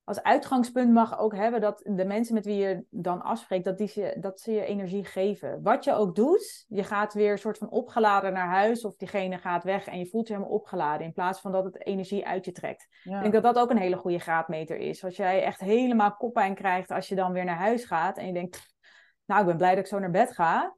als 0.09 0.23
uitgangspunt 0.23 0.93
mag 0.93 1.19
ook 1.19 1.35
hebben 1.35 1.61
dat 1.61 1.81
de 1.83 2.05
mensen 2.05 2.33
met 2.33 2.45
wie 2.45 2.55
je 2.55 2.83
dan 2.89 3.21
afspreekt, 3.21 3.65
dat, 3.65 3.77
die 3.77 3.87
ze, 3.87 4.17
dat 4.19 4.39
ze 4.39 4.51
je 4.51 4.65
energie 4.65 5.05
geven. 5.05 5.61
Wat 5.61 5.83
je 5.83 5.93
ook 5.93 6.15
doet, 6.15 6.65
je 6.67 6.83
gaat 6.83 7.13
weer 7.13 7.31
een 7.31 7.37
soort 7.37 7.57
van 7.57 7.69
opgeladen 7.69 8.33
naar 8.33 8.47
huis 8.47 8.85
of 8.85 8.95
diegene 8.95 9.37
gaat 9.37 9.63
weg 9.63 9.87
en 9.87 9.99
je 9.99 10.05
voelt 10.05 10.27
je 10.27 10.33
helemaal 10.33 10.55
opgeladen 10.55 11.05
in 11.05 11.13
plaats 11.13 11.39
van 11.39 11.51
dat 11.51 11.63
het 11.63 11.85
energie 11.85 12.27
uit 12.27 12.45
je 12.45 12.51
trekt. 12.51 12.87
Ja. 13.03 13.15
Ik 13.15 13.21
denk 13.21 13.33
dat 13.33 13.43
dat 13.53 13.63
ook 13.63 13.69
een 13.69 13.77
hele 13.77 13.97
goede 13.97 14.19
graadmeter 14.19 14.77
is. 14.77 15.03
Als 15.03 15.15
jij 15.15 15.43
echt 15.43 15.59
helemaal 15.59 16.15
koppijn 16.15 16.55
krijgt 16.55 16.91
als 16.91 17.07
je 17.07 17.15
dan 17.15 17.33
weer 17.33 17.45
naar 17.45 17.57
huis 17.57 17.85
gaat 17.85 18.17
en 18.17 18.25
je 18.25 18.33
denkt, 18.33 18.57
"Pff, 18.57 18.73
nou 19.25 19.41
ik 19.41 19.47
ben 19.47 19.57
blij 19.57 19.75
dat 19.75 19.79
ik 19.79 19.89
zo 19.89 19.99
naar 19.99 20.11
bed 20.11 20.31
ga. 20.31 20.75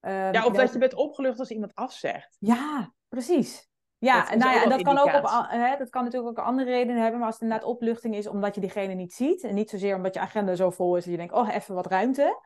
Ehm, 0.00 0.32
ja, 0.32 0.46
of 0.46 0.52
dat 0.52 0.72
je 0.72 0.78
bent 0.78 0.94
opgelucht 0.94 1.38
als 1.38 1.50
iemand 1.50 1.74
afzegt. 1.74 2.36
ja, 2.40 2.92
precies. 3.08 3.68
Ja, 4.06 4.20
Dat 4.20 4.30
en 4.30 4.38
nou 4.38 4.54
ja, 4.54 4.62
en 4.62 4.68
dat 4.68 4.82
kan, 4.82 4.98
ook 4.98 5.14
op, 5.14 5.46
hè, 5.48 5.76
dat 5.76 5.90
kan 5.90 6.04
natuurlijk 6.04 6.38
ook 6.38 6.44
andere 6.44 6.70
redenen 6.70 7.00
hebben. 7.02 7.18
Maar 7.18 7.26
als 7.26 7.34
het 7.34 7.44
inderdaad 7.44 7.68
opluchting 7.68 8.14
is 8.14 8.26
omdat 8.26 8.54
je 8.54 8.60
diegene 8.60 8.94
niet 8.94 9.12
ziet. 9.12 9.42
En 9.42 9.54
niet 9.54 9.70
zozeer 9.70 9.96
omdat 9.96 10.14
je 10.14 10.20
agenda 10.20 10.54
zo 10.54 10.70
vol 10.70 10.96
is 10.96 11.02
dat 11.02 11.12
je 11.12 11.18
denkt, 11.18 11.34
oh, 11.34 11.54
even 11.54 11.74
wat 11.74 11.86
ruimte. 11.86 12.40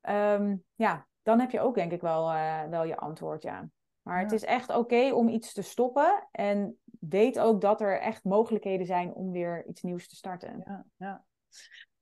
Ehm, 0.00 0.56
ja, 0.74 1.06
dan 1.22 1.40
heb 1.40 1.50
je 1.50 1.60
ook 1.60 1.74
denk 1.74 1.92
ik 1.92 2.00
wel, 2.00 2.30
eh, 2.30 2.62
wel 2.70 2.84
je 2.84 2.96
antwoord, 2.96 3.42
ja. 3.42 3.68
Maar 4.02 4.20
het 4.20 4.32
is 4.32 4.44
echt 4.44 4.76
oké 4.76 5.12
om 5.12 5.28
iets 5.28 5.52
te 5.52 5.62
stoppen. 5.62 6.28
En 6.30 6.78
weet 7.00 7.38
ook 7.38 7.60
dat 7.60 7.80
er 7.80 8.00
echt 8.00 8.24
mogelijkheden 8.24 8.86
zijn 8.86 9.14
om 9.14 9.30
weer 9.30 9.66
iets 9.66 9.82
nieuws 9.82 10.08
te 10.08 10.16
starten. 10.16 10.62
Ja, 10.64 10.84
ja. 10.96 11.24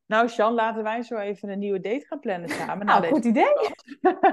Nou, 0.07 0.29
Sjan, 0.29 0.55
laten 0.55 0.83
wij 0.83 1.03
zo 1.03 1.17
even 1.17 1.49
een 1.49 1.59
nieuwe 1.59 1.81
date 1.81 2.07
gaan 2.07 2.21
plannen 2.21 2.49
samen. 2.49 2.87
Nou, 2.87 3.07
goed 3.07 3.25
idee. 3.25 3.55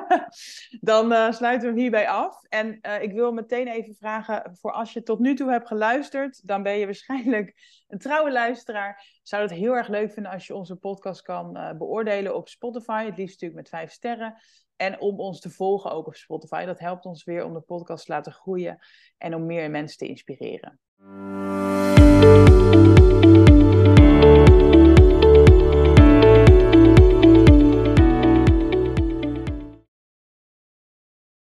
Dan 0.82 1.12
uh, 1.12 1.32
sluiten 1.32 1.68
we 1.68 1.74
hem 1.74 1.82
hierbij 1.82 2.10
af. 2.10 2.44
En 2.50 2.80
uh, 2.82 3.02
ik 3.02 3.14
wil 3.14 3.32
meteen 3.32 3.68
even 3.68 3.96
vragen, 3.96 4.58
voor 4.62 4.72
als 4.72 4.94
je 4.94 5.04
tot 5.04 5.20
nu 5.20 5.36
toe 5.36 5.52
hebt 5.52 5.68
geluisterd, 5.68 6.48
dan 6.48 6.64
ben 6.64 6.78
je 6.78 6.86
waarschijnlijk 6.86 7.54
een 7.88 8.00
trouwe 8.00 8.32
luisteraar. 8.32 9.20
Zou 9.24 9.42
het 9.42 9.52
heel 9.52 9.76
erg 9.76 9.88
leuk 9.88 10.12
vinden 10.14 10.32
als 10.32 10.48
je 10.48 10.56
onze 10.56 10.76
podcast 10.76 11.22
kan 11.22 11.58
uh, 11.58 11.72
beoordelen 11.72 12.36
op 12.36 12.50
Spotify. 12.50 13.06
Het 13.06 13.18
liefst 13.18 13.42
natuurlijk 13.42 13.62
met 13.62 13.80
vijf 13.80 13.92
sterren. 13.92 14.36
En 14.76 15.00
om 15.00 15.20
ons 15.20 15.40
te 15.40 15.50
volgen 15.50 15.92
ook 15.92 16.08
op 16.08 16.16
Spotify. 16.16 16.66
Dat 16.66 16.80
helpt 16.80 17.06
ons 17.06 17.24
weer 17.24 17.46
om 17.46 17.54
de 17.54 17.62
podcast 17.62 18.06
te 18.06 18.12
laten 18.12 18.32
groeien 18.32 18.80
en 19.18 19.36
om 19.36 19.46
meer 19.46 19.72
mensen 19.72 19.98
te 19.98 20.08
inspireren. 20.08 20.80